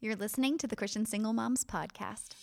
You're 0.00 0.14
listening 0.14 0.58
to 0.58 0.68
the 0.68 0.76
Christian 0.76 1.06
Single 1.06 1.32
Moms 1.32 1.64
Podcast. 1.64 2.36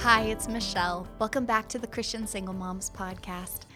Hi, 0.00 0.22
it's 0.22 0.48
Michelle. 0.48 1.06
Welcome 1.20 1.44
back 1.44 1.68
to 1.68 1.78
the 1.78 1.86
Christian 1.86 2.26
Single 2.26 2.54
Moms 2.54 2.90
Podcast. 2.90 3.66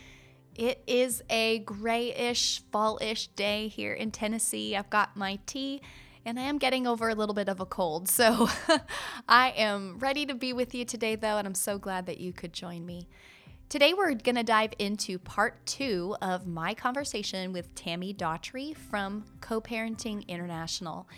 It 0.57 0.83
is 0.89 1.23
a 1.31 1.61
grayish, 1.61 2.63
fallish 2.73 3.29
day 3.29 3.69
here 3.69 3.93
in 3.93 4.11
Tennessee. 4.11 4.75
I've 4.75 4.91
got 4.91 5.17
my 5.17 5.39
tea 5.47 5.83
and 6.25 6.41
I 6.41 6.43
am 6.43 6.59
getting 6.59 6.89
over 6.89 7.11
a 7.11 7.15
little 7.15 7.33
bit 7.33 7.49
of 7.49 7.61
a 7.61 7.67
cold. 7.67 8.09
So 8.09 8.49
I 9.29 9.51
am 9.51 10.01
ready 10.01 10.27
to 10.27 10.35
be 10.35 10.53
with 10.53 10.75
you 10.75 10.85
today, 10.85 11.15
though, 11.15 11.39
and 11.39 11.47
I'm 11.47 11.55
so 11.55 11.79
glad 11.79 12.07
that 12.07 12.19
you 12.19 12.33
could 12.33 12.53
join 12.53 12.85
me. 12.85 13.07
Today, 13.73 13.95
we're 13.95 14.13
going 14.13 14.35
to 14.35 14.43
dive 14.43 14.75
into 14.79 15.19
part 15.19 15.65
two 15.65 16.15
of 16.21 16.47
my 16.47 16.75
conversation 16.75 17.55
with 17.55 17.75
Tammy 17.75 18.13
Daughtry 18.13 18.77
from 18.77 19.25
Co 19.41 19.63
Parenting 19.63 20.29
International. 20.29 21.09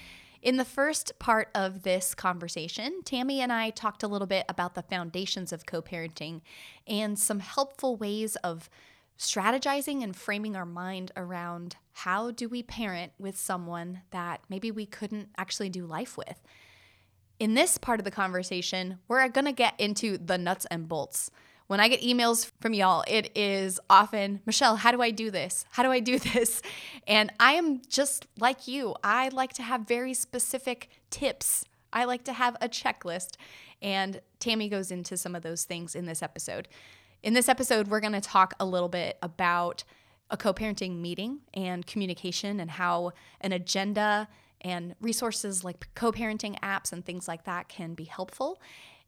In 0.41 0.57
the 0.57 0.65
first 0.65 1.19
part 1.19 1.49
of 1.53 1.83
this 1.83 2.15
conversation, 2.15 3.03
Tammy 3.05 3.41
and 3.41 3.53
I 3.53 3.71
talked 3.71 4.05
a 4.05 4.07
little 4.07 4.29
bit 4.29 4.45
about 4.49 4.77
the 4.77 4.83
foundations 4.83 5.53
of 5.53 5.67
co 5.67 5.83
parenting 5.83 6.43
and 6.87 7.19
some 7.19 7.41
helpful 7.41 7.97
ways 7.97 8.37
of 8.37 8.71
strategizing 9.19 10.05
and 10.05 10.15
framing 10.15 10.55
our 10.55 10.65
mind 10.65 11.11
around 11.17 11.75
how 11.91 12.31
do 12.31 12.49
we 12.49 12.63
parent 12.63 13.11
with 13.19 13.37
someone 13.37 14.03
that 14.13 14.43
maybe 14.49 14.71
we 14.71 14.87
couldn't 14.87 15.31
actually 15.37 15.71
do 15.71 15.87
life 15.87 16.17
with. 16.17 16.41
In 17.41 17.55
this 17.55 17.79
part 17.79 17.99
of 17.99 18.05
the 18.05 18.13
conversation, 18.13 19.01
we're 19.09 19.27
going 19.27 19.45
to 19.45 19.51
get 19.51 19.75
into 19.81 20.17
the 20.19 20.39
nuts 20.39 20.67
and 20.71 20.89
bolts. 20.89 21.33
When 21.67 21.81
I 21.81 21.89
get 21.89 22.03
emails 22.03 22.51
from 22.61 22.75
y'all, 22.75 23.05
it 23.09 23.31
is 23.35 23.81
often, 23.89 24.41
Michelle, 24.45 24.77
how 24.77 24.93
do 24.93 25.01
I 25.01 25.11
do 25.11 25.31
this? 25.31 25.65
How 25.71 25.83
do 25.83 25.91
I 25.91 26.01
do 26.01 26.19
this? 26.35 26.61
And 27.07 27.33
I 27.41 27.53
am 27.55 27.81
just 27.89 28.27
like 28.39 28.69
you. 28.69 28.95
I 29.03 29.31
like 29.31 29.55
to 29.55 29.63
have 29.63 29.89
very 29.89 30.13
specific 30.13 30.91
tips. 31.11 31.65
I 31.93 32.05
like 32.05 32.25
to 32.25 32.35
have 32.35 32.57
a 32.61 32.69
checklist. 32.69 33.37
And 33.81 34.21
Tammy 34.41 34.69
goes 34.69 34.91
into 34.91 35.17
some 35.17 35.35
of 35.35 35.43
those 35.43 35.65
things 35.65 35.95
in 35.95 36.05
this 36.05 36.23
episode. 36.23 36.69
In 37.23 37.33
this 37.33 37.49
episode, 37.49 37.89
we're 37.89 38.01
going 38.01 38.13
to 38.13 38.21
talk 38.21 38.53
a 38.61 38.67
little 38.67 38.91
bit 38.91 39.17
about 39.23 39.85
a 40.31 40.37
co 40.37 40.53
parenting 40.53 41.01
meeting 41.01 41.41
and 41.55 41.87
communication 41.87 42.61
and 42.61 42.71
how 42.71 43.13
an 43.41 43.53
agenda 43.53 44.29
and 44.61 44.95
resources 45.01 45.65
like 45.65 45.89
co 45.95 46.13
parenting 46.13 46.59
apps 46.61 46.93
and 46.93 47.05
things 47.05 47.27
like 47.27 47.45
that 47.45 47.69
can 47.69 47.95
be 47.95 48.05
helpful. 48.05 48.61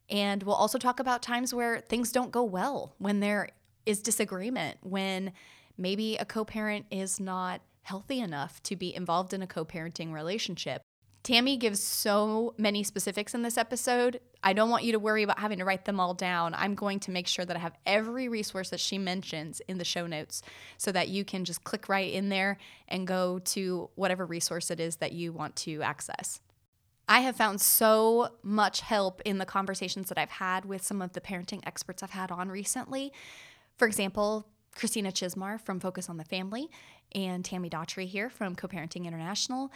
And 0.08 0.42
we'll 0.42 0.54
also 0.54 0.78
talk 0.78 1.00
about 1.00 1.22
times 1.22 1.52
where 1.52 1.80
things 1.80 2.12
don't 2.12 2.30
go 2.30 2.44
well, 2.44 2.94
when 2.98 3.20
there 3.20 3.48
is 3.84 4.00
disagreement, 4.00 4.78
when 4.82 5.32
maybe 5.76 6.16
a 6.16 6.24
co 6.24 6.44
parent 6.44 6.86
is 6.90 7.18
not 7.18 7.60
healthy 7.82 8.20
enough 8.20 8.62
to 8.64 8.76
be 8.76 8.94
involved 8.94 9.32
in 9.32 9.42
a 9.42 9.46
co 9.46 9.64
parenting 9.64 10.12
relationship. 10.12 10.82
Tammy 11.26 11.56
gives 11.56 11.82
so 11.82 12.54
many 12.56 12.84
specifics 12.84 13.34
in 13.34 13.42
this 13.42 13.58
episode. 13.58 14.20
I 14.44 14.52
don't 14.52 14.70
want 14.70 14.84
you 14.84 14.92
to 14.92 15.00
worry 15.00 15.24
about 15.24 15.40
having 15.40 15.58
to 15.58 15.64
write 15.64 15.84
them 15.84 15.98
all 15.98 16.14
down. 16.14 16.54
I'm 16.54 16.76
going 16.76 17.00
to 17.00 17.10
make 17.10 17.26
sure 17.26 17.44
that 17.44 17.56
I 17.56 17.58
have 17.58 17.76
every 17.84 18.28
resource 18.28 18.70
that 18.70 18.78
she 18.78 18.96
mentions 18.96 19.60
in 19.66 19.78
the 19.78 19.84
show 19.84 20.06
notes 20.06 20.40
so 20.78 20.92
that 20.92 21.08
you 21.08 21.24
can 21.24 21.44
just 21.44 21.64
click 21.64 21.88
right 21.88 22.12
in 22.12 22.28
there 22.28 22.58
and 22.86 23.08
go 23.08 23.40
to 23.40 23.90
whatever 23.96 24.24
resource 24.24 24.70
it 24.70 24.78
is 24.78 24.96
that 24.96 25.10
you 25.10 25.32
want 25.32 25.56
to 25.56 25.82
access. 25.82 26.40
I 27.08 27.20
have 27.20 27.36
found 27.36 27.60
so 27.60 28.30
much 28.42 28.80
help 28.80 29.20
in 29.24 29.38
the 29.38 29.46
conversations 29.46 30.08
that 30.08 30.18
I've 30.18 30.30
had 30.30 30.64
with 30.64 30.84
some 30.84 31.00
of 31.00 31.12
the 31.12 31.20
parenting 31.20 31.60
experts 31.64 32.02
I've 32.02 32.10
had 32.10 32.30
on 32.30 32.48
recently. 32.48 33.12
For 33.76 33.86
example, 33.86 34.46
Christina 34.74 35.12
Chismar 35.12 35.60
from 35.60 35.80
Focus 35.80 36.08
on 36.08 36.16
the 36.16 36.24
Family 36.24 36.68
and 37.14 37.44
Tammy 37.44 37.70
Daughtry 37.70 38.06
here 38.06 38.28
from 38.28 38.56
Co 38.56 38.66
Parenting 38.68 39.06
International 39.06 39.70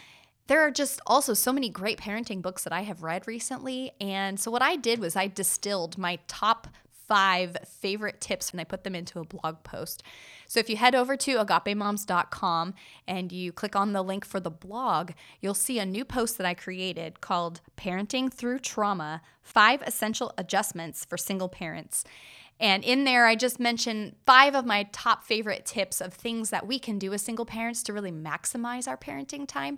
there 0.47 0.61
are 0.61 0.71
just 0.71 0.99
also 1.07 1.33
so 1.33 1.53
many 1.53 1.69
great 1.69 1.97
parenting 1.97 2.41
books 2.41 2.65
that 2.65 2.73
I 2.73 2.81
have 2.81 3.03
read 3.03 3.25
recently. 3.25 3.91
And 4.01 4.37
so, 4.37 4.51
what 4.51 4.61
I 4.61 4.75
did 4.75 4.99
was 4.99 5.15
I 5.15 5.27
distilled 5.27 5.97
my 5.97 6.19
top 6.27 6.67
five 7.11 7.57
favorite 7.67 8.21
tips 8.21 8.51
and 8.51 8.61
I 8.61 8.63
put 8.63 8.85
them 8.85 8.95
into 8.95 9.19
a 9.19 9.25
blog 9.25 9.63
post. 9.65 10.01
So, 10.47 10.61
if 10.61 10.69
you 10.69 10.77
head 10.77 10.95
over 10.95 11.17
to 11.17 11.43
agapemoms.com 11.43 12.73
and 13.05 13.31
you 13.33 13.51
click 13.51 13.75
on 13.75 13.91
the 13.91 14.01
link 14.01 14.23
for 14.23 14.39
the 14.39 14.49
blog, 14.49 15.11
you'll 15.41 15.53
see 15.53 15.77
a 15.77 15.85
new 15.85 16.05
post 16.05 16.37
that 16.37 16.47
I 16.47 16.53
created 16.53 17.19
called 17.19 17.59
Parenting 17.75 18.31
Through 18.31 18.59
Trauma 18.59 19.21
Five 19.43 19.81
Essential 19.81 20.33
Adjustments 20.37 21.03
for 21.03 21.17
Single 21.17 21.49
Parents. 21.49 22.05
And 22.61 22.81
in 22.81 23.03
there, 23.03 23.25
I 23.25 23.35
just 23.35 23.59
mentioned 23.59 24.15
five 24.25 24.55
of 24.55 24.65
my 24.65 24.87
top 24.93 25.25
favorite 25.25 25.65
tips 25.65 25.99
of 25.99 26.13
things 26.13 26.49
that 26.51 26.65
we 26.65 26.79
can 26.79 26.97
do 26.97 27.11
as 27.11 27.21
single 27.21 27.45
parents 27.45 27.83
to 27.83 27.93
really 27.93 28.11
maximize 28.11 28.87
our 28.87 28.95
parenting 28.95 29.45
time 29.45 29.77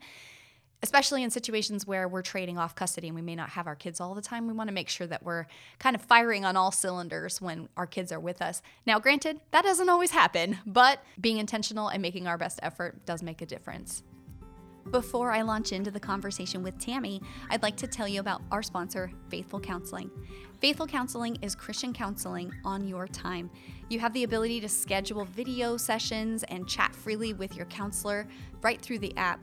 especially 0.84 1.24
in 1.24 1.30
situations 1.30 1.88
where 1.88 2.08
we're 2.10 2.22
trading 2.22 2.58
off 2.58 2.76
custody 2.76 3.08
and 3.08 3.16
we 3.16 3.22
may 3.22 3.36
not 3.36 3.50
have 3.50 3.68
our 3.68 3.76
kids 3.76 4.02
all 4.02 4.14
the 4.14 4.22
time. 4.22 4.48
We 4.48 4.54
want 4.54 4.68
to 4.68 4.74
make 4.74 4.90
sure 4.90 5.08
that 5.08 5.24
we're 5.24 5.46
kind 5.80 5.96
of 5.96 6.02
firing 6.02 6.44
on 6.44 6.58
all 6.58 6.72
cylinders 6.72 7.42
when 7.42 7.70
our 7.78 7.88
kids 7.88 8.12
are 8.12 8.20
with 8.20 8.42
us. 8.42 8.62
Now, 8.86 9.00
granted, 9.00 9.40
that 9.52 9.64
doesn't 9.64 9.90
always 9.90 10.12
happen, 10.12 10.58
but 10.66 11.02
being 11.20 11.38
intentional 11.38 11.88
and 11.88 12.02
making 12.02 12.28
our 12.28 12.38
best 12.38 12.60
effort 12.62 13.06
does 13.06 13.24
make 13.24 13.42
a 13.42 13.46
difference. 13.46 14.04
Before 14.92 15.32
I 15.32 15.44
launch 15.44 15.72
into 15.72 15.90
the 15.90 16.00
conversation 16.00 16.62
with 16.62 16.78
Tammy, 16.78 17.22
I'd 17.50 17.64
like 17.64 17.78
to 17.78 17.88
tell 17.88 18.08
you 18.08 18.20
about 18.20 18.42
our 18.52 18.62
sponsor, 18.62 19.10
Faithful 19.30 19.62
Counseling. 19.62 20.12
Faithful 20.60 20.86
Counseling 20.86 21.38
is 21.42 21.56
Christian 21.56 21.94
counseling 21.94 22.54
on 22.66 22.86
your 22.86 23.08
time. 23.08 23.50
You 23.90 24.00
have 24.00 24.12
the 24.12 24.24
ability 24.24 24.60
to 24.60 24.68
schedule 24.68 25.24
video 25.24 25.78
sessions 25.78 26.44
and 26.44 26.68
chat 26.68 26.94
freely 26.94 27.32
with 27.32 27.56
your 27.56 27.66
counselor 27.68 28.28
right 28.62 28.82
through 28.82 29.00
the 29.00 29.16
app. 29.16 29.40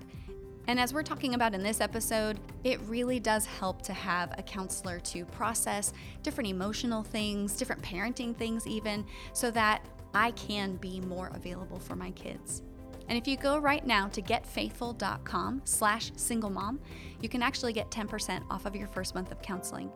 And 0.71 0.79
as 0.79 0.95
we're 0.95 1.03
talking 1.03 1.35
about 1.35 1.53
in 1.53 1.65
this 1.65 1.81
episode, 1.81 2.39
it 2.63 2.79
really 2.83 3.19
does 3.19 3.45
help 3.45 3.83
to 3.83 3.93
have 3.93 4.33
a 4.39 4.43
counselor 4.45 5.01
to 5.01 5.25
process 5.25 5.93
different 6.23 6.49
emotional 6.49 7.03
things, 7.03 7.57
different 7.57 7.83
parenting 7.83 8.37
things, 8.37 8.69
even, 8.69 9.05
so 9.33 9.51
that 9.51 9.85
I 10.15 10.31
can 10.31 10.77
be 10.77 11.01
more 11.01 11.33
available 11.35 11.81
for 11.81 11.97
my 11.97 12.13
kids. 12.13 12.63
And 13.09 13.19
if 13.19 13.27
you 13.27 13.37
go 13.37 13.59
right 13.59 13.85
now 13.85 14.07
to 14.11 14.23
getfaithful.com 14.23 15.63
slash 15.65 16.13
single 16.15 16.51
mom, 16.51 16.79
you 17.21 17.29
can 17.29 17.43
actually 17.43 17.73
get 17.73 17.91
10% 17.91 18.45
off 18.49 18.65
of 18.65 18.77
your 18.77 18.87
first 18.87 19.17
month 19.17 19.33
of 19.33 19.43
counseling. 19.43 19.91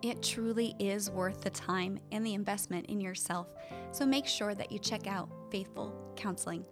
It 0.00 0.22
truly 0.22 0.76
is 0.78 1.10
worth 1.10 1.40
the 1.40 1.50
time 1.50 1.98
and 2.12 2.24
the 2.24 2.34
investment 2.34 2.86
in 2.86 3.00
yourself. 3.00 3.52
So 3.90 4.06
make 4.06 4.28
sure 4.28 4.54
that 4.54 4.70
you 4.70 4.78
check 4.78 5.08
out 5.08 5.28
Faithful 5.50 5.92
Counseling. 6.14 6.64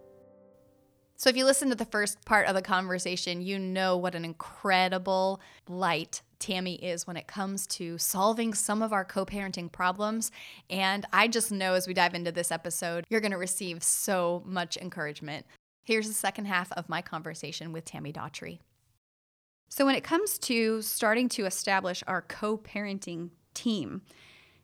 So, 1.15 1.29
if 1.29 1.37
you 1.37 1.45
listen 1.45 1.69
to 1.69 1.75
the 1.75 1.85
first 1.85 2.25
part 2.25 2.47
of 2.47 2.55
the 2.55 2.61
conversation, 2.61 3.41
you 3.41 3.59
know 3.59 3.97
what 3.97 4.15
an 4.15 4.25
incredible 4.25 5.39
light 5.67 6.21
Tammy 6.39 6.75
is 6.75 7.07
when 7.07 7.15
it 7.15 7.27
comes 7.27 7.65
to 7.67 7.97
solving 7.97 8.53
some 8.53 8.81
of 8.81 8.91
our 8.91 9.05
co 9.05 9.25
parenting 9.25 9.71
problems. 9.71 10.31
And 10.69 11.05
I 11.13 11.27
just 11.27 11.51
know 11.51 11.73
as 11.73 11.87
we 11.87 11.93
dive 11.93 12.13
into 12.13 12.31
this 12.31 12.51
episode, 12.51 13.05
you're 13.09 13.21
going 13.21 13.31
to 13.31 13.37
receive 13.37 13.81
so 13.83 14.43
much 14.45 14.75
encouragement. 14.75 15.45
Here's 15.85 16.07
the 16.07 16.13
second 16.13 16.45
half 16.45 16.71
of 16.73 16.89
my 16.89 17.01
conversation 17.01 17.71
with 17.71 17.85
Tammy 17.85 18.11
Daughtry. 18.11 18.59
So, 19.69 19.85
when 19.85 19.95
it 19.95 20.03
comes 20.03 20.37
to 20.39 20.81
starting 20.81 21.29
to 21.29 21.45
establish 21.45 22.03
our 22.07 22.21
co 22.21 22.57
parenting 22.57 23.29
team, 23.53 24.01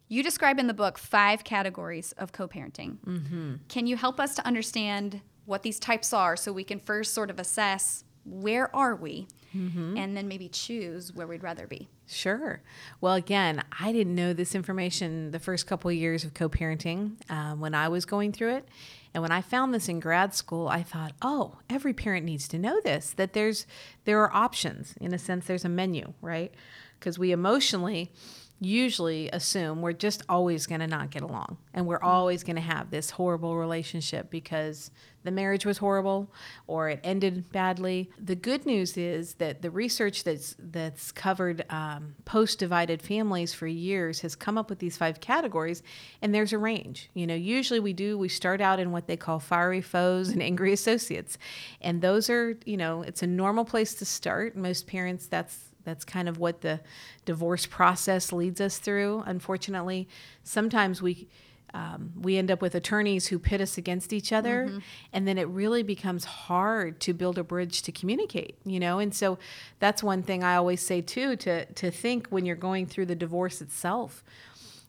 you 0.09 0.23
describe 0.23 0.59
in 0.59 0.67
the 0.67 0.73
book 0.73 0.97
five 0.97 1.43
categories 1.43 2.11
of 2.13 2.33
co 2.33 2.47
parenting. 2.47 2.97
Mm-hmm. 3.05 3.53
Can 3.69 3.87
you 3.87 3.95
help 3.95 4.19
us 4.19 4.35
to 4.35 4.45
understand 4.45 5.21
what 5.49 5.63
these 5.63 5.79
types 5.79 6.13
are 6.13 6.37
so 6.37 6.53
we 6.53 6.63
can 6.63 6.79
first 6.79 7.13
sort 7.13 7.29
of 7.29 7.39
assess 7.39 8.03
where 8.23 8.73
are 8.75 8.95
we 8.95 9.27
mm-hmm. 9.55 9.97
and 9.97 10.15
then 10.15 10.27
maybe 10.27 10.47
choose 10.47 11.13
where 11.13 11.25
we'd 11.25 11.41
rather 11.41 11.65
be. 11.65 11.89
Sure. 12.07 12.61
Well 13.01 13.15
again 13.15 13.63
i 13.79 13.91
didn't 13.91 14.15
know 14.15 14.33
this 14.33 14.55
information 14.55 15.31
the 15.31 15.39
first 15.39 15.67
couple 15.67 15.89
of 15.89 15.95
years 15.95 16.23
of 16.23 16.33
co-parenting 16.33 17.15
um, 17.31 17.59
when 17.59 17.73
i 17.73 17.87
was 17.87 18.05
going 18.05 18.31
through 18.31 18.55
it. 18.55 18.67
And 19.13 19.23
when 19.23 19.31
i 19.31 19.41
found 19.41 19.73
this 19.73 19.89
in 19.89 19.99
grad 19.99 20.33
school 20.35 20.67
i 20.67 20.83
thought 20.83 21.13
oh 21.21 21.57
every 21.69 21.93
parent 21.93 22.25
needs 22.25 22.47
to 22.49 22.59
know 22.59 22.79
this 22.83 23.11
that 23.13 23.33
there's 23.33 23.65
there 24.05 24.21
are 24.23 24.33
options 24.33 24.93
in 25.01 25.13
a 25.13 25.19
sense 25.19 25.45
there's 25.45 25.65
a 25.65 25.69
menu 25.69 26.13
right? 26.21 26.53
Because 26.99 27.17
we 27.17 27.31
emotionally 27.31 28.11
usually 28.59 29.29
assume 29.31 29.81
we're 29.81 29.93
just 29.93 30.23
always 30.27 30.65
going 30.65 30.81
to 30.81 30.87
not 30.87 31.09
get 31.11 31.21
along 31.21 31.57
and 31.73 31.87
we're 31.87 32.01
always 32.01 32.43
going 32.43 32.57
to 32.57 32.61
have 32.61 32.91
this 32.91 33.11
horrible 33.11 33.55
relationship 33.55 34.29
because 34.29 34.91
the 35.23 35.31
marriage 35.31 35.65
was 35.65 35.77
horrible 35.79 36.31
or 36.67 36.89
it 36.89 36.99
ended 37.03 37.51
badly. 37.51 38.09
The 38.17 38.35
good 38.35 38.65
news 38.65 38.97
is 38.97 39.35
that 39.35 39.61
the 39.61 39.69
research 39.69 40.23
that's 40.23 40.55
that's 40.59 41.11
covered 41.11 41.65
um, 41.69 42.15
post-divided 42.25 43.01
families 43.01 43.53
for 43.53 43.67
years 43.67 44.21
has 44.21 44.35
come 44.35 44.57
up 44.57 44.69
with 44.69 44.79
these 44.79 44.97
five 44.97 45.19
categories, 45.19 45.83
and 46.21 46.33
there's 46.33 46.53
a 46.53 46.57
range. 46.57 47.09
You 47.13 47.27
know, 47.27 47.35
usually 47.35 47.79
we 47.79 47.93
do 47.93 48.17
we 48.17 48.29
start 48.29 48.61
out 48.61 48.79
in 48.79 48.91
what 48.91 49.07
they 49.07 49.17
call 49.17 49.39
fiery 49.39 49.81
foes 49.81 50.29
and 50.29 50.41
angry 50.41 50.71
associates, 50.71 51.37
and 51.81 52.01
those 52.01 52.29
are 52.29 52.57
you 52.65 52.77
know 52.77 53.01
it's 53.01 53.21
a 53.21 53.27
normal 53.27 53.65
place 53.65 53.93
to 53.95 54.05
start. 54.05 54.55
Most 54.55 54.87
parents 54.87 55.27
that's 55.27 55.68
that's 55.83 56.03
kind 56.05 56.27
of 56.29 56.37
what 56.37 56.61
the 56.61 56.79
divorce 57.25 57.65
process 57.65 58.31
leads 58.31 58.59
us 58.61 58.77
through. 58.77 59.23
Unfortunately, 59.25 60.07
sometimes 60.43 61.01
we 61.01 61.27
um, 61.71 62.13
we 62.19 62.35
end 62.37 62.49
up 62.49 62.63
with 62.63 62.73
attorneys 62.73 63.27
who 63.27 63.37
pit 63.37 63.61
us 63.61 63.77
against 63.77 64.11
each 64.11 64.33
other 64.33 64.65
Mm-hmm. 64.69 64.77
and 65.13 65.27
then 65.27 65.37
it 65.37 65.47
really 65.49 65.83
becomes 65.83 66.25
hard 66.25 66.99
to 67.01 67.13
build 67.13 67.37
a 67.37 67.43
bridge 67.43 67.83
to 67.83 67.91
communicate 67.91 68.55
you 68.65 68.79
know 68.79 68.97
and 68.97 69.13
so 69.13 69.37
that's 69.77 70.01
one 70.01 70.23
thing 70.23 70.43
i 70.43 70.55
always 70.55 70.81
say 70.81 70.99
too 70.99 71.35
to 71.35 71.65
to 71.73 71.91
think 71.91 72.27
when 72.29 72.43
you're 72.43 72.55
going 72.55 72.87
through 72.87 73.05
the 73.05 73.15
divorce 73.15 73.61
itself 73.61 74.23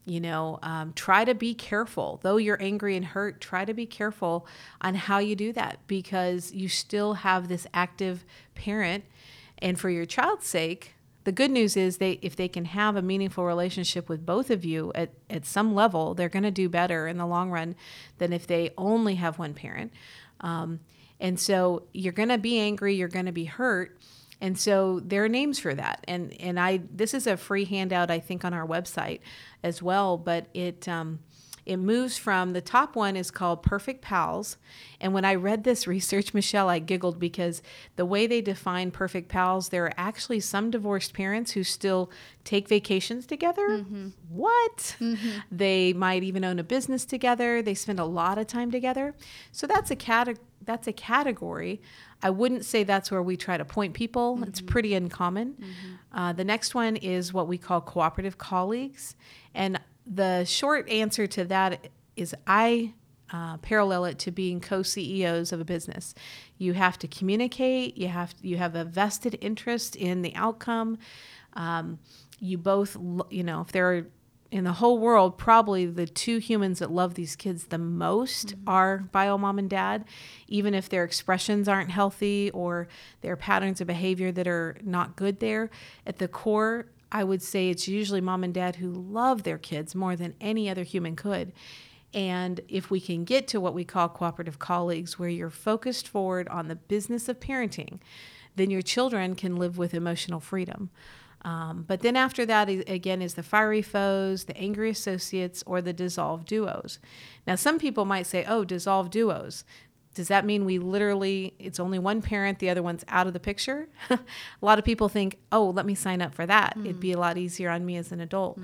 you 0.06 0.20
know 0.20 0.58
um, 0.62 0.94
try 0.94 1.22
to 1.22 1.34
be 1.34 1.52
careful 1.52 2.18
though 2.22 2.38
you're 2.38 2.62
angry 2.62 2.96
and 2.96 3.04
hurt 3.04 3.42
try 3.42 3.66
to 3.66 3.74
be 3.74 3.84
careful 3.84 4.46
on 4.80 4.94
how 4.94 5.18
you 5.18 5.36
do 5.36 5.52
that 5.52 5.78
because 5.86 6.50
you 6.52 6.66
still 6.66 7.12
have 7.12 7.48
this 7.48 7.66
active 7.74 8.24
parent 8.54 9.04
and 9.62 9.78
for 9.78 9.90
your 9.90 10.06
child's 10.06 10.46
sake 10.46 10.94
the 11.24 11.32
good 11.32 11.50
news 11.50 11.76
is 11.76 11.98
they 11.98 12.18
if 12.22 12.34
they 12.36 12.48
can 12.48 12.64
have 12.64 12.96
a 12.96 13.02
meaningful 13.02 13.44
relationship 13.44 14.08
with 14.08 14.24
both 14.24 14.50
of 14.50 14.64
you 14.64 14.90
at, 14.94 15.10
at 15.28 15.44
some 15.44 15.74
level 15.74 16.14
they're 16.14 16.28
going 16.28 16.42
to 16.42 16.50
do 16.50 16.68
better 16.68 17.06
in 17.06 17.18
the 17.18 17.26
long 17.26 17.50
run 17.50 17.74
than 18.18 18.32
if 18.32 18.46
they 18.46 18.70
only 18.78 19.16
have 19.16 19.38
one 19.38 19.54
parent. 19.54 19.92
Um, 20.40 20.80
and 21.20 21.38
so 21.38 21.84
you're 21.92 22.14
going 22.14 22.30
to 22.30 22.38
be 22.38 22.58
angry 22.58 22.94
you're 22.94 23.08
going 23.08 23.26
to 23.26 23.32
be 23.32 23.44
hurt 23.44 23.96
and 24.40 24.58
so 24.58 25.00
there 25.00 25.22
are 25.22 25.28
names 25.28 25.58
for 25.58 25.74
that. 25.74 26.02
And 26.08 26.32
and 26.40 26.58
i 26.58 26.80
this 26.90 27.12
is 27.12 27.26
a 27.26 27.36
free 27.36 27.66
handout 27.66 28.10
i 28.10 28.18
think 28.18 28.44
on 28.44 28.54
our 28.54 28.66
website 28.66 29.20
as 29.62 29.82
well 29.82 30.16
but 30.16 30.46
it 30.54 30.88
um, 30.88 31.18
it 31.70 31.76
moves 31.76 32.18
from 32.18 32.52
the 32.52 32.60
top 32.60 32.96
one 32.96 33.16
is 33.16 33.30
called 33.30 33.62
Perfect 33.62 34.02
Pals. 34.02 34.56
And 35.00 35.14
when 35.14 35.24
I 35.24 35.36
read 35.36 35.62
this 35.62 35.86
research, 35.96 36.34
Michelle, 36.34 36.68
I 36.68 36.80
giggled 36.80 37.20
because 37.20 37.62
the 37.94 38.04
way 38.04 38.26
they 38.26 38.40
define 38.40 38.90
perfect 38.90 39.28
pals, 39.28 39.68
there 39.68 39.84
are 39.84 39.92
actually 39.96 40.40
some 40.40 40.72
divorced 40.72 41.14
parents 41.14 41.52
who 41.52 41.62
still 41.62 42.10
take 42.42 42.66
vacations 42.66 43.24
together. 43.24 43.68
Mm-hmm. 43.68 44.08
What? 44.30 44.96
Mm-hmm. 44.98 45.38
They 45.52 45.92
might 45.92 46.24
even 46.24 46.44
own 46.44 46.58
a 46.58 46.64
business 46.64 47.04
together. 47.04 47.62
They 47.62 47.74
spend 47.74 48.00
a 48.00 48.04
lot 48.04 48.36
of 48.36 48.48
time 48.48 48.72
together. 48.72 49.14
So 49.52 49.68
that's 49.68 49.92
a 49.92 49.96
cate- 49.96 50.38
that's 50.62 50.88
a 50.88 50.92
category. 50.92 51.80
I 52.20 52.30
wouldn't 52.30 52.64
say 52.64 52.82
that's 52.82 53.12
where 53.12 53.22
we 53.22 53.36
try 53.36 53.56
to 53.56 53.64
point 53.64 53.94
people. 53.94 54.42
It's 54.42 54.60
mm-hmm. 54.60 54.68
pretty 54.68 54.94
uncommon. 54.94 55.56
Uh, 56.12 56.32
the 56.32 56.44
next 56.44 56.74
one 56.74 56.96
is 56.96 57.32
what 57.32 57.48
we 57.48 57.56
call 57.56 57.80
cooperative 57.80 58.36
colleagues. 58.38 59.14
And 59.54 59.80
the 60.10 60.44
short 60.44 60.88
answer 60.90 61.26
to 61.28 61.44
that 61.44 61.88
is 62.16 62.34
I 62.46 62.94
uh, 63.32 63.58
parallel 63.58 64.06
it 64.06 64.18
to 64.18 64.32
being 64.32 64.60
co-CEOs 64.60 65.52
of 65.52 65.60
a 65.60 65.64
business. 65.64 66.14
You 66.58 66.72
have 66.72 66.98
to 66.98 67.08
communicate. 67.08 67.96
You 67.96 68.08
have 68.08 68.34
you 68.42 68.56
have 68.56 68.74
a 68.74 68.84
vested 68.84 69.38
interest 69.40 69.94
in 69.94 70.22
the 70.22 70.34
outcome. 70.34 70.98
Um, 71.52 72.00
you 72.40 72.58
both, 72.58 72.96
you 73.30 73.44
know, 73.44 73.60
if 73.60 73.70
there 73.72 73.92
are 73.92 74.06
in 74.50 74.64
the 74.64 74.72
whole 74.72 74.98
world, 74.98 75.38
probably 75.38 75.86
the 75.86 76.06
two 76.06 76.38
humans 76.38 76.80
that 76.80 76.90
love 76.90 77.14
these 77.14 77.36
kids 77.36 77.66
the 77.66 77.78
most 77.78 78.54
are 78.66 78.98
bio 79.12 79.38
mom 79.38 79.60
and 79.60 79.70
dad, 79.70 80.04
even 80.48 80.74
if 80.74 80.88
their 80.88 81.04
expressions 81.04 81.68
aren't 81.68 81.90
healthy 81.90 82.50
or 82.50 82.88
their 83.20 83.36
patterns 83.36 83.80
of 83.80 83.86
behavior 83.86 84.32
that 84.32 84.48
are 84.48 84.76
not 84.82 85.14
good 85.14 85.38
there. 85.38 85.70
At 86.04 86.18
the 86.18 86.26
core, 86.26 86.86
I 87.12 87.24
would 87.24 87.42
say 87.42 87.68
it's 87.68 87.88
usually 87.88 88.20
mom 88.20 88.44
and 88.44 88.54
dad 88.54 88.76
who 88.76 88.90
love 88.90 89.42
their 89.42 89.58
kids 89.58 89.94
more 89.94 90.16
than 90.16 90.34
any 90.40 90.68
other 90.68 90.84
human 90.84 91.16
could. 91.16 91.52
And 92.12 92.60
if 92.68 92.90
we 92.90 93.00
can 93.00 93.24
get 93.24 93.46
to 93.48 93.60
what 93.60 93.74
we 93.74 93.84
call 93.84 94.08
cooperative 94.08 94.58
colleagues, 94.58 95.18
where 95.18 95.28
you're 95.28 95.50
focused 95.50 96.08
forward 96.08 96.48
on 96.48 96.68
the 96.68 96.76
business 96.76 97.28
of 97.28 97.40
parenting, 97.40 98.00
then 98.56 98.70
your 98.70 98.82
children 98.82 99.34
can 99.34 99.56
live 99.56 99.78
with 99.78 99.94
emotional 99.94 100.40
freedom. 100.40 100.90
Um, 101.42 101.84
but 101.86 102.00
then 102.00 102.16
after 102.16 102.44
that, 102.46 102.68
again, 102.68 103.22
is 103.22 103.34
the 103.34 103.42
fiery 103.42 103.80
foes, 103.80 104.44
the 104.44 104.56
angry 104.56 104.90
associates, 104.90 105.62
or 105.66 105.80
the 105.80 105.92
dissolved 105.92 106.46
duos. 106.46 106.98
Now, 107.46 107.54
some 107.54 107.78
people 107.78 108.04
might 108.04 108.26
say, 108.26 108.44
oh, 108.46 108.64
dissolved 108.64 109.12
duos. 109.12 109.64
Does 110.20 110.28
that 110.28 110.44
mean 110.44 110.66
we 110.66 110.78
literally, 110.78 111.54
it's 111.58 111.80
only 111.80 111.98
one 111.98 112.20
parent, 112.20 112.58
the 112.58 112.68
other 112.68 112.82
one's 112.82 113.06
out 113.08 113.26
of 113.26 113.32
the 113.32 113.40
picture? 113.40 113.88
a 114.10 114.18
lot 114.60 114.78
of 114.78 114.84
people 114.84 115.08
think, 115.08 115.38
oh, 115.50 115.70
let 115.70 115.86
me 115.86 115.94
sign 115.94 116.20
up 116.20 116.34
for 116.34 116.44
that. 116.44 116.76
It'd 116.84 117.00
be 117.00 117.12
a 117.12 117.18
lot 117.18 117.38
easier 117.38 117.70
on 117.70 117.86
me 117.86 117.96
as 117.96 118.12
an 118.12 118.20
adult. 118.20 118.60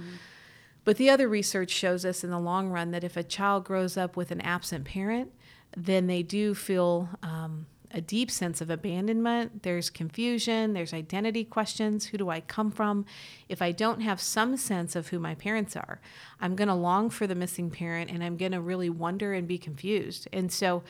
But 0.84 0.98
the 0.98 1.08
other 1.08 1.30
research 1.30 1.70
shows 1.70 2.04
us 2.04 2.22
in 2.22 2.28
the 2.28 2.38
long 2.38 2.68
run 2.68 2.90
that 2.90 3.04
if 3.04 3.16
a 3.16 3.22
child 3.22 3.64
grows 3.64 3.96
up 3.96 4.18
with 4.18 4.30
an 4.30 4.42
absent 4.42 4.84
parent, 4.84 5.32
then 5.74 6.08
they 6.08 6.22
do 6.22 6.54
feel 6.54 7.08
um, 7.22 7.64
a 7.90 8.02
deep 8.02 8.30
sense 8.30 8.60
of 8.60 8.68
abandonment. 8.68 9.62
There's 9.62 9.88
confusion, 9.88 10.74
there's 10.74 10.92
identity 10.92 11.42
questions. 11.42 12.04
Who 12.04 12.18
do 12.18 12.28
I 12.28 12.40
come 12.40 12.70
from? 12.70 13.06
If 13.48 13.62
I 13.62 13.72
don't 13.72 14.02
have 14.02 14.20
some 14.20 14.58
sense 14.58 14.94
of 14.94 15.08
who 15.08 15.18
my 15.18 15.34
parents 15.34 15.74
are, 15.74 16.02
I'm 16.38 16.54
going 16.54 16.68
to 16.68 16.74
long 16.74 17.08
for 17.08 17.26
the 17.26 17.34
missing 17.34 17.70
parent 17.70 18.10
and 18.10 18.22
I'm 18.22 18.36
going 18.36 18.52
to 18.52 18.60
really 18.60 18.90
wonder 18.90 19.32
and 19.32 19.48
be 19.48 19.56
confused. 19.56 20.28
And 20.34 20.52
so, 20.52 20.82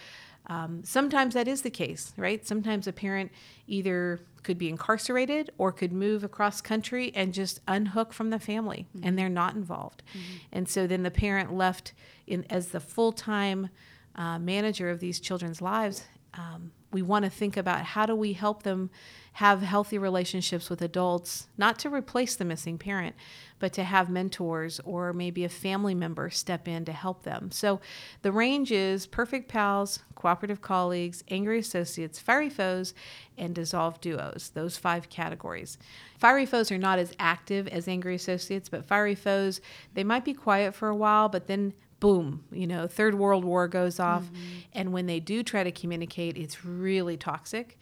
um, 0.49 0.83
sometimes 0.85 1.35
that 1.35 1.49
is 1.49 1.63
the 1.63 1.71
case, 1.71 2.13
right? 2.17 2.47
Sometimes 2.47 2.87
a 2.87 2.93
parent 2.93 3.33
either 3.67 4.21
could 4.43 4.59
be 4.59 4.69
incarcerated 4.69 5.51
or 5.59 5.73
could 5.73 5.93
move 5.93 6.23
across 6.23 6.61
country 6.61 7.11
and 7.15 7.35
just 7.35 7.61
unhook 7.67 8.13
from 8.13 8.31
the 8.31 8.39
family 8.39 8.87
and 9.03 9.19
they're 9.19 9.29
not 9.29 9.57
involved. 9.57 10.05
And 10.53 10.69
so 10.69 10.87
then 10.87 11.03
the 11.03 11.11
parent 11.11 11.53
left 11.53 11.93
in 12.29 12.45
as 12.49 12.69
the 12.69 12.79
full 12.79 13.11
time 13.11 13.71
uh, 14.15 14.39
manager 14.39 14.89
of 14.89 15.01
these 15.01 15.19
children's 15.19 15.61
lives. 15.61 16.05
Um, 16.35 16.71
we 16.93 17.03
want 17.03 17.25
to 17.25 17.31
think 17.31 17.57
about 17.57 17.85
how 17.85 18.07
do 18.07 18.15
we 18.15 18.33
help 18.33 18.63
them 18.63 18.91
have 19.37 19.61
healthy 19.61 19.99
relationships 19.99 20.71
with 20.71 20.81
adults, 20.81 21.47
not 21.59 21.79
to 21.79 21.91
replace 21.91 22.37
the 22.37 22.45
missing 22.45 22.79
parent, 22.79 23.15
but 23.59 23.71
to 23.71 23.85
have 23.85 24.09
mentors 24.09 24.81
or 24.83 25.13
maybe 25.13 25.45
a 25.45 25.49
family 25.51 25.95
member 25.95 26.31
step 26.31 26.67
in 26.67 26.87
to 26.87 26.93
help 26.93 27.23
them. 27.23 27.51
So 27.51 27.79
the 28.23 28.33
range 28.33 28.73
is 28.73 29.07
perfect 29.07 29.47
pals, 29.47 29.99
cooperative 30.15 30.63
colleagues, 30.63 31.23
angry 31.29 31.59
associates, 31.59 32.19
fiery 32.19 32.49
foes, 32.49 32.95
and 33.37 33.55
dissolved 33.55 34.01
duos, 34.01 34.53
those 34.55 34.79
five 34.79 35.11
categories. 35.11 35.77
Fiery 36.19 36.47
foes 36.47 36.73
are 36.73 36.79
not 36.79 36.99
as 36.99 37.13
active 37.19 37.69
as 37.69 37.89
angry 37.89 38.15
associates, 38.15 38.71
but 38.71 38.87
fiery 38.87 39.15
foes, 39.15 39.61
they 39.93 40.03
might 40.03 40.25
be 40.25 40.33
quiet 40.33 40.75
for 40.75 40.89
a 40.89 40.97
while, 40.97 41.29
but 41.29 41.47
then 41.47 41.75
boom, 42.01 42.43
you 42.51 42.67
know, 42.67 42.87
third 42.87 43.15
world 43.15 43.45
war 43.45 43.69
goes 43.69 44.01
off. 44.01 44.25
Mm-hmm. 44.25 44.45
And 44.73 44.93
when 44.95 45.05
they 45.05 45.21
do 45.21 45.43
try 45.43 45.63
to 45.63 45.73
communicate, 45.73 46.39
it's 46.39 46.65
really 46.65 47.19
toxic. 47.19 47.79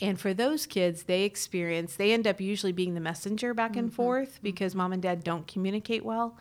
And 0.00 0.18
for 0.18 0.34
those 0.34 0.66
kids, 0.66 1.04
they 1.04 1.22
experience, 1.22 1.94
they 1.94 2.12
end 2.12 2.26
up 2.26 2.40
usually 2.40 2.72
being 2.72 2.94
the 2.94 3.00
messenger 3.00 3.54
back 3.54 3.76
and 3.76 3.88
mm-hmm. 3.88 3.96
forth 3.96 4.34
mm-hmm. 4.34 4.42
because 4.42 4.74
mom 4.74 4.92
and 4.92 5.02
dad 5.02 5.22
don't 5.22 5.46
communicate 5.46 6.04
well. 6.04 6.36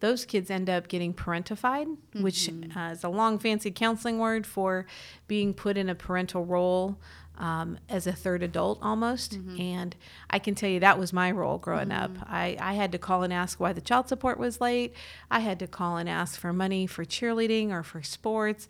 Those 0.00 0.24
kids 0.24 0.50
end 0.50 0.70
up 0.70 0.88
getting 0.88 1.12
parentified, 1.12 1.96
which 2.14 2.48
mm-hmm. 2.48 2.76
uh, 2.76 2.92
is 2.92 3.04
a 3.04 3.08
long, 3.08 3.38
fancy 3.38 3.70
counseling 3.70 4.18
word 4.18 4.46
for 4.46 4.86
being 5.28 5.52
put 5.52 5.76
in 5.76 5.90
a 5.90 5.94
parental 5.94 6.44
role 6.44 6.98
um, 7.40 7.78
as 7.88 8.06
a 8.06 8.12
third 8.12 8.42
adult 8.42 8.78
almost. 8.82 9.38
And 9.58 9.96
I 10.28 10.38
can 10.38 10.54
tell 10.54 10.68
you 10.68 10.80
that 10.80 10.98
was 10.98 11.12
my 11.12 11.30
role 11.30 11.58
growing 11.58 11.90
up. 11.90 12.12
I, 12.24 12.56
I 12.60 12.74
had 12.74 12.92
to 12.92 12.98
call 12.98 13.22
and 13.22 13.32
ask 13.32 13.58
why 13.58 13.72
the 13.72 13.80
child 13.80 14.08
support 14.08 14.38
was 14.38 14.60
late. 14.60 14.94
I 15.30 15.40
had 15.40 15.58
to 15.60 15.66
call 15.66 15.96
and 15.96 16.08
ask 16.08 16.38
for 16.38 16.52
money 16.52 16.86
for 16.86 17.04
cheerleading 17.04 17.70
or 17.70 17.82
for 17.82 18.02
sports. 18.02 18.68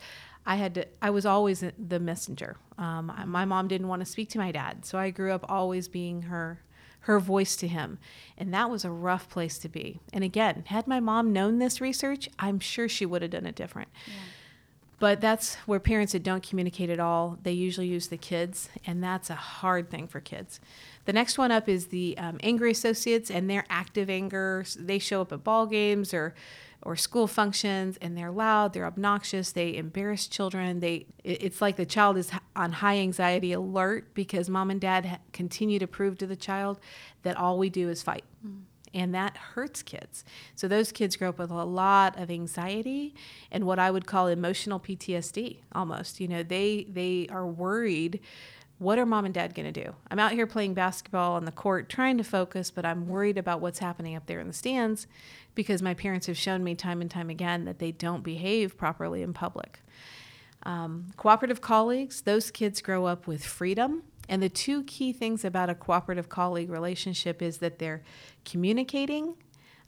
I 0.50 0.56
had 0.56 0.74
to. 0.74 0.86
I 1.00 1.10
was 1.10 1.24
always 1.24 1.62
the 1.78 2.00
messenger. 2.00 2.56
Um, 2.76 3.12
my 3.26 3.44
mom 3.44 3.68
didn't 3.68 3.86
want 3.86 4.00
to 4.00 4.06
speak 4.06 4.30
to 4.30 4.38
my 4.38 4.50
dad, 4.50 4.84
so 4.84 4.98
I 4.98 5.10
grew 5.10 5.30
up 5.32 5.46
always 5.48 5.86
being 5.86 6.22
her 6.22 6.60
her 7.02 7.20
voice 7.20 7.54
to 7.56 7.68
him, 7.68 8.00
and 8.36 8.52
that 8.52 8.68
was 8.68 8.84
a 8.84 8.90
rough 8.90 9.28
place 9.28 9.58
to 9.58 9.68
be. 9.68 10.00
And 10.12 10.24
again, 10.24 10.64
had 10.66 10.88
my 10.88 10.98
mom 10.98 11.32
known 11.32 11.60
this 11.60 11.80
research, 11.80 12.28
I'm 12.40 12.58
sure 12.58 12.88
she 12.88 13.06
would 13.06 13.22
have 13.22 13.30
done 13.30 13.46
it 13.46 13.54
different. 13.54 13.90
But 14.98 15.20
that's 15.20 15.54
where 15.66 15.78
parents 15.78 16.14
that 16.14 16.24
don't 16.24 16.42
communicate 16.42 16.90
at 16.90 16.98
all, 16.98 17.38
they 17.44 17.52
usually 17.52 17.86
use 17.86 18.08
the 18.08 18.18
kids, 18.18 18.70
and 18.84 19.02
that's 19.02 19.30
a 19.30 19.36
hard 19.36 19.88
thing 19.88 20.08
for 20.08 20.20
kids. 20.20 20.60
The 21.04 21.12
next 21.12 21.38
one 21.38 21.52
up 21.52 21.68
is 21.68 21.86
the 21.86 22.18
um, 22.18 22.40
angry 22.42 22.72
associates, 22.72 23.30
and 23.30 23.48
their 23.48 23.64
active 23.70 24.10
anger. 24.10 24.64
They 24.76 24.98
show 24.98 25.20
up 25.20 25.32
at 25.32 25.44
ball 25.44 25.66
games 25.66 26.12
or 26.12 26.34
or 26.82 26.96
school 26.96 27.26
functions, 27.26 27.98
and 28.00 28.16
they're 28.16 28.30
loud, 28.30 28.72
they're 28.72 28.86
obnoxious, 28.86 29.52
they 29.52 29.76
embarrass 29.76 30.26
children. 30.26 30.80
They 30.80 31.06
it's 31.22 31.60
like 31.60 31.76
the 31.76 31.86
child 31.86 32.16
is 32.16 32.30
on 32.56 32.72
high 32.72 32.98
anxiety 32.98 33.52
alert 33.52 34.14
because 34.14 34.48
mom 34.48 34.70
and 34.70 34.80
dad 34.80 35.20
continue 35.32 35.78
to 35.78 35.86
prove 35.86 36.16
to 36.18 36.26
the 36.26 36.36
child 36.36 36.80
that 37.22 37.36
all 37.36 37.58
we 37.58 37.68
do 37.68 37.90
is 37.90 38.02
fight 38.02 38.24
hmm. 38.42 38.60
and 38.94 39.14
that 39.14 39.36
hurts 39.36 39.82
kids. 39.82 40.24
So 40.54 40.68
those 40.68 40.90
kids 40.90 41.16
grow 41.16 41.28
up 41.28 41.38
with 41.38 41.50
a 41.50 41.64
lot 41.64 42.18
of 42.18 42.30
anxiety 42.30 43.14
and 43.50 43.64
what 43.64 43.78
I 43.78 43.90
would 43.90 44.06
call 44.06 44.28
emotional 44.28 44.80
PTSD 44.80 45.58
almost. 45.72 46.20
You 46.20 46.28
know, 46.28 46.42
they 46.42 46.86
they 46.90 47.26
are 47.30 47.46
worried 47.46 48.20
what 48.80 48.98
are 48.98 49.04
mom 49.04 49.26
and 49.26 49.34
dad 49.34 49.54
going 49.54 49.70
to 49.70 49.84
do? 49.84 49.94
I'm 50.10 50.18
out 50.18 50.32
here 50.32 50.46
playing 50.46 50.72
basketball 50.72 51.32
on 51.34 51.44
the 51.44 51.52
court 51.52 51.90
trying 51.90 52.16
to 52.16 52.24
focus, 52.24 52.70
but 52.70 52.86
I'm 52.86 53.06
worried 53.06 53.36
about 53.36 53.60
what's 53.60 53.78
happening 53.78 54.16
up 54.16 54.24
there 54.24 54.40
in 54.40 54.46
the 54.46 54.54
stands 54.54 55.06
because 55.54 55.82
my 55.82 55.92
parents 55.92 56.26
have 56.28 56.38
shown 56.38 56.64
me 56.64 56.74
time 56.74 57.02
and 57.02 57.10
time 57.10 57.28
again 57.28 57.66
that 57.66 57.78
they 57.78 57.92
don't 57.92 58.24
behave 58.24 58.78
properly 58.78 59.20
in 59.20 59.34
public. 59.34 59.80
Um, 60.62 61.08
cooperative 61.18 61.60
colleagues, 61.60 62.22
those 62.22 62.50
kids 62.50 62.80
grow 62.80 63.04
up 63.04 63.26
with 63.26 63.44
freedom. 63.44 64.02
And 64.30 64.42
the 64.42 64.48
two 64.48 64.82
key 64.84 65.12
things 65.12 65.44
about 65.44 65.68
a 65.68 65.74
cooperative 65.74 66.30
colleague 66.30 66.70
relationship 66.70 67.42
is 67.42 67.58
that 67.58 67.78
they're 67.78 68.02
communicating 68.46 69.34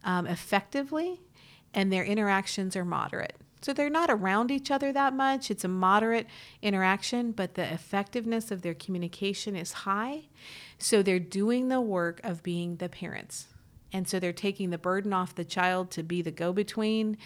um, 0.04 0.26
effectively 0.26 1.22
and 1.72 1.90
their 1.90 2.04
interactions 2.04 2.76
are 2.76 2.84
moderate. 2.84 3.36
So 3.62 3.72
they're 3.72 3.88
not 3.88 4.10
around 4.10 4.50
each 4.50 4.70
other 4.70 4.92
that 4.92 5.14
much. 5.14 5.50
It's 5.50 5.64
a 5.64 5.68
moderate 5.68 6.26
interaction, 6.60 7.32
but 7.32 7.54
the 7.54 7.72
effectiveness 7.72 8.50
of 8.50 8.62
their 8.62 8.74
communication 8.74 9.54
is 9.56 9.72
high. 9.72 10.24
So 10.78 11.02
they're 11.02 11.20
doing 11.20 11.68
the 11.68 11.80
work 11.80 12.20
of 12.24 12.42
being 12.42 12.76
the 12.76 12.88
parents. 12.88 13.46
And 13.92 14.08
so 14.08 14.18
they're 14.18 14.32
taking 14.32 14.70
the 14.70 14.78
burden 14.78 15.12
off 15.12 15.34
the 15.34 15.44
child 15.44 15.90
to 15.92 16.02
be 16.02 16.22
the 16.22 16.30
go 16.30 16.52
between. 16.52 17.18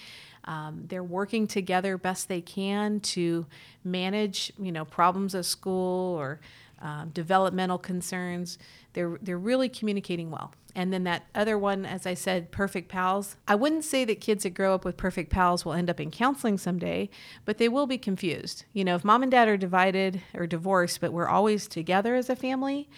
Um, 0.45 0.85
they're 0.87 1.03
working 1.03 1.47
together 1.47 1.97
best 1.97 2.29
they 2.29 2.41
can 2.41 3.01
to 3.01 3.47
manage, 3.83 4.53
you 4.59 4.73
know, 4.73 4.85
problems 4.85 5.35
at 5.35 5.45
school 5.45 6.15
or 6.17 6.41
um, 6.81 7.11
developmental 7.15 7.79
concerns. 7.79 8.59
They're 8.97 9.19
they're 9.21 9.39
really 9.39 9.69
communicating 9.69 10.31
well. 10.31 10.55
And 10.75 10.93
then 10.93 11.05
that 11.05 11.27
other 11.35 11.59
one, 11.59 11.87
as 11.87 12.07
I 12.07 12.15
said, 12.15 12.51
perfect 12.51 12.89
pals. 12.89 13.37
I 13.47 13.55
wouldn't 13.55 13.85
say 13.85 14.05
that 14.07 14.21
kids 14.21 14.43
that 14.43 14.51
grow 14.51 14.75
up 14.75 14.85
with 14.85 14.97
perfect 14.97 15.31
pals 15.31 15.65
will 15.65 15.75
end 15.75 15.89
up 15.89 16.01
in 16.01 16.11
counseling 16.11 16.59
someday, 16.59 17.09
but 17.45 17.59
they 17.59 17.69
will 17.69 17.87
be 17.87 17.99
confused. 17.99 18.65
You 18.73 18.85
know, 18.85 18.95
if 18.95 19.05
mom 19.05 19.23
and 19.23 19.31
dad 19.31 19.49
are 19.49 19.57
divided 19.57 20.23
or 20.35 20.47
divorced, 20.47 21.01
but 21.01 21.13
we're 21.13 21.29
always 21.29 21.69
together 21.69 22.15
as 22.15 22.29
a 22.29 22.37
family, 22.37 22.89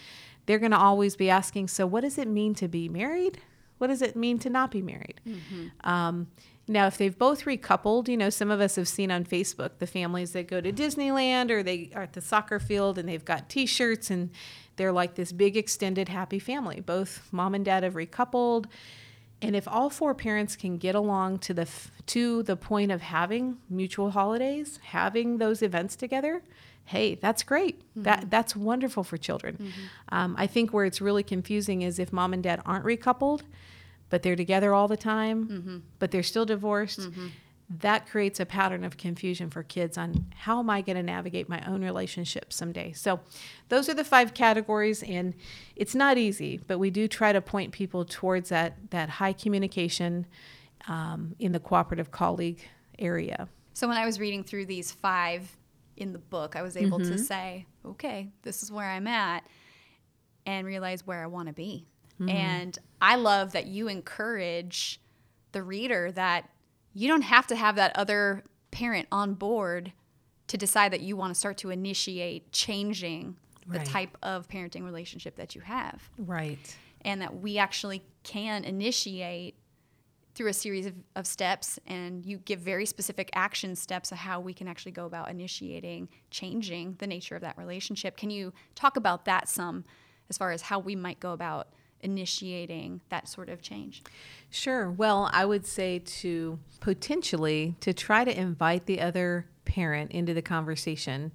they're 0.45 0.57
going 0.59 0.71
to 0.71 0.77
always 0.77 1.15
be 1.15 1.29
asking, 1.29 1.67
so 1.67 1.85
what 1.85 2.01
does 2.01 2.17
it 2.17 2.27
mean 2.27 2.55
to 2.55 2.67
be 2.67 2.89
married? 2.89 3.41
What 3.77 3.87
does 3.87 4.01
it 4.01 4.15
mean 4.15 4.39
to 4.39 4.49
not 4.49 4.71
be 4.71 4.81
married? 4.81 5.21
Mm-hmm. 5.27 5.89
Um, 5.89 6.27
now, 6.69 6.85
if 6.85 6.97
they've 6.97 7.17
both 7.17 7.45
recoupled, 7.45 8.07
you 8.07 8.15
know, 8.15 8.29
some 8.29 8.51
of 8.51 8.61
us 8.61 8.75
have 8.75 8.87
seen 8.87 9.09
on 9.09 9.25
Facebook 9.25 9.79
the 9.79 9.87
families 9.87 10.33
that 10.33 10.47
go 10.47 10.61
to 10.61 10.71
Disneyland 10.71 11.49
or 11.49 11.63
they 11.63 11.89
are 11.95 12.03
at 12.03 12.13
the 12.13 12.21
soccer 12.21 12.59
field 12.59 12.99
and 12.99 13.09
they've 13.09 13.25
got 13.25 13.49
t 13.49 13.65
shirts 13.65 14.11
and 14.11 14.29
they're 14.79 14.93
like 14.93 15.15
this 15.15 15.33
big 15.33 15.57
extended 15.57 16.07
happy 16.07 16.39
family. 16.39 16.79
Both 16.79 17.27
mom 17.31 17.53
and 17.53 17.65
dad 17.65 17.83
have 17.83 17.95
recoupled. 17.95 18.65
And 19.41 19.53
if 19.53 19.67
all 19.67 19.89
four 19.89 20.15
parents 20.15 20.55
can 20.55 20.77
get 20.77 20.95
along 20.95 21.39
to 21.39 21.53
the 21.53 21.67
to 22.07 22.43
the 22.43 22.55
point 22.55 22.91
of 22.91 23.01
having 23.01 23.57
mutual 23.69 24.11
holidays, 24.11 24.79
having 24.83 25.37
those 25.37 25.61
events 25.61 25.97
together, 25.97 26.41
hey, 26.85 27.15
that's 27.15 27.43
great. 27.43 27.79
Mm-hmm. 27.81 28.03
That 28.03 28.29
that's 28.31 28.55
wonderful 28.55 29.03
for 29.03 29.17
children. 29.17 29.57
Mm-hmm. 29.57 30.15
Um, 30.15 30.35
I 30.37 30.47
think 30.47 30.73
where 30.73 30.85
it's 30.85 31.01
really 31.01 31.23
confusing 31.23 31.81
is 31.81 31.99
if 31.99 32.13
mom 32.13 32.33
and 32.33 32.41
dad 32.41 32.61
aren't 32.65 32.85
recoupled, 32.85 33.41
but 34.09 34.23
they're 34.23 34.37
together 34.37 34.73
all 34.73 34.87
the 34.87 34.97
time, 34.97 35.47
mm-hmm. 35.47 35.77
but 35.99 36.11
they're 36.11 36.23
still 36.23 36.45
divorced. 36.45 37.01
That 37.69 38.07
creates 38.07 38.39
a 38.39 38.47
pattern 38.47 38.83
of 38.83 38.97
confusion 38.97 39.51
for 39.51 39.61
kids 39.61 39.95
on 39.97 40.25
how 40.35 40.59
am 40.59 40.71
I 40.71 40.81
going 40.81 40.95
to 40.95 41.03
navigate 41.03 41.47
my 41.47 41.61
own 41.67 41.83
relationship 41.83 42.51
someday. 42.51 42.93
So, 42.93 43.19
those 43.67 43.87
are 43.89 43.93
the 43.93 44.03
five 44.03 44.33
categories, 44.33 45.03
and 45.03 45.35
it's 45.75 45.93
not 45.93 46.17
easy, 46.17 46.59
but 46.65 46.79
we 46.79 46.89
do 46.89 47.07
try 47.07 47.31
to 47.31 47.41
point 47.41 47.71
people 47.71 48.05
towards 48.05 48.49
that 48.49 48.89
that 48.89 49.09
high 49.09 49.33
communication 49.33 50.25
um, 50.87 51.35
in 51.37 51.51
the 51.51 51.59
cooperative 51.59 52.09
colleague 52.09 52.67
area. 52.97 53.47
So, 53.73 53.87
when 53.87 53.97
I 53.97 54.05
was 54.05 54.19
reading 54.19 54.43
through 54.43 54.65
these 54.65 54.91
five 54.91 55.55
in 55.95 56.11
the 56.11 56.19
book, 56.19 56.55
I 56.55 56.63
was 56.63 56.75
able 56.75 56.97
mm-hmm. 56.97 57.11
to 57.11 57.19
say, 57.19 57.67
okay, 57.85 58.29
this 58.41 58.63
is 58.63 58.71
where 58.71 58.89
I'm 58.89 59.05
at, 59.05 59.43
and 60.47 60.65
realize 60.65 61.05
where 61.05 61.21
I 61.21 61.27
want 61.27 61.49
to 61.49 61.53
be. 61.53 61.85
Mm-hmm. 62.19 62.29
And 62.29 62.79
I 62.99 63.15
love 63.15 63.51
that 63.51 63.67
you 63.67 63.87
encourage 63.87 64.99
the 65.51 65.63
reader 65.63 66.11
that 66.13 66.49
you 66.93 67.07
don't 67.07 67.21
have 67.21 67.47
to 67.47 67.55
have 67.55 67.75
that 67.75 67.95
other 67.95 68.43
parent 68.71 69.07
on 69.11 69.33
board 69.33 69.93
to 70.47 70.57
decide 70.57 70.91
that 70.93 71.01
you 71.01 71.15
want 71.15 71.33
to 71.33 71.39
start 71.39 71.57
to 71.57 71.69
initiate 71.69 72.51
changing 72.51 73.37
right. 73.67 73.79
the 73.79 73.85
type 73.85 74.17
of 74.23 74.47
parenting 74.47 74.83
relationship 74.83 75.35
that 75.35 75.55
you 75.55 75.61
have. 75.61 76.09
Right. 76.17 76.75
And 77.01 77.21
that 77.21 77.39
we 77.39 77.57
actually 77.57 78.03
can 78.23 78.63
initiate 78.63 79.55
through 80.35 80.47
a 80.47 80.53
series 80.53 80.85
of, 80.85 80.93
of 81.15 81.27
steps 81.27 81.79
and 81.85 82.25
you 82.25 82.37
give 82.37 82.61
very 82.61 82.85
specific 82.85 83.29
action 83.33 83.75
steps 83.75 84.11
of 84.11 84.17
how 84.17 84.39
we 84.39 84.53
can 84.53 84.67
actually 84.67 84.91
go 84.91 85.05
about 85.05 85.29
initiating 85.29 86.07
changing 86.31 86.95
the 86.99 87.07
nature 87.07 87.35
of 87.35 87.41
that 87.41 87.57
relationship. 87.57 88.15
Can 88.15 88.29
you 88.29 88.53
talk 88.73 88.95
about 88.95 89.25
that 89.25 89.49
some 89.49 89.83
as 90.29 90.37
far 90.37 90.51
as 90.51 90.61
how 90.61 90.79
we 90.79 90.95
might 90.95 91.19
go 91.19 91.33
about 91.33 91.69
initiating 92.01 93.01
that 93.09 93.27
sort 93.27 93.49
of 93.49 93.61
change? 93.61 94.01
Sure. 94.49 94.89
Well, 94.89 95.29
I 95.31 95.45
would 95.45 95.65
say 95.65 95.99
to 95.99 96.59
potentially 96.79 97.75
to 97.81 97.93
try 97.93 98.23
to 98.23 98.39
invite 98.39 98.85
the 98.85 99.01
other 99.01 99.45
parent 99.65 100.11
into 100.11 100.33
the 100.33 100.41
conversation. 100.41 101.31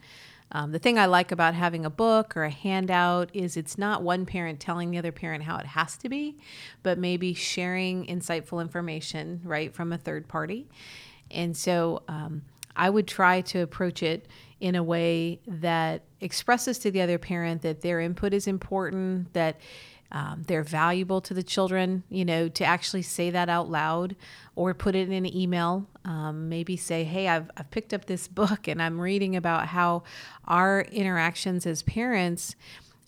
Um, 0.53 0.73
the 0.73 0.79
thing 0.79 0.99
I 0.99 1.07
like 1.07 1.33
about 1.33 1.55
having 1.55 1.85
a 1.85 1.91
book 1.91 2.37
or 2.37 2.45
a 2.45 2.51
handout 2.51 3.31
is 3.33 3.57
it's 3.57 3.79
not 3.79 4.03
one 4.03 4.27
parent 4.27 4.61
telling 4.61 4.91
the 4.91 4.99
other 4.99 5.13
parent 5.13 5.45
how 5.45 5.57
it 5.57 5.67
has 5.67 5.97
to 5.99 6.09
be, 6.09 6.39
but 6.83 6.99
maybe 6.99 7.35
sharing 7.35 8.07
insightful 8.07 8.61
information, 8.61 9.41
right, 9.45 9.73
from 9.75 9.93
a 9.93 9.99
third 9.99 10.29
party. 10.29 10.69
And 11.31 11.57
so 11.57 12.03
um, 12.09 12.43
I 12.77 12.91
would 12.91 13.07
try 13.09 13.41
to 13.43 13.61
approach 13.61 14.03
it 14.03 14.27
in 14.61 14.75
a 14.75 14.83
way 14.83 15.41
that 15.47 16.03
expresses 16.21 16.79
to 16.81 16.91
the 16.91 17.01
other 17.01 17.19
parent 17.19 17.63
that 17.63 17.81
their 17.81 18.01
input 18.01 18.33
is 18.33 18.47
important, 18.47 19.33
that 19.33 19.61
um, 20.15 20.45
they're 20.47 20.63
valuable 20.63 21.21
to 21.21 21.35
the 21.35 21.43
children, 21.43 22.05
you 22.09 22.25
know, 22.25 22.49
to 22.49 22.65
actually 22.65 23.03
say 23.03 23.31
that 23.31 23.49
out 23.49 23.69
loud 23.69 24.15
or 24.55 24.73
put 24.73 24.95
it 24.95 25.09
in 25.09 25.13
an 25.13 25.37
email. 25.37 25.89
Um, 26.05 26.49
maybe 26.49 26.77
say, 26.77 27.03
hey, 27.03 27.27
I've, 27.27 27.51
I've 27.57 27.69
picked 27.73 27.93
up 27.93 28.05
this 28.05 28.29
book 28.29 28.69
and 28.69 28.81
I'm 28.81 29.01
reading 29.01 29.35
about 29.35 29.67
how 29.67 30.05
our 30.47 30.83
interactions 30.93 31.67
as 31.67 31.83
parents, 31.83 32.55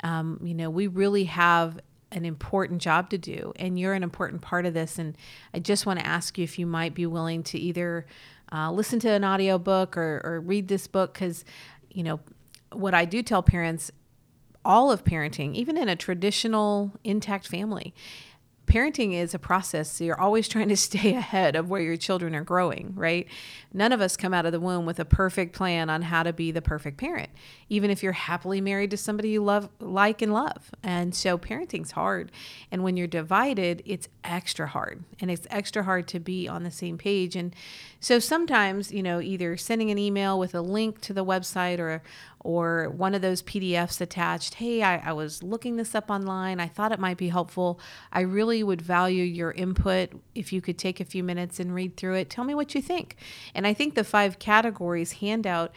um, 0.03 0.41
you 0.43 0.53
know, 0.53 0.69
we 0.69 0.89
really 0.89 1.25
have 1.25 1.79
an 2.11 2.25
important 2.25 2.83
job 2.83 3.09
to 3.11 3.19
do 3.19 3.53
and 3.55 3.79
you're 3.79 3.95
an 3.95 4.03
important 4.03 4.43
part 4.43 4.67
of 4.67 4.75
this. 4.75 4.99
And 4.99 5.17
I 5.55 5.61
just 5.61 5.87
want 5.87 6.01
to 6.01 6.07
ask 6.07 6.37
you 6.37 6.43
if 6.43 6.59
you 6.59 6.67
might 6.67 6.93
be 6.93 7.07
willing 7.07 7.45
to 7.45 7.59
either 7.59 8.05
uh, 8.53 8.73
listen 8.73 8.99
to 9.01 9.11
an 9.11 9.25
audiobook 9.25 9.97
or, 9.97 10.23
or 10.25 10.41
read 10.41 10.67
this 10.67 10.89
book 10.89 11.15
because, 11.15 11.45
you 11.89 12.03
know, 12.03 12.19
what 12.73 12.95
I 12.95 13.05
do 13.05 13.23
tell 13.23 13.45
parents 13.45 13.93
all 14.67 14.91
of 14.91 15.05
parenting, 15.05 15.55
even 15.55 15.77
in 15.77 15.89
a 15.89 15.97
traditional 15.97 16.93
intact 17.05 17.47
family, 17.47 17.95
parenting 18.67 19.15
is 19.15 19.33
a 19.33 19.39
process. 19.39 19.91
So 19.91 20.05
you're 20.05 20.21
always 20.21 20.49
trying 20.57 20.69
to 20.69 20.77
stay 20.77 21.15
ahead 21.15 21.57
of 21.57 21.71
where 21.71 21.81
your 21.81 21.97
children 21.97 22.35
are 22.35 22.43
growing, 22.43 22.93
right? 22.95 23.27
None 23.73 23.93
of 23.93 24.01
us 24.01 24.17
come 24.17 24.35
out 24.35 24.47
of 24.47 24.53
the 24.53 24.61
womb 24.61 24.87
with 24.87 24.99
a 24.99 25.05
perfect 25.05 25.55
plan 25.55 25.89
on 25.89 26.03
how 26.03 26.23
to 26.23 26.33
be 26.33 26.51
the 26.51 26.63
perfect 26.63 26.99
parent, 26.99 27.31
even 27.69 27.91
if 27.91 28.03
you're 28.03 28.13
happily 28.13 28.61
married 28.61 28.91
to 28.91 28.97
somebody 28.97 29.31
you 29.31 29.43
love, 29.43 29.69
like, 29.81 30.21
and 30.21 30.33
love. 30.33 30.71
And 30.83 31.15
so 31.15 31.39
parenting's 31.39 31.93
hard. 31.93 32.33
And 32.71 32.83
when 32.83 32.97
you're 32.97 33.07
divided, 33.07 33.83
it's 33.87 34.09
extra 34.25 34.67
hard. 34.67 35.05
And 35.21 35.31
it's 35.31 35.47
extra 35.51 35.85
hard 35.85 36.09
to 36.09 36.21
be 36.21 36.49
on 36.49 36.65
the 36.65 36.71
same 36.71 36.99
page. 36.99 37.37
And 37.37 37.55
so 38.01 38.19
sometimes, 38.19 38.93
you 38.93 39.03
know, 39.03 39.21
either 39.21 39.57
sending 39.57 39.91
an 39.91 39.99
email 39.99 40.39
with 40.39 40.55
a 40.55 40.61
link 40.61 41.01
to 41.03 41.13
the 41.13 41.25
website 41.25 41.79
or 41.79 42.03
or 42.47 42.91
one 42.91 43.13
of 43.13 43.23
those 43.23 43.43
PDFs 43.43 44.01
attached. 44.01 44.55
Hey, 44.55 44.81
I, 44.81 44.99
I, 44.99 45.13
was 45.13 45.43
looking 45.43 45.75
this 45.75 45.97
up 45.97 46.11
online. 46.11 46.61
I 46.61 46.69
thought 46.69 46.93
it 46.93 47.01
might 47.01 47.17
be 47.17 47.29
helpful. 47.29 47.81
I 48.13 48.21
really 48.21 48.63
would 48.63 48.81
value 48.81 49.25
your 49.25 49.51
input 49.51 50.11
if 50.37 50.53
you 50.53 50.61
could 50.61 50.79
take 50.79 51.01
a 51.01 51.05
few 51.05 51.25
minutes 51.25 51.59
and 51.59 51.75
read 51.75 51.97
through 51.97 52.15
it. 52.15 52.31
Tell 52.31 52.45
me 52.45 52.55
what 52.55 52.73
you 52.73 52.81
think. 52.81 53.17
And 53.53 53.67
I 53.67 53.75
think 53.75 53.97
the 53.97 54.05
five 54.05 54.39
categories 54.39 55.15
handout, 55.15 55.73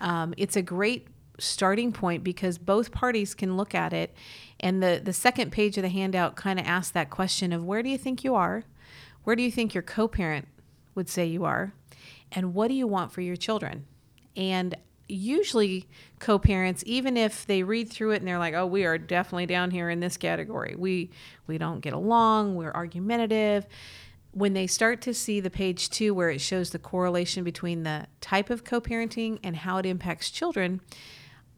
um, 0.00 0.32
it's 0.38 0.56
a 0.56 0.62
great 0.62 1.08
starting 1.38 1.92
point 1.92 2.24
because 2.24 2.56
both 2.56 2.92
parties 2.92 3.34
can 3.34 3.58
look 3.58 3.74
at 3.74 3.92
it. 3.92 4.14
And 4.58 4.82
the, 4.82 5.02
the 5.04 5.12
second 5.12 5.52
page 5.52 5.76
of 5.76 5.82
the 5.82 5.90
handout 5.90 6.34
kind 6.34 6.58
of 6.58 6.64
asks 6.64 6.92
that 6.92 7.10
question 7.10 7.52
of 7.52 7.62
where 7.62 7.82
do 7.82 7.90
you 7.90 7.98
think 7.98 8.24
you 8.24 8.34
are? 8.34 8.64
Where 9.24 9.36
do 9.36 9.42
you 9.42 9.50
think 9.50 9.74
your 9.74 9.82
co 9.82 10.08
parent 10.08 10.48
would 10.94 11.10
say 11.10 11.26
you 11.26 11.44
are? 11.44 11.74
And 12.32 12.54
what 12.54 12.68
do 12.68 12.74
you 12.74 12.86
want 12.86 13.12
for 13.12 13.20
your 13.20 13.36
children? 13.36 13.84
And 14.34 14.74
usually 15.08 15.86
co-parents 16.18 16.82
even 16.86 17.16
if 17.16 17.46
they 17.46 17.62
read 17.62 17.88
through 17.88 18.10
it 18.10 18.16
and 18.16 18.26
they're 18.26 18.38
like 18.38 18.54
oh 18.54 18.66
we 18.66 18.84
are 18.84 18.98
definitely 18.98 19.46
down 19.46 19.70
here 19.70 19.88
in 19.88 20.00
this 20.00 20.16
category 20.16 20.74
we 20.76 21.10
we 21.46 21.58
don't 21.58 21.80
get 21.80 21.92
along 21.92 22.54
we're 22.54 22.72
argumentative 22.72 23.66
when 24.32 24.52
they 24.52 24.66
start 24.66 25.00
to 25.00 25.14
see 25.14 25.40
the 25.40 25.50
page 25.50 25.88
two 25.90 26.12
where 26.12 26.30
it 26.30 26.40
shows 26.40 26.70
the 26.70 26.78
correlation 26.78 27.44
between 27.44 27.84
the 27.84 28.06
type 28.20 28.50
of 28.50 28.64
co-parenting 28.64 29.38
and 29.42 29.56
how 29.56 29.78
it 29.78 29.86
impacts 29.86 30.30
children 30.30 30.80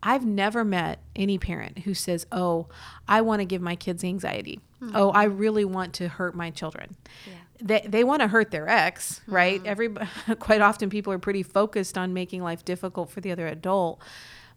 I've 0.01 0.25
never 0.25 0.65
met 0.65 1.01
any 1.17 1.39
parent 1.39 1.81
who 1.81 1.93
says, 1.93 2.25
"Oh, 2.31 2.69
I 3.09 3.21
want 3.21 3.41
to 3.41 3.45
give 3.45 3.61
my 3.61 3.75
kids 3.75 4.05
anxiety. 4.05 4.61
Mm-hmm. 4.81 4.95
Oh, 4.95 5.11
I 5.11 5.25
really 5.25 5.65
want 5.65 5.93
to 5.95 6.07
hurt 6.07 6.37
my 6.37 6.51
children." 6.51 6.95
Yeah 7.27 7.48
they, 7.61 7.85
they 7.87 8.05
want 8.05 8.23
to 8.23 8.29
hurt 8.29 8.51
their 8.51 8.69
ex, 8.69 9.21
right? 9.27 9.59
Mm-hmm. 9.61 9.69
Every 9.69 9.89
quite 10.39 10.61
often 10.61 10.91
people 10.91 11.13
are 11.13 11.19
pretty 11.19 11.43
focused 11.43 11.99
on 11.99 12.13
making 12.13 12.43
life 12.43 12.65
difficult 12.65 13.11
for 13.11 13.21
the 13.21 13.33
other 13.33 13.47
adult, 13.47 14.01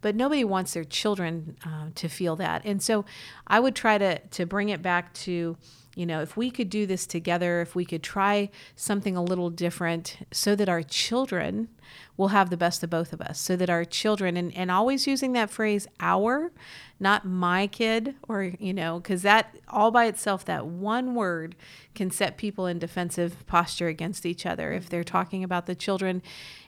but 0.01 0.15
nobody 0.15 0.43
wants 0.43 0.73
their 0.73 0.83
children 0.83 1.57
uh, 1.65 1.87
to 1.95 2.07
feel 2.07 2.35
that. 2.37 2.63
And 2.65 2.81
so 2.81 3.05
I 3.47 3.59
would 3.59 3.75
try 3.75 3.97
to 3.97 4.19
to 4.19 4.45
bring 4.45 4.69
it 4.69 4.81
back 4.81 5.13
to 5.13 5.57
you 5.95 6.05
know, 6.05 6.21
if 6.21 6.37
we 6.37 6.49
could 6.49 6.69
do 6.69 6.85
this 6.85 7.05
together, 7.05 7.61
if 7.61 7.75
we 7.75 7.83
could 7.83 8.03
try 8.03 8.49
something 8.75 9.17
a 9.17 9.23
little 9.23 9.49
different 9.49 10.17
so 10.31 10.55
that 10.55 10.69
our 10.69 10.83
children 10.83 11.67
will 12.15 12.29
have 12.29 12.49
the 12.49 12.57
best 12.57 12.83
of 12.83 12.89
both 12.89 13.11
of 13.11 13.19
us, 13.19 13.39
so 13.39 13.55
that 13.57 13.69
our 13.69 13.83
children, 13.83 14.37
and, 14.37 14.55
and 14.55 14.71
always 14.71 15.05
using 15.05 15.33
that 15.33 15.49
phrase, 15.49 15.87
our, 15.99 16.51
not 16.99 17.25
my 17.25 17.67
kid, 17.67 18.15
or, 18.29 18.53
you 18.59 18.73
know, 18.73 18.99
because 18.99 19.23
that 19.23 19.57
all 19.67 19.91
by 19.91 20.05
itself, 20.05 20.45
that 20.45 20.65
one 20.65 21.13
word 21.13 21.55
can 21.93 22.09
set 22.09 22.37
people 22.37 22.67
in 22.67 22.79
defensive 22.79 23.45
posture 23.47 23.87
against 23.87 24.25
each 24.25 24.45
other. 24.45 24.71
If 24.71 24.89
they're 24.89 25.03
talking 25.03 25.43
about 25.43 25.65
the 25.65 25.75
children 25.75 26.21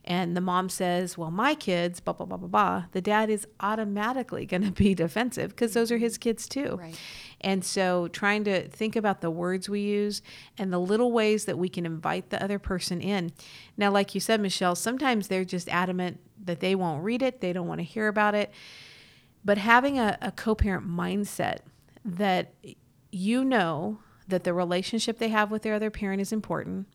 and 0.05 0.35
the 0.35 0.41
mom 0.41 0.67
says, 0.67 1.17
well, 1.17 1.31
my 1.31 1.55
kids, 1.55 1.99
blah, 1.99 2.13
blah, 2.13 2.25
blah, 2.25 2.37
blah, 2.37 2.47
blah, 2.47 2.85
the 2.91 3.01
dad 3.01 3.29
is 3.29 3.47
automatically 3.59 4.45
going 4.47 4.63
to 4.63 4.71
be 4.71 4.93
defensive 4.93 5.51
because 5.51 5.73
those 5.73 5.91
are 5.91 5.97
his 5.97 6.17
kids 6.17 6.47
too. 6.47 6.77
Right. 6.79 6.99
And 7.41 7.63
so 7.63 8.07
trying 8.09 8.43
to 8.45 8.67
think 8.69 8.95
about 8.95 9.21
the 9.21 9.31
words 9.31 9.69
we 9.69 9.81
use 9.81 10.21
and 10.57 10.71
the 10.71 10.79
little 10.79 11.11
ways 11.11 11.45
that 11.45 11.57
we 11.57 11.69
can 11.69 11.85
invite 11.85 12.29
the 12.29 12.41
other 12.43 12.59
person 12.59 13.01
in. 13.01 13.31
Now, 13.77 13.91
like 13.91 14.13
you 14.13 14.21
said, 14.21 14.41
Michelle, 14.41 14.75
sometimes 14.75 15.27
they're 15.27 15.45
just 15.45 15.69
adamant 15.69 16.19
that 16.43 16.59
they 16.59 16.75
won't 16.75 17.03
read 17.03 17.21
it, 17.21 17.41
they 17.41 17.53
don't 17.53 17.67
want 17.67 17.79
to 17.79 17.85
hear 17.85 18.07
about 18.07 18.35
it. 18.35 18.51
But 19.45 19.57
having 19.57 19.99
a, 19.99 20.17
a 20.21 20.31
co 20.31 20.55
parent 20.55 20.87
mindset 20.87 21.59
that 22.05 22.53
you 23.11 23.43
know 23.43 23.99
that 24.27 24.43
the 24.43 24.53
relationship 24.53 25.17
they 25.17 25.29
have 25.29 25.51
with 25.51 25.63
their 25.63 25.73
other 25.73 25.89
parent 25.89 26.21
is 26.21 26.31
important, 26.31 26.87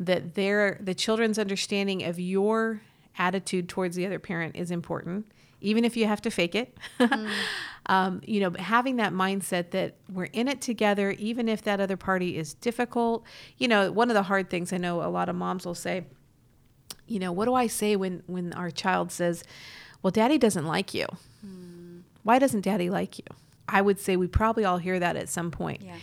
that 0.00 0.34
their 0.34 0.78
the 0.80 0.94
children's 0.94 1.38
understanding 1.38 2.04
of 2.04 2.18
your 2.18 2.80
attitude 3.18 3.68
towards 3.68 3.96
the 3.96 4.06
other 4.06 4.18
parent 4.18 4.54
is 4.56 4.70
important, 4.70 5.26
even 5.60 5.84
if 5.84 5.96
you 5.96 6.06
have 6.06 6.22
to 6.22 6.30
fake 6.30 6.54
it. 6.54 6.76
Mm. 6.98 7.30
um, 7.86 8.20
you 8.26 8.40
know, 8.40 8.52
having 8.58 8.96
that 8.96 9.12
mindset 9.14 9.70
that 9.70 9.94
we're 10.12 10.24
in 10.24 10.46
it 10.46 10.60
together, 10.60 11.12
even 11.12 11.48
if 11.48 11.62
that 11.62 11.80
other 11.80 11.96
party 11.96 12.36
is 12.36 12.52
difficult. 12.54 13.24
You 13.56 13.66
know, 13.68 13.90
one 13.90 14.10
of 14.10 14.14
the 14.14 14.24
hard 14.24 14.50
things 14.50 14.72
I 14.74 14.76
know 14.76 15.02
a 15.02 15.08
lot 15.08 15.30
of 15.30 15.36
moms 15.36 15.64
will 15.64 15.74
say, 15.74 16.04
you 17.06 17.18
know, 17.18 17.32
what 17.32 17.46
do 17.46 17.54
I 17.54 17.66
say 17.66 17.96
when 17.96 18.22
when 18.26 18.52
our 18.52 18.70
child 18.70 19.10
says, 19.10 19.42
"Well, 20.02 20.10
Daddy 20.10 20.36
doesn't 20.38 20.66
like 20.66 20.92
you." 20.92 21.06
Mm. 21.44 22.02
Why 22.24 22.38
doesn't 22.38 22.60
Daddy 22.60 22.90
like 22.90 23.18
you? 23.18 23.24
I 23.68 23.80
would 23.80 23.98
say 23.98 24.16
we 24.16 24.26
probably 24.26 24.64
all 24.64 24.78
hear 24.78 24.98
that 24.98 25.16
at 25.16 25.28
some 25.28 25.50
point. 25.50 25.82
Yeah. 25.82 25.96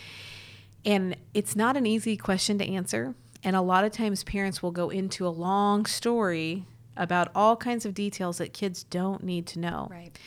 And 0.84 1.16
it's 1.34 1.56
not 1.56 1.76
an 1.76 1.86
easy 1.86 2.16
question 2.16 2.58
to 2.58 2.64
answer. 2.64 3.14
And 3.46 3.54
a 3.54 3.62
lot 3.62 3.84
of 3.84 3.92
times 3.92 4.24
parents 4.24 4.60
will 4.60 4.72
go 4.72 4.90
into 4.90 5.24
a 5.24 5.30
long 5.30 5.86
story 5.86 6.64
about 6.96 7.28
all 7.32 7.56
kinds 7.56 7.86
of 7.86 7.94
details 7.94 8.38
that 8.38 8.52
kids 8.52 8.82
don't 8.82 9.22
need 9.22 9.46
to 9.46 9.60
know. 9.60 9.86
Right. 9.88 10.18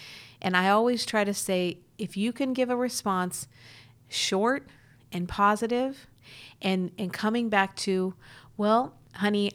And 0.41 0.55
I 0.55 0.69
always 0.69 1.05
try 1.05 1.25
to 1.25 1.33
say 1.33 1.79
if 1.97 2.15
you 2.15 2.31
can 2.31 2.53
give 2.53 2.69
a 2.69 2.77
response 2.77 3.49
short 4.07 4.69
and 5.11 5.27
positive 5.27 6.07
and 6.61 6.91
and 6.97 7.11
coming 7.11 7.49
back 7.49 7.75
to, 7.75 8.13
well, 8.55 8.93
honey, 9.15 9.51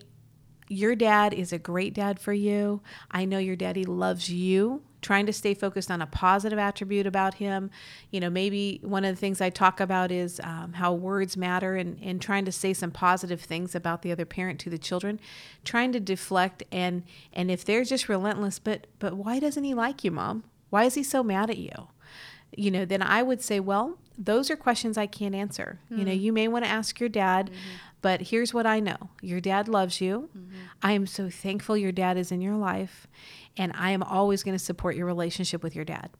your 0.68 0.94
dad 0.94 1.32
is 1.32 1.50
a 1.50 1.58
great 1.58 1.94
dad 1.94 2.20
for 2.20 2.34
you. 2.34 2.82
I 3.10 3.24
know 3.24 3.38
your 3.38 3.56
daddy 3.56 3.86
loves 3.86 4.28
you 4.28 4.82
trying 5.04 5.26
to 5.26 5.32
stay 5.32 5.52
focused 5.52 5.90
on 5.90 6.00
a 6.00 6.06
positive 6.06 6.58
attribute 6.58 7.06
about 7.06 7.34
him. 7.34 7.70
You 8.10 8.20
know, 8.20 8.30
maybe 8.30 8.80
one 8.82 9.04
of 9.04 9.14
the 9.14 9.20
things 9.20 9.40
I 9.40 9.50
talk 9.50 9.78
about 9.78 10.10
is 10.10 10.40
um, 10.42 10.72
how 10.72 10.94
words 10.94 11.36
matter 11.36 11.76
and, 11.76 11.98
and 12.02 12.22
trying 12.22 12.46
to 12.46 12.52
say 12.52 12.72
some 12.72 12.90
positive 12.90 13.42
things 13.42 13.74
about 13.74 14.00
the 14.00 14.10
other 14.10 14.24
parent 14.24 14.58
to 14.60 14.70
the 14.70 14.78
children, 14.78 15.20
trying 15.62 15.92
to 15.92 16.00
deflect 16.00 16.62
and 16.72 17.02
and 17.34 17.50
if 17.50 17.64
they're 17.66 17.84
just 17.84 18.08
relentless, 18.08 18.58
but 18.58 18.86
but 18.98 19.14
why 19.14 19.38
doesn't 19.38 19.64
he 19.64 19.74
like 19.74 20.02
you, 20.04 20.10
mom? 20.10 20.44
Why 20.70 20.84
is 20.84 20.94
he 20.94 21.02
so 21.02 21.22
mad 21.22 21.50
at 21.50 21.58
you? 21.58 21.88
You 22.56 22.70
know, 22.70 22.84
then 22.84 23.02
I 23.02 23.22
would 23.22 23.42
say, 23.42 23.60
well, 23.60 23.98
those 24.16 24.50
are 24.50 24.56
questions 24.56 24.96
I 24.96 25.06
can't 25.06 25.34
answer. 25.34 25.80
Mm-hmm. 25.86 25.98
You 25.98 26.04
know, 26.04 26.12
you 26.12 26.32
may 26.32 26.48
want 26.48 26.64
to 26.64 26.70
ask 26.70 27.00
your 27.00 27.08
dad, 27.08 27.46
mm-hmm. 27.46 27.58
but 28.00 28.22
here's 28.22 28.54
what 28.54 28.66
I 28.66 28.80
know 28.80 29.10
your 29.20 29.40
dad 29.40 29.68
loves 29.68 30.00
you. 30.00 30.28
Mm-hmm. 30.36 30.56
I 30.82 30.92
am 30.92 31.06
so 31.06 31.28
thankful 31.28 31.76
your 31.76 31.92
dad 31.92 32.16
is 32.16 32.30
in 32.30 32.40
your 32.40 32.56
life 32.56 33.06
and 33.56 33.72
I 33.76 33.90
am 33.90 34.02
always 34.02 34.42
going 34.42 34.56
to 34.56 34.64
support 34.64 34.96
your 34.96 35.06
relationship 35.06 35.62
with 35.62 35.74
your 35.76 35.84
dad 35.84 36.10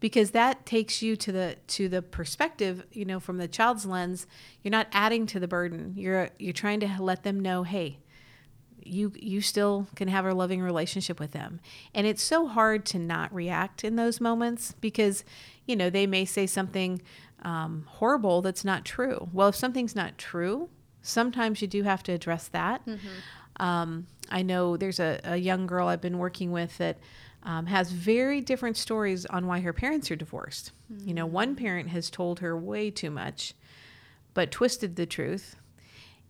because 0.00 0.30
that 0.30 0.64
takes 0.64 1.02
you 1.02 1.16
to 1.16 1.32
the 1.32 1.56
to 1.68 1.88
the 1.88 2.02
perspective 2.02 2.84
you 2.92 3.04
know 3.04 3.20
from 3.20 3.38
the 3.38 3.48
child's 3.48 3.84
lens 3.84 4.26
you're 4.62 4.70
not 4.70 4.88
adding 4.92 5.26
to 5.26 5.40
the 5.40 5.48
burden 5.48 5.94
you're 5.96 6.30
you're 6.38 6.52
trying 6.52 6.80
to 6.80 6.96
let 6.98 7.22
them 7.22 7.40
know 7.40 7.62
hey 7.62 7.98
you 8.82 9.12
you 9.16 9.40
still 9.40 9.86
can 9.96 10.08
have 10.08 10.24
a 10.24 10.32
loving 10.32 10.62
relationship 10.62 11.20
with 11.20 11.32
them 11.32 11.60
and 11.94 12.06
it's 12.06 12.22
so 12.22 12.46
hard 12.46 12.86
to 12.86 12.98
not 12.98 13.32
react 13.34 13.84
in 13.84 13.96
those 13.96 14.20
moments 14.20 14.74
because 14.80 15.24
you 15.68 15.76
know 15.76 15.90
they 15.90 16.06
may 16.06 16.24
say 16.24 16.46
something 16.46 17.00
um, 17.42 17.84
horrible 17.86 18.42
that's 18.42 18.64
not 18.64 18.84
true 18.84 19.28
well 19.32 19.48
if 19.48 19.54
something's 19.54 19.94
not 19.94 20.18
true 20.18 20.68
sometimes 21.02 21.62
you 21.62 21.68
do 21.68 21.84
have 21.84 22.02
to 22.02 22.12
address 22.12 22.48
that 22.48 22.84
mm-hmm. 22.84 23.08
Um, 23.60 24.06
I 24.30 24.42
know 24.42 24.76
there's 24.76 25.00
a, 25.00 25.20
a, 25.24 25.36
young 25.36 25.66
girl 25.66 25.88
I've 25.88 26.00
been 26.00 26.18
working 26.18 26.52
with 26.52 26.78
that 26.78 26.98
um, 27.42 27.66
has 27.66 27.90
very 27.90 28.40
different 28.40 28.76
stories 28.76 29.26
on 29.26 29.46
why 29.46 29.60
her 29.60 29.72
parents 29.72 30.10
are 30.10 30.16
divorced. 30.16 30.72
Mm-hmm. 30.92 31.08
You 31.08 31.14
know, 31.14 31.26
one 31.26 31.54
mm. 31.54 31.58
parent 31.58 31.88
has 31.88 32.10
told 32.10 32.40
her 32.40 32.56
way 32.56 32.90
too 32.90 33.10
much, 33.10 33.54
but 34.34 34.50
twisted 34.50 34.96
the 34.96 35.06
truth. 35.06 35.56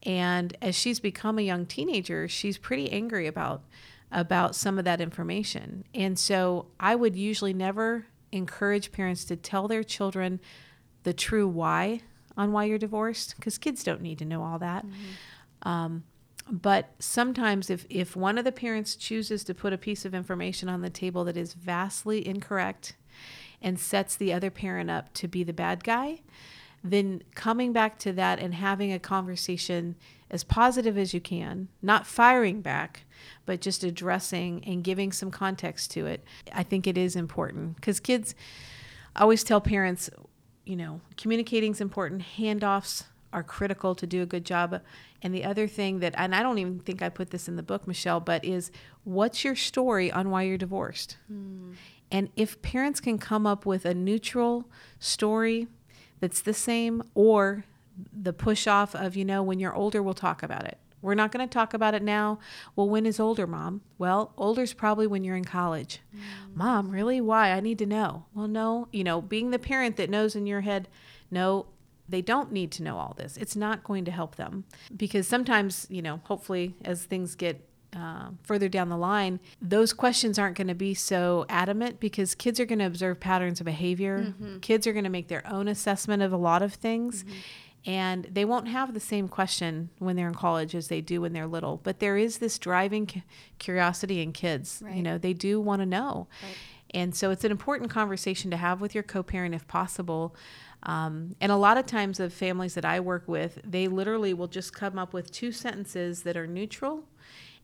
And 0.05 0.57
as 0.63 0.77
she's 0.77 1.01
become 1.01 1.39
a 1.39 1.43
young 1.43 1.67
teenager, 1.67 2.29
she's 2.29 2.57
pretty 2.57 2.91
angry 2.91 3.27
about 3.27 3.63
about 4.11 4.55
some 4.55 4.79
of 4.79 4.87
that 4.87 5.03
information. 5.03 5.85
And 5.95 6.19
so 6.19 6.69
I 6.81 6.95
would 6.95 7.15
usually 7.15 7.53
never 7.53 8.07
encourage 8.33 8.93
parents 8.93 9.25
to 9.25 9.37
tell 9.37 9.69
their 9.69 9.83
children 9.83 10.41
the 11.03 11.13
true 11.13 11.49
why 11.49 12.01
on 12.37 12.53
why 12.53 12.65
you're 12.65 12.79
divorced 12.79 13.35
because 13.37 13.59
kids 13.59 13.83
don't 13.83 14.01
need 14.01 14.19
to 14.19 14.25
know 14.25 14.43
all 14.43 14.59
that. 14.59 14.87
Mm-hmm. 14.87 15.69
Um, 15.69 16.05
but 16.51 16.91
sometimes 16.99 17.69
if, 17.69 17.85
if 17.91 18.17
one 18.17 18.39
of 18.39 18.45
the 18.45 18.53
parents 18.53 18.97
chooses 18.97 19.45
to 19.45 19.55
put 19.55 19.73
a 19.73 19.79
piece 19.79 20.05
of 20.05 20.15
information 20.15 20.69
on 20.69 20.81
the 20.81 20.91
table 20.91 21.25
that 21.25 21.37
is 21.37 21.53
vastly 21.53 22.27
incorrect 22.27 22.97
and 23.61 23.79
sets 23.79 24.17
the 24.17 24.33
other 24.33 24.51
parent 24.51 24.89
up 24.89 25.13
to 25.15 25.29
be 25.29 25.43
the 25.43 25.53
bad 25.53 25.85
guy 25.85 26.21
then 26.85 27.23
coming 27.35 27.73
back 27.73 27.99
to 27.99 28.13
that 28.13 28.39
and 28.39 28.55
having 28.55 28.93
a 28.93 28.99
conversation 28.99 29.97
as 30.31 30.45
positive 30.45 30.97
as 30.97 31.13
you 31.13 31.21
can 31.21 31.69
not 31.83 32.07
firing 32.07 32.61
back 32.61 33.03
but 33.49 33.61
just 33.61 33.83
addressing 33.83 34.63
and 34.65 34.85
giving 34.85 35.11
some 35.11 35.31
context 35.31 35.91
to 35.91 36.07
it 36.07 36.23
i 36.53 36.63
think 36.63 36.87
it 36.87 36.99
is 36.99 37.17
important 37.17 37.75
because 37.77 37.99
kids 37.99 38.35
I 39.17 39.23
always 39.23 39.43
tell 39.43 39.61
parents 39.61 40.11
you 40.65 40.77
know 40.77 41.01
communicating 41.17 41.73
is 41.73 41.81
important 41.81 42.23
handoffs 42.37 43.05
are 43.33 43.43
critical 43.43 43.95
to 43.95 44.07
do 44.07 44.23
a 44.23 44.27
good 44.27 44.45
job. 44.45 44.81
And 45.23 45.35
the 45.35 45.45
other 45.45 45.67
thing 45.67 46.01
that, 46.01 46.15
and 46.17 46.35
I 46.35 46.43
don't 46.43 46.59
even 46.59 46.81
think 46.81 47.03
I 47.03 47.09
put 47.09 47.31
this 47.31 47.49
in 47.49 47.57
the 47.57 47.63
book, 47.63 47.87
Michelle, 47.87 48.21
but 48.21 48.45
is 48.45 48.71
what's 49.05 49.45
your 49.45 49.57
story 49.57 50.11
on 50.11 50.31
why 50.31 50.43
you're 50.43 50.59
divorced? 50.59 51.17
Mm. 51.31 51.75
And 52.11 52.31
if 52.37 52.63
parents 52.63 53.01
can 53.01 53.19
come 53.19 53.47
up 53.47 53.67
with 53.67 53.85
a 53.85 53.95
neutral 53.95 54.69
story 54.99 55.69
that's 56.21 56.41
the 56.41 56.55
same, 56.55 57.03
or 57.15 57.65
the 58.13 58.33
push 58.33 58.67
off 58.67 58.95
of, 58.95 59.15
you 59.15 59.25
know, 59.25 59.43
when 59.43 59.61
you're 59.61 59.75
older, 59.75 60.03
we'll 60.03 60.15
talk 60.15 60.43
about 60.43 60.65
it. 60.65 60.79
We're 61.03 61.15
not 61.15 61.33
going 61.33 61.47
to 61.47 61.53
talk 61.53 61.75
about 61.75 61.95
it 61.95 62.03
now. 62.03 62.39
Well, 62.75 62.89
when 62.89 63.07
is 63.07 63.21
older, 63.21 63.47
mom? 63.47 63.83
Well, 63.99 64.33
older's 64.37 64.73
probably 64.73 65.07
when 65.07 65.25
you're 65.25 65.37
in 65.37 65.45
college. 65.45 66.01
Mm. 66.15 66.57
Mom, 66.57 66.91
really? 66.91 67.21
Why? 67.21 67.53
I 67.53 67.61
need 67.61 67.79
to 67.79 67.87
know. 67.87 68.27
Well, 68.35 68.49
no, 68.49 68.89
you 68.93 69.05
know, 69.05 69.21
being 69.21 69.51
the 69.51 69.59
parent 69.59 69.97
that 69.97 70.11
knows 70.11 70.35
in 70.35 70.47
your 70.47 70.63
head, 70.63 70.89
no, 71.31 71.67
they 72.09 72.23
don't 72.23 72.53
need 72.53 72.73
to 72.73 72.83
know 72.83 72.97
all 72.97 73.15
this. 73.17 73.37
It's 73.37 73.55
not 73.55 73.85
going 73.85 74.05
to 74.07 74.11
help 74.11 74.37
them 74.37 74.65
because 74.97 75.29
sometimes, 75.29 75.87
you 75.91 76.03
know, 76.03 76.21
hopefully 76.25 76.75
as 76.85 77.05
things 77.05 77.35
get 77.35 77.65
uh, 77.97 78.29
further 78.43 78.69
down 78.69 78.89
the 78.89 78.97
line, 78.97 79.41
those 79.61 79.93
questions 79.93 80.39
aren't 80.39 80.57
going 80.57 80.69
to 80.69 80.75
be 80.75 80.95
so 80.95 81.47
adamant 81.49 82.01
because 82.01 82.35
kids 82.35 82.61
are 82.61 82.67
going 82.67 82.79
to 82.79 82.87
observe 82.87 83.21
patterns 83.21 83.61
of 83.61 83.67
behavior. 83.67 84.27
Mm-hmm. 84.29 84.59
Kids 84.59 84.87
are 84.87 84.93
going 84.93 85.05
to 85.05 85.11
make 85.11 85.29
their 85.29 85.47
own 85.47 85.69
assessment 85.69 86.23
of 86.23 86.33
a 86.33 86.37
lot 86.37 86.63
of 86.63 86.75
things. 86.75 87.25
Mm-hmm. 87.25 87.39
And 87.89 88.25
they 88.25 88.45
won't 88.45 88.69
have 88.69 88.93
the 88.93 89.01
same 89.01 89.29
question 89.29 89.89
when 89.99 90.15
they're 90.15 90.29
in 90.29 90.35
college 90.35 90.75
as 90.75 90.89
they 90.89 91.01
do 91.01 91.23
when 91.23 91.33
they're 91.33 91.47
little. 91.47 91.81
But 91.83 92.01
there 92.01 92.19
is 92.19 92.37
this 92.37 92.59
driving 92.59 93.23
curiosity 93.59 94.21
in 94.21 94.33
kids. 94.33 94.83
Right. 94.85 94.97
You 94.97 95.03
know, 95.03 95.17
they 95.17 95.33
do 95.33 95.59
want 95.59 95.81
to 95.81 95.87
know. 95.87 96.29
Right. 96.43 96.55
And 96.91 97.15
so 97.15 97.31
it's 97.31 97.45
an 97.45 97.51
important 97.51 97.91
conversation 97.91 98.51
to 98.51 98.59
have 98.59 98.83
with 98.83 98.95
your 98.95 99.05
co 99.05 99.23
parent 99.23 99.55
if 99.55 99.67
possible. 99.69 100.37
Um, 100.83 101.35
and 101.41 101.51
a 101.51 101.57
lot 101.57 101.79
of 101.79 101.87
times, 101.87 102.19
the 102.19 102.29
families 102.29 102.75
that 102.75 102.85
I 102.85 103.01
work 103.01 103.25
with, 103.27 103.59
they 103.65 103.89
literally 103.89 104.35
will 104.35 104.49
just 104.49 104.75
come 104.75 104.99
up 104.99 105.15
with 105.15 105.33
two 105.33 105.51
sentences 105.51 106.25
that 106.25 106.37
are 106.37 106.47
neutral 106.47 107.05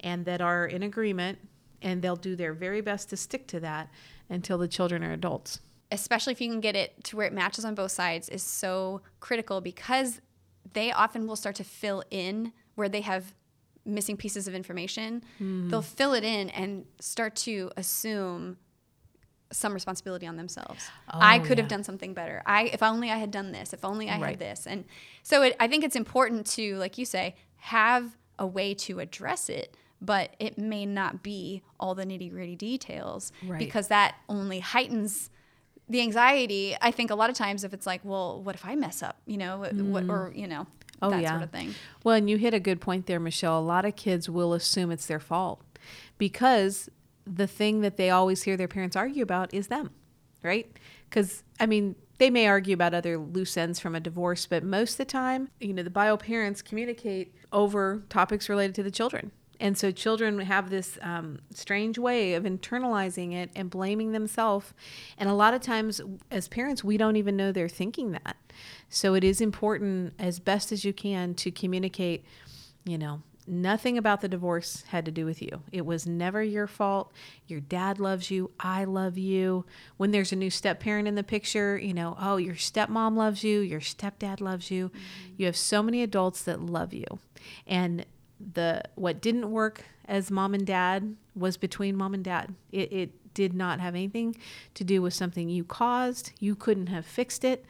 and 0.00 0.24
that 0.24 0.40
are 0.40 0.64
in 0.64 0.82
agreement, 0.82 1.38
and 1.82 2.00
they'll 2.00 2.16
do 2.16 2.34
their 2.34 2.54
very 2.54 2.80
best 2.80 3.10
to 3.10 3.16
stick 3.18 3.46
to 3.48 3.60
that 3.60 3.90
until 4.30 4.56
the 4.56 4.68
children 4.68 5.04
are 5.04 5.12
adults. 5.12 5.60
Especially 5.94 6.32
if 6.32 6.40
you 6.40 6.50
can 6.50 6.60
get 6.60 6.76
it 6.76 7.02
to 7.04 7.16
where 7.16 7.26
it 7.26 7.32
matches 7.32 7.64
on 7.64 7.74
both 7.74 7.92
sides, 7.92 8.28
is 8.28 8.42
so 8.42 9.00
critical 9.20 9.60
because 9.60 10.20
they 10.72 10.90
often 10.92 11.26
will 11.26 11.36
start 11.36 11.54
to 11.56 11.64
fill 11.64 12.02
in 12.10 12.52
where 12.74 12.88
they 12.88 13.00
have 13.02 13.34
missing 13.86 14.16
pieces 14.16 14.48
of 14.48 14.54
information. 14.54 15.22
Mm. 15.40 15.70
They'll 15.70 15.82
fill 15.82 16.14
it 16.14 16.24
in 16.24 16.50
and 16.50 16.86
start 17.00 17.36
to 17.36 17.70
assume 17.76 18.56
some 19.52 19.72
responsibility 19.72 20.26
on 20.26 20.36
themselves. 20.36 20.84
I 21.08 21.38
Oh, 21.38 21.42
could 21.44 21.58
have 21.58 21.68
done 21.68 21.84
something 21.84 22.12
better. 22.14 22.42
I 22.44 22.64
if 22.64 22.82
only 22.82 23.10
I 23.10 23.18
had 23.18 23.30
done 23.30 23.52
this. 23.52 23.72
If 23.72 23.84
only 23.84 24.08
I 24.10 24.18
Right. 24.18 24.30
had 24.30 24.38
this. 24.40 24.66
And 24.66 24.84
so 25.22 25.42
it, 25.42 25.54
I 25.60 25.68
think 25.68 25.84
it's 25.84 25.94
important 25.96 26.46
to, 26.52 26.76
like 26.78 26.98
you 26.98 27.04
say, 27.04 27.36
have 27.56 28.16
a 28.38 28.46
way 28.46 28.74
to 28.74 28.98
address 28.98 29.48
it, 29.48 29.76
but 30.00 30.34
it 30.40 30.58
may 30.58 30.86
not 30.86 31.22
be 31.22 31.62
all 31.78 31.94
the 31.94 32.04
nitty 32.04 32.30
gritty 32.30 32.56
details 32.56 33.30
Right. 33.46 33.58
because 33.60 33.88
that 33.88 34.16
only 34.28 34.58
heightens 34.60 35.30
the 35.88 36.00
anxiety. 36.00 36.76
I 36.80 36.90
think 36.90 37.10
a 37.10 37.14
lot 37.14 37.30
of 37.30 37.36
times 37.36 37.64
if 37.64 37.74
it's 37.74 37.86
like, 37.86 38.00
well, 38.04 38.42
what 38.42 38.54
if 38.54 38.64
I 38.64 38.74
mess 38.74 39.02
up? 39.02 39.18
You 39.26 39.36
know, 39.36 39.58
what, 39.58 39.76
mm. 39.76 40.10
or 40.10 40.32
you 40.34 40.46
know, 40.46 40.66
Oh, 41.02 41.10
that 41.10 41.22
yeah. 41.22 41.30
sort 41.30 41.42
of 41.42 41.50
thing. 41.50 41.74
Well, 42.02 42.14
and 42.14 42.30
you 42.30 42.38
hit 42.38 42.54
a 42.54 42.60
good 42.60 42.80
point 42.80 43.06
there, 43.06 43.20
Michelle. 43.20 43.58
A 43.58 43.60
lot 43.60 43.84
of 43.84 43.96
kids 43.96 44.28
will 44.28 44.54
assume 44.54 44.90
it's 44.90 45.06
their 45.06 45.20
fault 45.20 45.62
because 46.18 46.88
the 47.26 47.46
thing 47.46 47.80
that 47.80 47.96
they 47.96 48.10
always 48.10 48.42
hear 48.44 48.56
their 48.56 48.68
parents 48.68 48.96
argue 48.96 49.22
about 49.22 49.52
is 49.52 49.68
them, 49.68 49.90
right? 50.42 50.70
Because, 51.08 51.42
I 51.60 51.66
mean, 51.66 51.96
they 52.18 52.30
may 52.30 52.46
argue 52.46 52.74
about 52.74 52.94
other 52.94 53.18
loose 53.18 53.56
ends 53.56 53.78
from 53.80 53.94
a 53.94 54.00
divorce, 54.00 54.46
but 54.46 54.62
most 54.62 54.92
of 54.92 54.98
the 54.98 55.04
time, 55.06 55.48
you 55.60 55.72
know, 55.72 55.82
the 55.82 55.90
bio 55.90 56.16
parents 56.16 56.62
communicate 56.62 57.34
over 57.52 58.02
topics 58.08 58.48
related 58.48 58.74
to 58.76 58.82
the 58.82 58.90
children. 58.90 59.30
And 59.60 59.76
so 59.78 59.90
children 59.90 60.38
have 60.40 60.70
this 60.70 60.98
um, 61.02 61.40
strange 61.52 61.98
way 61.98 62.34
of 62.34 62.44
internalizing 62.44 63.32
it 63.32 63.50
and 63.54 63.70
blaming 63.70 64.12
themselves. 64.12 64.72
And 65.18 65.28
a 65.28 65.34
lot 65.34 65.54
of 65.54 65.60
times, 65.60 66.00
as 66.30 66.48
parents, 66.48 66.82
we 66.82 66.96
don't 66.96 67.16
even 67.16 67.36
know 67.36 67.52
they're 67.52 67.68
thinking 67.68 68.12
that. 68.12 68.36
So 68.88 69.14
it 69.14 69.24
is 69.24 69.40
important, 69.40 70.14
as 70.18 70.38
best 70.38 70.72
as 70.72 70.84
you 70.84 70.92
can, 70.92 71.34
to 71.34 71.50
communicate, 71.50 72.24
you 72.84 72.98
know, 72.98 73.22
nothing 73.46 73.98
about 73.98 74.20
the 74.20 74.28
divorce 74.28 74.84
had 74.88 75.04
to 75.04 75.10
do 75.10 75.26
with 75.26 75.42
you. 75.42 75.62
It 75.70 75.84
was 75.84 76.06
never 76.06 76.42
your 76.42 76.66
fault. 76.66 77.12
Your 77.46 77.60
dad 77.60 77.98
loves 77.98 78.30
you. 78.30 78.50
I 78.58 78.84
love 78.84 79.18
you. 79.18 79.66
When 79.96 80.10
there's 80.10 80.32
a 80.32 80.36
new 80.36 80.50
step 80.50 80.80
parent 80.80 81.08
in 81.08 81.14
the 81.14 81.22
picture, 81.22 81.78
you 81.78 81.94
know, 81.94 82.16
oh, 82.18 82.36
your 82.36 82.54
stepmom 82.54 83.16
loves 83.16 83.44
you. 83.44 83.60
Your 83.60 83.80
stepdad 83.80 84.40
loves 84.40 84.70
you. 84.70 84.90
You 85.36 85.46
have 85.46 85.56
so 85.56 85.82
many 85.82 86.02
adults 86.02 86.42
that 86.44 86.60
love 86.60 86.94
you. 86.94 87.04
And 87.66 88.06
the 88.40 88.82
what 88.94 89.20
didn't 89.20 89.50
work 89.50 89.84
as 90.06 90.30
mom 90.30 90.54
and 90.54 90.66
dad 90.66 91.16
was 91.34 91.56
between 91.56 91.96
mom 91.96 92.14
and 92.14 92.24
dad. 92.24 92.54
It, 92.72 92.92
it 92.92 93.34
did 93.34 93.52
not 93.54 93.80
have 93.80 93.94
anything 93.94 94.36
to 94.74 94.84
do 94.84 95.02
with 95.02 95.14
something 95.14 95.48
you 95.48 95.64
caused. 95.64 96.32
You 96.38 96.54
couldn't 96.54 96.86
have 96.86 97.04
fixed 97.04 97.44
it. 97.44 97.64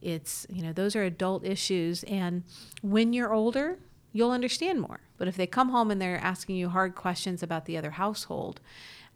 It's, 0.00 0.46
you 0.50 0.62
know, 0.62 0.72
those 0.72 0.94
are 0.94 1.02
adult 1.02 1.44
issues. 1.44 2.04
And 2.04 2.44
when 2.82 3.12
you're 3.12 3.32
older, 3.32 3.78
you'll 4.12 4.30
understand 4.30 4.80
more. 4.80 5.00
But 5.16 5.28
if 5.28 5.36
they 5.36 5.46
come 5.46 5.70
home 5.70 5.90
and 5.90 6.00
they're 6.00 6.18
asking 6.18 6.56
you 6.56 6.68
hard 6.68 6.94
questions 6.94 7.42
about 7.42 7.64
the 7.64 7.76
other 7.76 7.92
household, 7.92 8.60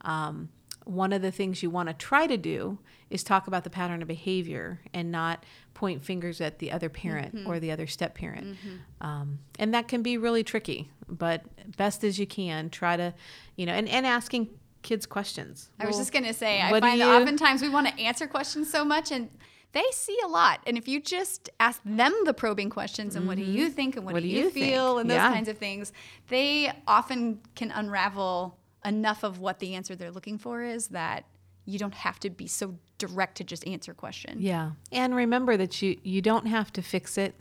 um, 0.01 0.49
one 0.85 1.13
of 1.13 1.23
the 1.23 1.31
things 1.31 1.63
you 1.63 1.71
want 1.71 1.89
to 1.89 1.95
try 1.95 2.27
to 2.27 2.37
do 2.37 2.79
is 3.11 3.23
talk 3.23 3.47
about 3.47 3.65
the 3.65 3.71
pattern 3.71 4.03
of 4.03 4.09
behavior 4.09 4.81
and 4.95 5.13
not 5.13 5.45
point 5.75 6.03
fingers 6.05 6.41
at 6.41 6.59
the 6.59 6.73
other 6.73 6.89
parent 6.89 7.35
mm-hmm. 7.35 7.49
or 7.49 7.61
the 7.61 7.71
other 7.71 7.87
step 7.87 8.15
parent. 8.15 8.47
Mm-hmm. 8.47 9.07
Um, 9.07 9.39
and 9.59 9.75
that 9.75 9.89
can 9.89 10.03
be 10.03 10.17
really 10.17 10.43
tricky, 10.43 10.91
but 11.09 11.45
best 11.77 12.05
as 12.05 12.19
you 12.19 12.27
can, 12.27 12.71
try 12.71 12.97
to, 12.97 13.15
you 13.57 13.67
know, 13.67 13.73
and, 13.73 13.89
and 13.89 14.07
asking 14.07 14.49
kids 14.83 15.07
questions. 15.07 15.71
I 15.79 15.87
was 15.87 15.95
Well, 15.95 16.01
just 16.01 16.13
gonna 16.13 16.33
say, 16.33 16.61
I 16.61 16.71
find 16.71 17.01
that 17.01 17.07
you- 17.07 17.23
oftentimes 17.23 17.63
we 17.63 17.69
want 17.69 17.87
to 17.89 18.03
answer 18.03 18.27
questions 18.27 18.71
so 18.71 18.85
much, 18.85 19.13
and 19.13 19.31
they 19.73 19.85
see 19.93 20.19
a 20.25 20.29
lot. 20.29 20.61
And 20.67 20.77
if 20.77 20.89
you 20.89 21.01
just 21.01 21.49
ask 21.61 21.81
them 21.85 22.13
the 22.25 22.35
probing 22.35 22.69
questions, 22.69 23.17
and 23.17 23.27
what 23.27 23.37
do 23.37 23.43
mm-hmm. 23.43 23.53
you 23.53 23.71
think, 23.71 23.97
and 23.97 24.05
what, 24.05 24.15
What 24.15 24.23
do 24.23 24.29
do 24.29 24.35
you, 24.35 24.45
you 24.45 24.51
feel, 24.51 24.95
think? 24.97 25.01
and 25.03 25.11
those 25.11 25.17
Yeah. 25.17 25.33
kinds 25.33 25.49
of 25.49 25.59
things, 25.59 25.93
they 26.29 26.73
often 26.87 27.41
can 27.55 27.71
unravel 27.71 28.59
enough 28.85 29.23
of 29.23 29.39
what 29.39 29.59
the 29.59 29.75
answer 29.75 29.95
they're 29.95 30.11
looking 30.11 30.39
for 30.39 30.63
is 30.63 30.89
that 30.89 31.25
you 31.65 31.79
don't 31.79 31.95
have 31.95 32.19
to 32.21 32.31
be 32.31 32.47
so 32.47 32.77
direct 32.99 33.37
to 33.37 33.45
just 33.45 33.67
answer 33.67 33.95
question. 33.95 34.39
Yeah. 34.41 34.73
And 34.91 35.15
remember 35.15 35.57
that 35.57 35.81
you 35.83 35.99
you 36.03 36.23
don't 36.23 36.47
have 36.47 36.73
to 36.75 36.83
fix 36.83 37.19
it. 37.19 37.35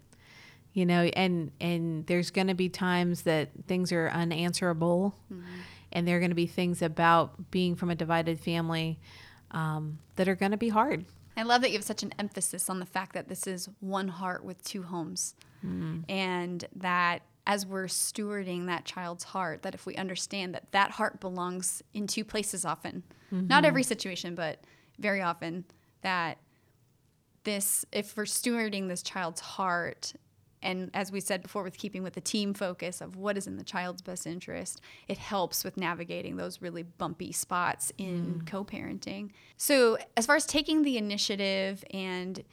You 0.74 0.86
know, 0.86 1.04
and 1.04 1.52
and 1.60 2.06
there's 2.08 2.32
going 2.32 2.48
to 2.48 2.54
be 2.54 2.70
times 2.70 3.24
that 3.24 3.50
things 3.68 3.92
are 3.92 4.10
unanswerable. 4.10 5.16
And 5.92 6.08
there 6.08 6.16
are 6.16 6.20
going 6.20 6.32
to 6.32 6.36
be 6.36 6.48
things 6.48 6.82
about 6.82 7.52
being 7.52 7.76
from 7.76 7.90
a 7.90 7.96
divided 7.96 8.40
family 8.40 8.98
um, 9.52 10.00
that 10.16 10.30
are 10.30 10.36
going 10.36 10.52
to 10.52 10.58
be 10.58 10.70
hard. 10.70 11.04
I 11.36 11.44
love 11.44 11.62
that 11.62 11.72
you 11.72 11.78
have 11.78 11.84
such 11.84 12.04
an 12.04 12.14
emphasis 12.18 12.70
on 12.70 12.80
the 12.80 12.86
fact 12.86 13.14
that 13.14 13.28
this 13.28 13.46
is 13.46 13.68
one 13.82 14.08
heart 14.08 14.46
with 14.46 14.64
two 14.64 14.84
homes. 14.84 15.36
And 16.08 16.66
that 16.78 17.24
as 17.48 17.66
we're 17.66 17.86
stewarding 17.86 18.68
that 18.68 18.86
child's 18.86 19.24
heart, 19.24 19.64
that 19.64 19.74
if 19.74 19.86
we 19.86 19.96
understand 19.96 20.54
that 20.54 20.72
that 20.72 20.92
heart 20.92 21.20
belongs 21.20 21.82
in 21.94 22.08
two 22.08 22.24
places 22.24 22.66
often, 22.66 23.04
not 23.32 23.66
every 23.66 23.82
mm-hmm. 23.82 23.88
situation, 23.88 24.36
but 24.36 24.60
very 25.00 25.22
often, 25.22 25.66
that 26.02 26.38
this, 27.44 27.86
if 27.92 28.16
we're 28.16 28.24
stewarding 28.24 28.88
this 28.88 29.02
child's 29.02 29.42
heart, 29.42 30.14
and 30.62 30.92
as 30.94 31.12
we 31.12 31.20
said 31.20 31.42
before, 31.42 31.64
with 31.64 31.78
keeping 31.78 32.04
with 32.04 32.14
the 32.14 32.22
team 32.22 32.54
focus 32.54 33.02
of 33.02 33.16
what 33.16 33.38
is 33.38 33.48
in 33.48 33.58
the 33.58 33.64
child's 33.64 34.02
best 34.02 34.28
interest, 34.28 34.82
it 35.08 35.18
helps 35.18 35.64
with 35.64 35.76
navigating 35.78 36.36
those 36.36 36.62
really 36.62 36.84
bumpy 36.84 37.32
spots 37.32 37.92
in 37.98 38.42
mm. 38.42 38.48
co 38.48 38.64
parenting. 38.64 39.32
So, 39.58 39.98
as 40.16 40.26
far 40.26 40.36
as 40.36 40.46
taking 40.46 40.84
the 40.84 40.98
initiative 40.98 41.84
and 41.92 42.44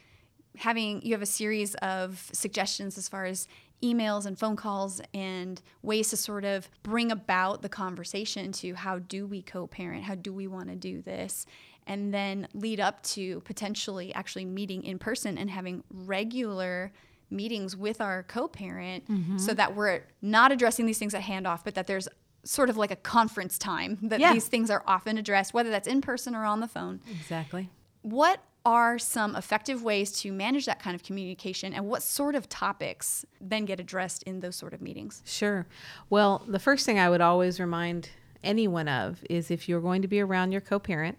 having, 0.57 1.03
you 1.03 1.13
have 1.13 1.23
a 1.23 1.27
series 1.27 1.75
of 1.77 2.31
suggestions 2.33 2.97
as 2.97 3.09
far 3.09 3.27
as 3.27 3.47
emails 3.83 4.27
and 4.27 4.39
phone 4.39 4.57
calls 4.57 5.01
and 5.15 5.61
ways 5.83 6.11
to 6.11 6.17
sort 6.17 6.45
of 6.45 6.69
bring 6.83 7.11
about 7.13 7.63
the 7.63 7.69
conversation 7.69 8.53
to 8.53 8.75
how 8.75 8.99
do 8.99 9.27
we 9.27 9.43
co 9.43 9.67
parent? 9.67 10.05
How 10.05 10.15
do 10.15 10.33
we 10.33 10.47
want 10.47 10.69
to 10.69 10.77
do 10.77 11.03
this? 11.03 11.47
And 11.87 12.13
then 12.13 12.49
lead 12.53 12.81
up 12.81 13.03
to 13.05 13.41
potentially 13.41 14.13
actually 14.15 14.45
meeting 14.45 14.83
in 14.83 14.99
person 14.99 15.39
and 15.39 15.49
having 15.49 15.83
regular 15.91 16.93
meetings 17.31 17.77
with 17.77 18.01
our 18.01 18.23
co-parent 18.23 19.07
mm-hmm. 19.09 19.39
so 19.39 19.53
that 19.55 19.75
we're 19.77 20.03
not 20.23 20.51
addressing 20.53 20.87
these 20.87 20.99
things 20.99 21.13
at 21.15 21.23
handoff 21.23 21.61
but 21.63 21.75
that 21.75 21.87
there's 21.87 22.09
sort 22.43 22.71
of 22.71 22.77
like 22.79 22.91
a 22.91 22.97
conference 22.97 23.59
time 23.59 23.99
that 24.03 24.19
Yeah. 24.19 24.33
these 24.33 24.47
things 24.49 24.71
are 24.71 24.83
often 24.87 25.19
addressed 25.19 25.53
whether 25.53 25.69
that's 25.69 25.87
in 25.87 26.01
person 26.01 26.35
or 26.35 26.45
on 26.47 26.61
the 26.61 26.69
phone 26.69 27.01
Exactly. 27.11 27.69
what 28.01 28.41
are 28.69 28.99
some 28.99 29.35
effective 29.35 29.83
ways 29.83 30.13
to 30.13 30.31
manage 30.31 30.67
that 30.67 30.79
kind 30.79 30.95
of 30.95 31.03
communication 31.03 31.73
and 31.73 31.87
what 31.87 32.03
sort 32.03 32.35
of 32.35 32.47
topics 32.51 33.25
then 33.41 33.65
get 33.65 33.81
addressed 33.81 34.23
in 34.25 34.41
those 34.41 34.57
sort 34.57 34.75
of 34.75 34.83
meetings 34.83 35.23
Sure. 35.25 35.67
Well, 36.11 36.45
the 36.47 36.59
first 36.59 36.85
thing 36.85 36.99
I 36.99 37.09
would 37.09 37.23
always 37.23 37.59
remind 37.59 38.11
anyone 38.45 38.87
of 38.87 39.25
is 39.31 39.51
if 39.51 39.71
you're 39.71 39.81
going 39.81 40.03
to 40.03 40.09
be 40.09 40.21
around 40.21 40.53
your 40.53 40.61
co 40.61 40.79
parent, 40.79 41.17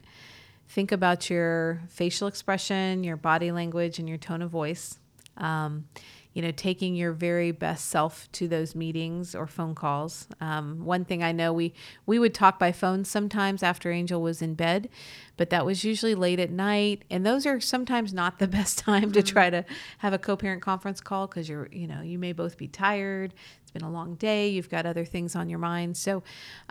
think 0.67 0.91
about 0.91 1.27
your 1.27 1.81
facial 1.89 2.27
expression, 2.27 3.03
your 3.03 3.17
body 3.17 3.51
language, 3.51 3.97
and 3.97 4.07
your 4.07 4.19
tone 4.19 4.43
of 4.43 4.51
voice. 4.51 4.99
Um, 5.37 5.87
you 6.33 6.43
know, 6.43 6.51
taking 6.51 6.95
your 6.95 7.11
very 7.11 7.51
best 7.51 7.85
self 7.85 8.31
to 8.33 8.47
those 8.47 8.75
meetings 8.75 9.33
or 9.33 9.47
phone 9.47 9.73
calls. 9.73 10.27
Um, 10.39 10.85
one 10.85 11.03
thing 11.03 11.23
I 11.23 11.31
know 11.31 11.51
we 11.51 11.73
we 12.05 12.19
would 12.19 12.33
talk 12.33 12.59
by 12.59 12.71
phone 12.71 13.03
sometimes 13.03 13.63
after 13.63 13.91
Angel 13.91 14.21
was 14.21 14.41
in 14.41 14.53
bed, 14.53 14.89
but 15.37 15.49
that 15.49 15.65
was 15.65 15.83
usually 15.83 16.13
late 16.13 16.39
at 16.39 16.51
night, 16.51 17.03
and 17.09 17.25
those 17.25 17.45
are 17.45 17.59
sometimes 17.59 18.13
not 18.13 18.37
the 18.37 18.47
best 18.59 18.77
time 18.77 19.11
to 19.13 19.23
try 19.23 19.49
to 19.49 19.65
have 19.99 20.13
a 20.13 20.19
co-parent 20.19 20.61
conference 20.61 21.01
call 21.01 21.25
because 21.27 21.49
you're 21.49 21.67
you 21.71 21.87
know 21.87 22.01
you 22.01 22.19
may 22.19 22.31
both 22.31 22.57
be 22.57 22.67
tired. 22.67 23.33
It's 23.61 23.71
been 23.71 23.83
a 23.83 23.91
long 23.91 24.15
day. 24.15 24.49
You've 24.49 24.69
got 24.69 24.85
other 24.85 25.05
things 25.05 25.35
on 25.35 25.49
your 25.49 25.59
mind. 25.59 25.97
So, 25.97 26.23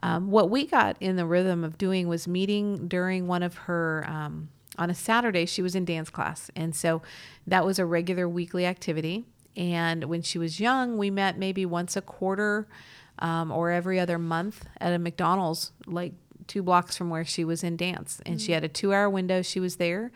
um, 0.02 0.30
what 0.30 0.50
we 0.50 0.66
got 0.66 0.96
in 1.00 1.16
the 1.16 1.26
rhythm 1.26 1.64
of 1.64 1.78
doing 1.78 2.08
was 2.08 2.28
meeting 2.28 2.88
during 2.88 3.26
one 3.26 3.42
of 3.42 3.54
her. 3.54 4.04
Um, 4.08 4.50
on 4.78 4.90
a 4.90 4.94
Saturday, 4.94 5.44
she 5.44 5.60
was 5.60 5.74
in 5.74 5.84
dance 5.84 6.08
class. 6.08 6.52
And 6.54 6.74
so 6.74 7.02
that 7.48 7.66
was 7.66 7.80
a 7.80 7.84
regular 7.84 8.28
weekly 8.28 8.64
activity. 8.64 9.26
And 9.58 10.04
when 10.04 10.22
she 10.22 10.38
was 10.38 10.60
young, 10.60 10.96
we 10.96 11.10
met 11.10 11.36
maybe 11.36 11.66
once 11.66 11.96
a 11.96 12.00
quarter 12.00 12.68
um, 13.18 13.50
or 13.50 13.72
every 13.72 13.98
other 13.98 14.16
month 14.16 14.64
at 14.80 14.92
a 14.92 14.98
McDonald's, 15.00 15.72
like 15.84 16.12
two 16.46 16.62
blocks 16.62 16.96
from 16.96 17.10
where 17.10 17.24
she 17.24 17.44
was 17.44 17.64
in 17.64 17.76
dance. 17.76 18.22
And 18.24 18.40
she 18.40 18.52
had 18.52 18.62
a 18.62 18.68
two 18.68 18.94
hour 18.94 19.10
window, 19.10 19.42
she 19.42 19.58
was 19.58 19.76
there. 19.76 20.12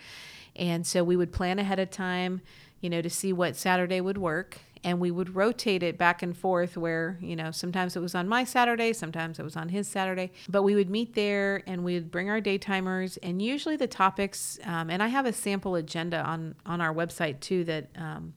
And 0.54 0.86
so 0.86 1.02
we 1.02 1.16
would 1.16 1.32
plan 1.32 1.58
ahead 1.58 1.80
of 1.80 1.90
time, 1.90 2.40
you 2.80 2.88
know, 2.88 3.02
to 3.02 3.10
see 3.10 3.32
what 3.32 3.56
Saturday 3.56 4.00
would 4.00 4.16
work. 4.16 4.58
And 4.84 5.00
we 5.00 5.10
would 5.10 5.34
rotate 5.34 5.82
it 5.82 5.98
back 5.98 6.22
and 6.22 6.36
forth 6.36 6.76
where, 6.76 7.18
you 7.20 7.34
know, 7.34 7.50
sometimes 7.50 7.96
it 7.96 8.00
was 8.00 8.14
on 8.14 8.28
my 8.28 8.44
Saturday, 8.44 8.92
sometimes 8.92 9.38
it 9.38 9.42
was 9.42 9.56
on 9.56 9.68
his 9.68 9.88
Saturday. 9.88 10.30
But 10.48 10.62
we 10.62 10.74
would 10.76 10.90
meet 10.90 11.14
there 11.14 11.62
and 11.66 11.84
we 11.84 11.94
would 11.94 12.10
bring 12.10 12.30
our 12.30 12.40
daytimers. 12.40 13.18
And 13.22 13.42
usually 13.42 13.76
the 13.76 13.86
topics, 13.86 14.58
um, 14.64 14.90
and 14.90 15.02
I 15.02 15.08
have 15.08 15.26
a 15.26 15.32
sample 15.32 15.74
agenda 15.74 16.22
on, 16.22 16.54
on 16.66 16.80
our 16.80 16.94
website 16.94 17.40
too 17.40 17.64
that 17.64 17.90
um, 17.96 18.34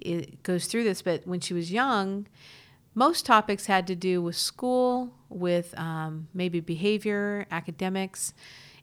it 0.00 0.42
goes 0.42 0.66
through 0.66 0.84
this. 0.84 1.02
But 1.02 1.26
when 1.26 1.40
she 1.40 1.54
was 1.54 1.72
young, 1.72 2.26
most 2.94 3.24
topics 3.24 3.66
had 3.66 3.86
to 3.86 3.94
do 3.94 4.20
with 4.20 4.36
school, 4.36 5.12
with 5.28 5.78
um, 5.78 6.28
maybe 6.34 6.60
behavior, 6.60 7.46
academics. 7.50 8.34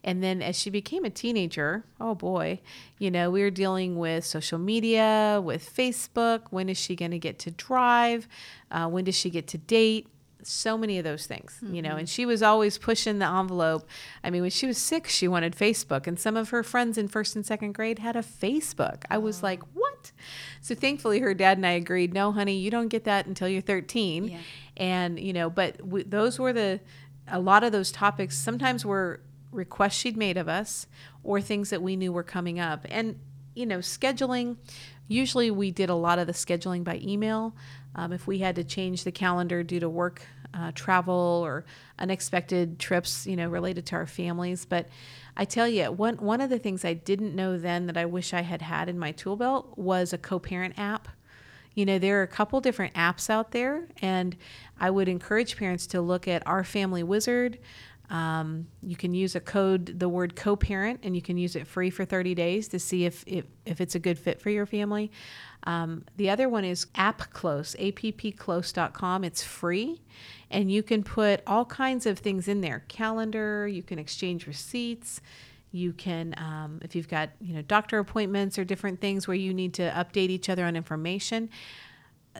And 0.04 0.22
then 0.22 0.40
as 0.40 0.56
she 0.58 0.70
became 0.70 1.04
a 1.04 1.10
teenager, 1.10 1.84
oh 2.00 2.14
boy, 2.14 2.60
you 2.98 3.10
know, 3.10 3.30
we 3.30 3.42
were 3.42 3.50
dealing 3.50 3.98
with 3.98 4.24
social 4.24 4.58
media, 4.58 5.40
with 5.44 5.68
Facebook. 5.74 6.42
When 6.50 6.68
is 6.68 6.78
she 6.78 6.96
going 6.96 7.10
to 7.10 7.18
get 7.18 7.38
to 7.40 7.50
drive? 7.50 8.28
Uh, 8.70 8.86
when 8.86 9.04
does 9.04 9.16
she 9.16 9.28
get 9.28 9.46
to 9.48 9.58
date? 9.58 10.06
So 10.42 10.78
many 10.78 10.98
of 10.98 11.04
those 11.04 11.26
things, 11.26 11.58
you 11.62 11.82
know, 11.82 11.90
mm-hmm. 11.90 11.98
and 11.98 12.08
she 12.08 12.24
was 12.24 12.42
always 12.42 12.78
pushing 12.78 13.18
the 13.18 13.26
envelope. 13.26 13.88
I 14.22 14.30
mean, 14.30 14.42
when 14.42 14.50
she 14.50 14.66
was 14.66 14.78
six, 14.78 15.12
she 15.12 15.28
wanted 15.28 15.56
Facebook, 15.56 16.06
and 16.06 16.18
some 16.18 16.36
of 16.36 16.50
her 16.50 16.62
friends 16.62 16.96
in 16.96 17.08
first 17.08 17.34
and 17.36 17.44
second 17.44 17.72
grade 17.72 17.98
had 17.98 18.16
a 18.16 18.22
Facebook. 18.22 19.04
I 19.10 19.18
was 19.18 19.42
like, 19.42 19.62
what? 19.74 20.12
So 20.60 20.74
thankfully, 20.74 21.20
her 21.20 21.34
dad 21.34 21.58
and 21.58 21.66
I 21.66 21.72
agreed, 21.72 22.14
no, 22.14 22.32
honey, 22.32 22.56
you 22.56 22.70
don't 22.70 22.88
get 22.88 23.04
that 23.04 23.26
until 23.26 23.48
you're 23.48 23.62
13. 23.62 24.28
Yeah. 24.28 24.38
And, 24.76 25.18
you 25.18 25.32
know, 25.32 25.50
but 25.50 25.78
w- 25.78 26.04
those 26.06 26.38
were 26.38 26.52
the, 26.52 26.80
a 27.26 27.40
lot 27.40 27.64
of 27.64 27.72
those 27.72 27.90
topics 27.90 28.36
sometimes 28.36 28.84
were 28.84 29.20
requests 29.50 29.94
she'd 29.94 30.16
made 30.16 30.36
of 30.36 30.48
us 30.48 30.86
or 31.22 31.40
things 31.40 31.70
that 31.70 31.82
we 31.82 31.96
knew 31.96 32.12
were 32.12 32.22
coming 32.22 32.60
up. 32.60 32.86
And, 32.90 33.18
you 33.54 33.66
know, 33.66 33.78
scheduling, 33.78 34.56
usually 35.08 35.50
we 35.50 35.70
did 35.70 35.90
a 35.90 35.94
lot 35.94 36.18
of 36.18 36.26
the 36.26 36.32
scheduling 36.32 36.84
by 36.84 37.00
email. 37.02 37.54
Um, 37.94 38.12
if 38.12 38.26
we 38.26 38.38
had 38.38 38.56
to 38.56 38.64
change 38.64 39.04
the 39.04 39.12
calendar 39.12 39.62
due 39.62 39.80
to 39.80 39.88
work 39.88 40.22
uh, 40.54 40.72
travel 40.74 41.42
or 41.44 41.64
unexpected 41.98 42.78
trips, 42.78 43.26
you 43.26 43.36
know, 43.36 43.48
related 43.48 43.86
to 43.86 43.96
our 43.96 44.06
families. 44.06 44.64
But 44.64 44.88
I 45.36 45.44
tell 45.44 45.68
you, 45.68 45.92
one 45.92 46.16
one 46.16 46.40
of 46.40 46.50
the 46.50 46.58
things 46.58 46.84
I 46.84 46.94
didn't 46.94 47.34
know 47.34 47.58
then 47.58 47.86
that 47.86 47.96
I 47.96 48.04
wish 48.04 48.32
I 48.32 48.42
had 48.42 48.62
had 48.62 48.88
in 48.88 48.98
my 48.98 49.12
tool 49.12 49.36
belt 49.36 49.76
was 49.76 50.12
a 50.12 50.18
co-parent 50.18 50.78
app. 50.78 51.08
You 51.74 51.86
know, 51.86 51.98
there 51.98 52.18
are 52.18 52.22
a 52.22 52.28
couple 52.28 52.60
different 52.60 52.94
apps 52.94 53.30
out 53.30 53.52
there, 53.52 53.86
and 54.02 54.36
I 54.80 54.90
would 54.90 55.08
encourage 55.08 55.56
parents 55.56 55.86
to 55.88 56.00
look 56.00 56.26
at 56.26 56.44
Our 56.46 56.64
Family 56.64 57.04
Wizard. 57.04 57.58
Um, 58.10 58.68
you 58.82 58.96
can 58.96 59.12
use 59.12 59.34
a 59.34 59.40
code, 59.40 59.98
the 59.98 60.08
word 60.08 60.34
co-parent, 60.34 61.00
and 61.02 61.14
you 61.14 61.20
can 61.20 61.36
use 61.36 61.56
it 61.56 61.66
free 61.66 61.90
for 61.90 62.04
30 62.04 62.34
days 62.34 62.68
to 62.68 62.78
see 62.78 63.04
if, 63.04 63.22
if, 63.26 63.44
if 63.66 63.80
it's 63.80 63.94
a 63.94 63.98
good 63.98 64.18
fit 64.18 64.40
for 64.40 64.50
your 64.50 64.66
family. 64.66 65.10
Um, 65.64 66.04
the 66.16 66.30
other 66.30 66.48
one 66.48 66.64
is 66.64 66.86
AppClose, 66.94 67.76
appclose.com. 67.76 69.24
It's 69.24 69.42
free, 69.42 70.00
and 70.50 70.72
you 70.72 70.82
can 70.82 71.02
put 71.02 71.42
all 71.46 71.66
kinds 71.66 72.06
of 72.06 72.18
things 72.18 72.48
in 72.48 72.62
there. 72.62 72.84
Calendar, 72.88 73.68
you 73.68 73.82
can 73.82 73.98
exchange 73.98 74.46
receipts. 74.46 75.20
You 75.70 75.92
can, 75.92 76.34
um, 76.38 76.80
if 76.82 76.96
you've 76.96 77.08
got 77.08 77.28
you 77.42 77.54
know 77.54 77.60
doctor 77.60 77.98
appointments 77.98 78.58
or 78.58 78.64
different 78.64 79.02
things 79.02 79.28
where 79.28 79.36
you 79.36 79.52
need 79.52 79.74
to 79.74 79.90
update 79.90 80.30
each 80.30 80.48
other 80.48 80.64
on 80.64 80.76
information 80.76 81.50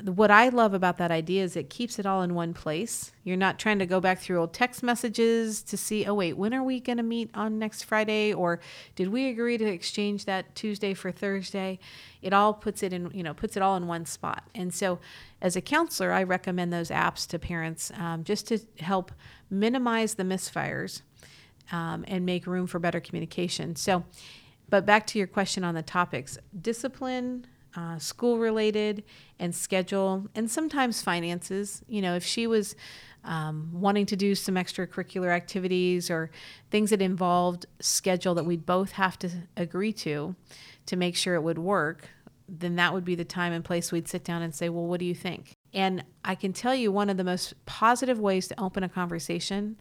what 0.05 0.31
I 0.31 0.49
love 0.49 0.75
about 0.75 0.99
that 0.99 1.11
idea 1.11 1.45
is 1.45 1.57
it 1.57 1.71
keeps 1.71 1.99
it 1.99 2.07
all 2.07 2.23
in 2.23 2.35
one 2.35 2.55
place. 2.55 3.13
You're 3.25 3.37
not 3.37 3.59
trying 3.59 3.79
to 3.79 3.87
go 3.87 4.01
back 4.01 4.19
through 4.19 4.41
old 4.41 4.53
text 4.53 4.83
messages 4.83 5.63
to 5.63 5.77
see, 5.77 6.07
oh, 6.07 6.15
wait, 6.15 6.35
when 6.35 6.53
are 6.55 6.63
we 6.63 6.81
going 6.81 6.97
to 6.99 7.03
meet 7.03 7.31
on 7.35 7.59
next 7.59 7.85
Friday? 7.85 8.33
Or 8.33 8.61
did 8.95 9.09
we 9.09 9.29
agree 9.29 9.59
to 9.59 9.65
exchange 9.65 10.25
that 10.25 10.55
Tuesday 10.55 10.95
for 10.95 11.11
Thursday? 11.11 11.79
It 12.23 12.33
all 12.33 12.55
puts 12.55 12.83
it 12.83 12.93
in, 12.93 13.11
you 13.13 13.23
know, 13.23 13.35
puts 13.35 13.57
it 13.57 13.63
all 13.63 13.77
in 13.77 13.87
one 13.87 14.07
spot. 14.07 14.45
And 14.55 14.73
so 14.75 14.99
as 15.41 15.57
a 15.57 15.61
counselor, 15.61 16.13
I 16.13 16.23
recommend 16.23 16.73
those 16.73 16.91
apps 16.91 17.27
to 17.29 17.39
parents 17.39 17.93
um, 17.99 18.25
just 18.25 18.49
to 18.49 18.59
help 18.81 19.13
minimize 19.51 20.15
the 20.15 20.25
misfires 20.25 21.03
um, 21.73 22.05
and 22.09 22.25
make 22.25 22.47
room 22.47 22.67
for 22.67 22.79
better 22.79 23.01
communication. 23.01 23.77
So, 23.77 24.05
but 24.71 24.85
back 24.85 25.07
to 25.09 25.19
your 25.19 25.29
question 25.29 25.65
on 25.65 25.75
the 25.75 25.83
topics 25.83 26.39
discipline, 26.61 27.47
uh, 27.77 27.99
school 27.99 28.39
related 28.39 29.05
and 29.39 29.55
schedule 29.55 30.27
and 30.35 30.51
sometimes 30.51 31.03
finances. 31.03 31.83
You 31.89 32.03
know 32.03 32.15
if 32.15 32.25
she 32.25 32.47
was 32.47 32.75
um, 33.25 33.69
wanting 33.73 34.07
to 34.07 34.17
do 34.17 34.35
some 34.35 34.55
extracurricular 34.55 35.29
activities 35.29 36.11
or 36.11 36.31
things 36.71 36.91
that 36.91 37.03
involved 37.03 37.67
schedule 37.81 38.35
that 38.35 38.45
we'd 38.45 38.65
both 38.65 38.93
have 38.93 39.19
to 39.21 39.31
agree 39.57 39.93
to 39.93 40.35
to 40.87 40.97
make 40.97 41.17
sure 41.17 41.35
it 41.35 41.43
would 41.43 41.59
work 41.59 42.09
then 42.49 42.77
that 42.77 42.95
would 42.95 43.05
be 43.05 43.15
the 43.15 43.27
time 43.27 43.53
and 43.53 43.63
place 43.63 43.93
we'd 43.93 44.09
sit 44.09 44.25
down 44.25 44.41
and 44.41 44.55
say 44.55 44.69
well 44.69 44.87
what 44.87 45.01
do 45.01 45.07
you 45.07 45.15
think? 45.15 45.55
And 45.75 46.05
i 46.25 46.35
can 46.35 46.53
tell 46.53 46.75
you 46.75 46.91
one 46.91 47.11
of 47.11 47.17
the 47.17 47.25
most 47.25 47.55
positive 47.67 48.19
ways 48.19 48.49
to 48.49 48.61
open 48.61 48.83
a 48.83 48.89
conversation 48.89 49.77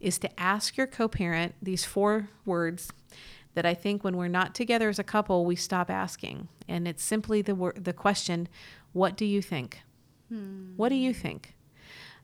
is 0.00 0.18
to 0.18 0.40
ask 0.40 0.76
your 0.76 0.86
co-parent 0.86 1.54
these 1.62 1.84
four 1.84 2.28
words 2.44 2.90
that 3.54 3.66
I 3.66 3.74
think 3.74 4.02
when 4.02 4.16
we're 4.16 4.28
not 4.28 4.54
together 4.54 4.88
as 4.88 4.98
a 4.98 5.04
couple, 5.04 5.44
we 5.44 5.56
stop 5.56 5.90
asking. 5.90 6.48
And 6.68 6.88
it's 6.88 7.02
simply 7.02 7.42
the 7.42 7.54
wor- 7.54 7.74
the 7.76 7.92
question, 7.92 8.48
what 8.92 9.16
do 9.16 9.24
you 9.24 9.42
think? 9.42 9.82
Hmm. 10.28 10.72
What 10.76 10.88
do 10.88 10.94
you 10.94 11.12
think? 11.12 11.54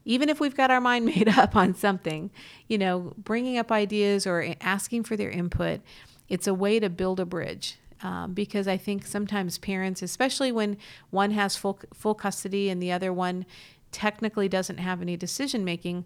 Even 0.04 0.28
if 0.28 0.40
we've 0.40 0.56
got 0.56 0.70
our 0.70 0.80
mind 0.80 1.04
made 1.16 1.28
up 1.28 1.54
on 1.54 1.74
something, 1.74 2.30
you 2.66 2.78
know, 2.78 3.12
bringing 3.18 3.58
up 3.58 3.70
ideas 3.70 4.26
or 4.26 4.54
asking 4.60 5.04
for 5.04 5.16
their 5.16 5.30
input, 5.30 5.80
it's 6.28 6.46
a 6.46 6.54
way 6.54 6.80
to 6.80 6.88
build 6.88 7.20
a 7.20 7.26
bridge. 7.26 7.78
Um, 8.00 8.32
because 8.32 8.68
I 8.68 8.76
think 8.76 9.04
sometimes 9.06 9.58
parents, 9.58 10.02
especially 10.02 10.52
when 10.52 10.76
one 11.10 11.32
has 11.32 11.56
full 11.56 11.80
full 11.92 12.14
custody 12.14 12.70
and 12.70 12.80
the 12.80 12.92
other 12.92 13.12
one 13.12 13.44
technically 13.90 14.48
doesn't 14.48 14.78
have 14.78 15.02
any 15.02 15.16
decision 15.16 15.64
making, 15.64 16.04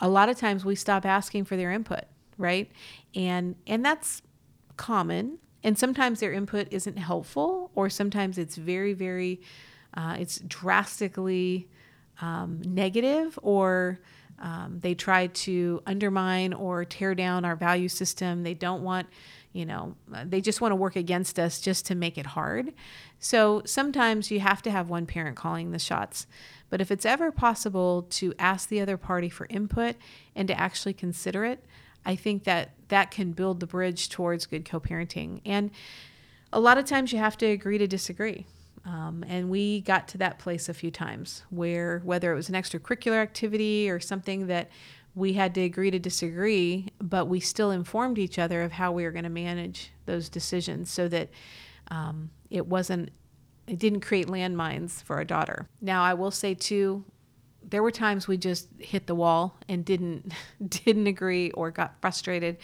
a 0.00 0.08
lot 0.08 0.28
of 0.28 0.36
times 0.38 0.64
we 0.64 0.76
stop 0.76 1.04
asking 1.04 1.44
for 1.44 1.56
their 1.56 1.72
input, 1.72 2.04
right? 2.36 2.70
And 3.16 3.56
and 3.66 3.84
that's 3.84 4.22
common 4.78 5.38
and 5.62 5.78
sometimes 5.78 6.20
their 6.20 6.32
input 6.32 6.68
isn't 6.70 6.96
helpful 6.96 7.70
or 7.74 7.90
sometimes 7.90 8.38
it's 8.38 8.56
very 8.56 8.94
very 8.94 9.40
uh, 9.94 10.16
it's 10.18 10.38
drastically 10.40 11.68
um, 12.20 12.62
negative 12.64 13.38
or 13.42 14.00
um, 14.40 14.78
they 14.80 14.94
try 14.94 15.26
to 15.26 15.82
undermine 15.86 16.52
or 16.52 16.84
tear 16.84 17.14
down 17.14 17.44
our 17.44 17.56
value 17.56 17.88
system. 17.88 18.42
They 18.42 18.54
don't 18.54 18.82
want 18.82 19.08
you 19.52 19.64
know 19.66 19.96
uh, 20.14 20.24
they 20.26 20.40
just 20.40 20.60
want 20.60 20.72
to 20.72 20.76
work 20.76 20.94
against 20.94 21.38
us 21.38 21.60
just 21.60 21.86
to 21.86 21.94
make 21.94 22.18
it 22.18 22.26
hard. 22.26 22.72
So 23.18 23.62
sometimes 23.64 24.30
you 24.30 24.40
have 24.40 24.62
to 24.62 24.70
have 24.70 24.88
one 24.88 25.06
parent 25.06 25.36
calling 25.36 25.72
the 25.72 25.78
shots. 25.78 26.26
But 26.70 26.80
if 26.80 26.90
it's 26.90 27.06
ever 27.06 27.32
possible 27.32 28.02
to 28.10 28.34
ask 28.38 28.68
the 28.68 28.80
other 28.80 28.96
party 28.96 29.28
for 29.28 29.46
input 29.50 29.96
and 30.36 30.46
to 30.48 30.58
actually 30.58 30.92
consider 30.92 31.44
it 31.44 31.64
I 32.08 32.16
think 32.16 32.44
that 32.44 32.70
that 32.88 33.10
can 33.10 33.32
build 33.32 33.60
the 33.60 33.66
bridge 33.66 34.08
towards 34.08 34.46
good 34.46 34.64
co 34.64 34.80
parenting. 34.80 35.42
And 35.44 35.70
a 36.52 36.58
lot 36.58 36.78
of 36.78 36.86
times 36.86 37.12
you 37.12 37.18
have 37.18 37.36
to 37.36 37.46
agree 37.46 37.76
to 37.76 37.86
disagree. 37.86 38.46
Um, 38.86 39.22
and 39.28 39.50
we 39.50 39.82
got 39.82 40.08
to 40.08 40.18
that 40.18 40.38
place 40.38 40.70
a 40.70 40.74
few 40.74 40.90
times 40.90 41.42
where, 41.50 42.00
whether 42.04 42.32
it 42.32 42.34
was 42.34 42.48
an 42.48 42.54
extracurricular 42.54 43.20
activity 43.20 43.90
or 43.90 44.00
something 44.00 44.46
that 44.46 44.70
we 45.14 45.34
had 45.34 45.54
to 45.56 45.60
agree 45.60 45.90
to 45.90 45.98
disagree, 45.98 46.88
but 46.98 47.26
we 47.26 47.40
still 47.40 47.70
informed 47.70 48.18
each 48.18 48.38
other 48.38 48.62
of 48.62 48.72
how 48.72 48.90
we 48.90 49.04
were 49.04 49.10
going 49.10 49.24
to 49.24 49.30
manage 49.30 49.90
those 50.06 50.30
decisions 50.30 50.90
so 50.90 51.08
that 51.08 51.28
um, 51.90 52.30
it 52.48 52.66
wasn't, 52.66 53.10
it 53.66 53.78
didn't 53.78 54.00
create 54.00 54.28
landmines 54.28 55.02
for 55.02 55.16
our 55.16 55.24
daughter. 55.24 55.68
Now, 55.82 56.02
I 56.02 56.14
will 56.14 56.30
say 56.30 56.54
too, 56.54 57.04
there 57.70 57.82
were 57.82 57.90
times 57.90 58.26
we 58.26 58.36
just 58.36 58.68
hit 58.78 59.06
the 59.06 59.14
wall 59.14 59.58
and 59.68 59.84
didn't 59.84 60.32
didn't 60.68 61.06
agree 61.06 61.50
or 61.52 61.70
got 61.70 62.00
frustrated. 62.00 62.58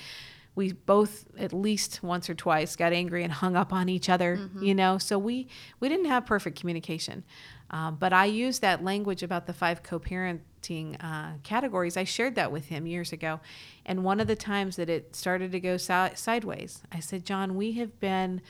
We 0.56 0.70
both 0.72 1.24
at 1.36 1.52
least 1.52 2.00
once 2.02 2.30
or 2.30 2.34
twice 2.34 2.76
got 2.76 2.92
angry 2.92 3.24
and 3.24 3.32
hung 3.32 3.56
up 3.56 3.72
on 3.72 3.88
each 3.88 4.08
other 4.08 4.36
mm-hmm. 4.36 4.62
you 4.62 4.74
know? 4.74 4.98
So 4.98 5.18
we 5.18 5.48
we 5.80 5.88
didn't 5.88 6.06
have 6.06 6.26
perfect 6.26 6.58
communication. 6.58 7.24
Um, 7.70 7.96
but 7.96 8.12
i 8.12 8.26
used 8.26 8.60
that 8.60 8.84
language 8.84 9.22
about 9.22 9.46
the 9.46 9.52
five 9.52 9.82
co-parenting 9.82 10.96
uh, 11.00 11.32
categories. 11.42 11.96
I 11.96 12.04
shared 12.04 12.36
that 12.36 12.52
with 12.52 12.66
him 12.66 12.86
years 12.86 13.12
ago. 13.12 13.40
And 13.84 14.04
one 14.04 14.20
of 14.20 14.26
the 14.26 14.36
times 14.36 14.76
that 14.76 14.88
it 14.88 15.16
started 15.16 15.50
to 15.52 15.60
go 15.60 15.76
si- 15.76 16.14
sideways 16.14 16.82
i 16.92 17.00
said 17.00 17.24
john 17.24 17.56
we 17.56 17.72
have 17.72 17.98
been 18.00 18.40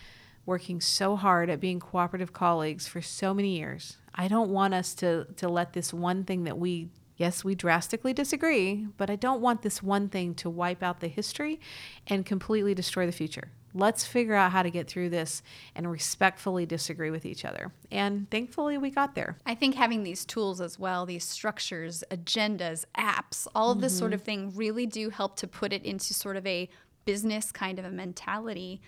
working 0.46 0.80
so 0.80 1.16
hard 1.16 1.50
at 1.50 1.60
being 1.60 1.80
cooperative 1.80 2.32
colleagues 2.32 2.86
for 2.86 3.00
so 3.00 3.32
many 3.34 3.56
years 3.58 3.96
I 4.14 4.28
don't 4.28 4.50
want 4.50 4.74
us 4.74 4.94
to 4.96 5.26
to 5.36 5.48
let 5.48 5.72
this 5.72 5.92
one 5.92 6.24
thing 6.24 6.44
that 6.44 6.58
we 6.58 6.88
yes, 7.16 7.44
we 7.44 7.54
drastically 7.54 8.12
disagree, 8.12 8.86
but 8.96 9.08
I 9.08 9.16
don't 9.16 9.40
want 9.40 9.62
this 9.62 9.82
one 9.82 10.08
thing 10.08 10.34
to 10.36 10.50
wipe 10.50 10.82
out 10.82 11.00
the 11.00 11.08
history 11.08 11.60
and 12.08 12.26
completely 12.26 12.74
destroy 12.74 13.06
the 13.06 13.12
future. 13.12 13.52
Let's 13.72 14.04
figure 14.04 14.34
out 14.34 14.52
how 14.52 14.62
to 14.62 14.70
get 14.70 14.88
through 14.88 15.10
this 15.10 15.42
and 15.74 15.90
respectfully 15.90 16.64
disagree 16.64 17.10
with 17.10 17.24
each 17.24 17.44
other. 17.44 17.72
And 17.90 18.30
thankfully, 18.30 18.78
we 18.78 18.90
got 18.90 19.14
there. 19.14 19.36
I 19.46 19.54
think 19.56 19.74
having 19.74 20.04
these 20.04 20.24
tools 20.24 20.60
as 20.60 20.78
well, 20.78 21.06
these 21.06 21.24
structures, 21.24 22.04
agendas, 22.10 22.84
apps, 22.96 23.48
all 23.54 23.72
of 23.72 23.80
this 23.80 23.92
mm-hmm. 23.92 23.98
sort 23.98 24.12
of 24.12 24.22
thing 24.22 24.52
really 24.54 24.86
do 24.86 25.10
help 25.10 25.36
to 25.36 25.48
put 25.48 25.72
it 25.72 25.84
into 25.84 26.14
sort 26.14 26.36
of 26.36 26.46
a 26.46 26.68
business 27.04 27.52
kind 27.52 27.78
of 27.78 27.84
a 27.84 27.90
mentality 27.90 28.80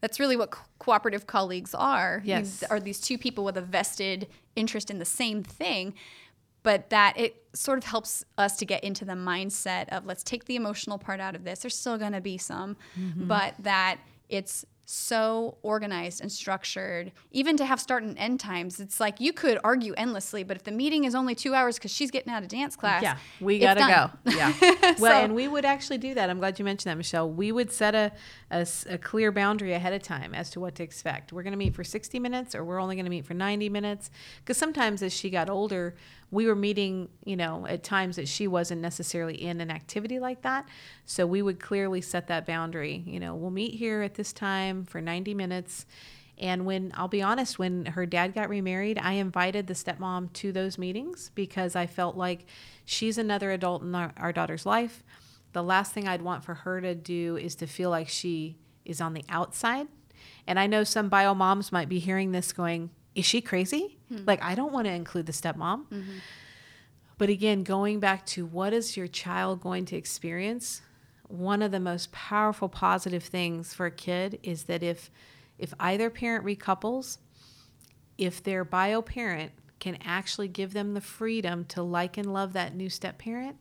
that's 0.00 0.20
really 0.20 0.36
what 0.36 0.50
co- 0.50 0.64
cooperative 0.78 1.26
colleagues 1.26 1.74
are. 1.74 2.22
Yes. 2.24 2.62
are 2.70 2.80
these 2.80 3.00
two 3.00 3.18
people 3.18 3.44
with 3.44 3.56
a 3.56 3.62
vested 3.62 4.28
interest 4.56 4.90
in 4.90 4.98
the 4.98 5.04
same 5.04 5.42
thing, 5.42 5.94
but 6.62 6.90
that 6.90 7.14
it 7.16 7.44
sort 7.52 7.78
of 7.78 7.84
helps 7.84 8.24
us 8.36 8.56
to 8.58 8.64
get 8.64 8.84
into 8.84 9.04
the 9.04 9.12
mindset 9.12 9.88
of 9.88 10.06
let's 10.06 10.22
take 10.22 10.44
the 10.44 10.56
emotional 10.56 10.98
part 10.98 11.20
out 11.20 11.34
of 11.34 11.44
this. 11.44 11.60
There's 11.60 11.76
still 11.76 11.98
going 11.98 12.12
to 12.12 12.20
be 12.20 12.38
some, 12.38 12.76
mm-hmm. 12.98 13.26
but 13.26 13.54
that 13.60 13.98
it's 14.28 14.64
so 14.90 15.58
organized 15.60 16.22
and 16.22 16.32
structured, 16.32 17.12
even 17.30 17.58
to 17.58 17.66
have 17.66 17.78
start 17.78 18.02
and 18.02 18.16
end 18.16 18.40
times. 18.40 18.80
It's 18.80 18.98
like 18.98 19.20
you 19.20 19.34
could 19.34 19.58
argue 19.62 19.92
endlessly, 19.98 20.44
but 20.44 20.56
if 20.56 20.64
the 20.64 20.70
meeting 20.70 21.04
is 21.04 21.14
only 21.14 21.34
two 21.34 21.54
hours 21.54 21.76
because 21.76 21.90
she's 21.90 22.10
getting 22.10 22.32
out 22.32 22.42
of 22.42 22.48
dance 22.48 22.74
class, 22.74 23.02
yeah, 23.02 23.18
we 23.38 23.58
gotta 23.58 23.80
go. 23.80 24.32
Yeah. 24.34 24.54
well, 24.98 25.20
so, 25.20 25.24
and 25.24 25.34
we 25.34 25.46
would 25.46 25.66
actually 25.66 25.98
do 25.98 26.14
that. 26.14 26.30
I'm 26.30 26.38
glad 26.38 26.58
you 26.58 26.64
mentioned 26.64 26.90
that, 26.90 26.96
Michelle. 26.96 27.28
We 27.28 27.52
would 27.52 27.70
set 27.70 27.94
a, 27.94 28.12
a, 28.50 28.66
a 28.88 28.96
clear 28.96 29.30
boundary 29.30 29.74
ahead 29.74 29.92
of 29.92 30.02
time 30.02 30.34
as 30.34 30.48
to 30.52 30.60
what 30.60 30.74
to 30.76 30.82
expect. 30.82 31.34
We're 31.34 31.42
going 31.42 31.52
to 31.52 31.58
meet 31.58 31.74
for 31.74 31.84
60 31.84 32.18
minutes, 32.18 32.54
or 32.54 32.64
we're 32.64 32.80
only 32.80 32.96
going 32.96 33.04
to 33.04 33.10
meet 33.10 33.26
for 33.26 33.34
90 33.34 33.68
minutes. 33.68 34.10
Because 34.40 34.56
sometimes 34.56 35.02
as 35.02 35.12
she 35.12 35.28
got 35.28 35.50
older, 35.50 35.96
we 36.30 36.46
were 36.46 36.54
meeting, 36.54 37.08
you 37.24 37.36
know, 37.36 37.66
at 37.66 37.82
times 37.82 38.16
that 38.16 38.28
she 38.28 38.46
wasn't 38.46 38.82
necessarily 38.82 39.42
in 39.42 39.60
an 39.60 39.70
activity 39.70 40.18
like 40.18 40.42
that. 40.42 40.68
So 41.04 41.26
we 41.26 41.40
would 41.40 41.58
clearly 41.58 42.00
set 42.00 42.26
that 42.26 42.46
boundary. 42.46 43.02
You 43.06 43.18
know, 43.18 43.34
we'll 43.34 43.50
meet 43.50 43.74
here 43.74 44.02
at 44.02 44.14
this 44.14 44.32
time 44.32 44.84
for 44.84 45.00
90 45.00 45.34
minutes. 45.34 45.86
And 46.36 46.66
when 46.66 46.92
I'll 46.94 47.08
be 47.08 47.22
honest, 47.22 47.58
when 47.58 47.86
her 47.86 48.06
dad 48.06 48.34
got 48.34 48.48
remarried, 48.48 48.98
I 48.98 49.14
invited 49.14 49.66
the 49.66 49.74
stepmom 49.74 50.32
to 50.34 50.52
those 50.52 50.78
meetings 50.78 51.30
because 51.34 51.74
I 51.74 51.86
felt 51.86 52.16
like 52.16 52.44
she's 52.84 53.18
another 53.18 53.50
adult 53.50 53.82
in 53.82 53.94
our, 53.94 54.12
our 54.16 54.32
daughter's 54.32 54.66
life. 54.66 55.02
The 55.52 55.62
last 55.62 55.92
thing 55.92 56.06
I'd 56.06 56.22
want 56.22 56.44
for 56.44 56.54
her 56.54 56.80
to 56.80 56.94
do 56.94 57.36
is 57.36 57.54
to 57.56 57.66
feel 57.66 57.90
like 57.90 58.08
she 58.08 58.56
is 58.84 59.00
on 59.00 59.14
the 59.14 59.24
outside. 59.28 59.88
And 60.46 60.58
I 60.58 60.66
know 60.66 60.84
some 60.84 61.08
bio 61.08 61.34
moms 61.34 61.72
might 61.72 61.88
be 61.88 61.98
hearing 61.98 62.32
this 62.32 62.52
going, 62.52 62.90
is 63.14 63.24
she 63.24 63.40
crazy? 63.40 63.97
Hmm. 64.08 64.24
Like, 64.26 64.42
I 64.42 64.54
don't 64.54 64.72
want 64.72 64.86
to 64.86 64.92
include 64.92 65.26
the 65.26 65.32
stepmom. 65.32 65.86
Mm-hmm. 65.86 66.18
But 67.18 67.28
again, 67.28 67.64
going 67.64 67.98
back 67.98 68.24
to 68.26 68.46
what 68.46 68.72
is 68.72 68.96
your 68.96 69.08
child 69.08 69.60
going 69.60 69.84
to 69.86 69.96
experience? 69.96 70.82
One 71.26 71.62
of 71.62 71.72
the 71.72 71.80
most 71.80 72.12
powerful 72.12 72.68
positive 72.68 73.24
things 73.24 73.74
for 73.74 73.86
a 73.86 73.90
kid 73.90 74.38
is 74.42 74.64
that 74.64 74.82
if 74.82 75.10
if 75.58 75.74
either 75.80 76.08
parent 76.08 76.44
recouples, 76.44 77.18
if 78.16 78.42
their 78.42 78.64
bio 78.64 79.02
parent 79.02 79.50
can 79.80 79.98
actually 80.04 80.46
give 80.46 80.72
them 80.72 80.94
the 80.94 81.00
freedom 81.00 81.64
to 81.64 81.82
like 81.82 82.16
and 82.16 82.32
love 82.32 82.52
that 82.52 82.74
new 82.74 82.88
step 82.88 83.18
parent, 83.18 83.56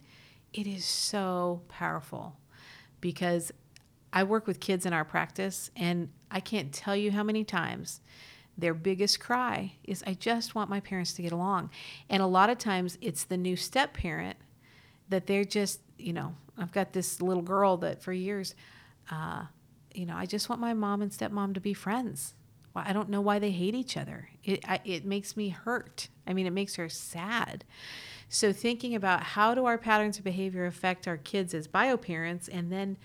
it 0.54 0.68
is 0.68 0.86
so 0.86 1.62
powerful 1.68 2.36
because 3.02 3.52
I 4.14 4.24
work 4.24 4.48
with 4.48 4.60
kids 4.60 4.86
in 4.86 4.94
our 4.94 5.06
practice 5.06 5.70
and 5.76 6.10
I 6.32 6.40
can't 6.40 6.72
tell 6.72 6.96
you 6.96 7.12
how 7.12 7.24
many 7.24 7.44
times 7.44 8.02
their 8.58 8.74
biggest 8.74 9.20
cry 9.20 9.74
is, 9.84 10.04
I 10.08 10.14
just 10.14 10.56
want 10.56 10.70
my 10.70 10.80
parents 10.80 11.14
to 11.14 11.22
get 11.22 11.32
along. 11.32 11.70
And 12.10 12.22
a 12.22 12.28
lot 12.28 12.50
of 12.50 12.58
times 12.58 12.98
it's 13.02 13.24
the 13.24 13.38
new 13.38 13.56
step 13.56 13.94
parent 13.94 14.38
that 15.10 15.28
they're 15.28 15.46
just, 15.46 15.80
you 15.98 16.14
know, 16.14 16.36
I've 16.58 16.72
got 16.72 16.94
this 16.94 17.22
little 17.22 17.44
girl 17.44 17.78
that 17.78 18.02
for 18.02 18.14
years, 18.14 18.56
uh, 19.12 19.44
you 19.94 20.06
know, 20.06 20.16
I 20.16 20.26
just 20.26 20.50
want 20.50 20.60
my 20.60 20.74
mom 20.74 21.02
and 21.02 21.12
stepmom 21.12 21.54
to 21.54 21.60
be 21.60 21.74
friends. 21.74 22.34
I 22.76 22.94
don't 22.94 23.10
know 23.10 23.22
why 23.22 23.40
they 23.40 23.52
hate 23.52 23.74
each 23.76 23.98
other. 23.98 24.30
It, 24.44 24.64
I, 24.68 24.80
it 24.86 25.06
makes 25.06 25.36
me 25.36 25.50
hurt. 25.50 26.10
I 26.28 26.34
mean, 26.34 26.46
it 26.46 26.54
makes 26.54 26.76
her 26.76 26.90
sad. 26.90 27.64
So, 28.30 28.52
thinking 28.52 28.94
about 28.94 29.24
how 29.24 29.56
do 29.56 29.66
our 29.66 29.78
patterns 29.78 30.18
of 30.18 30.24
behavior 30.24 30.66
affect 30.66 31.08
our 31.08 31.18
kids 31.18 31.54
as 31.54 31.66
bio 31.66 31.98
parents, 31.98 32.48
and 32.48 32.72
then 32.72 32.98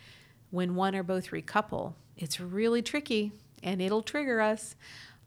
when 0.50 0.74
one 0.74 0.94
or 0.94 1.02
both 1.02 1.30
recouple, 1.30 1.94
it's 2.16 2.40
really 2.40 2.82
tricky 2.82 3.32
and 3.62 3.80
it'll 3.80 4.02
trigger 4.02 4.40
us. 4.40 4.74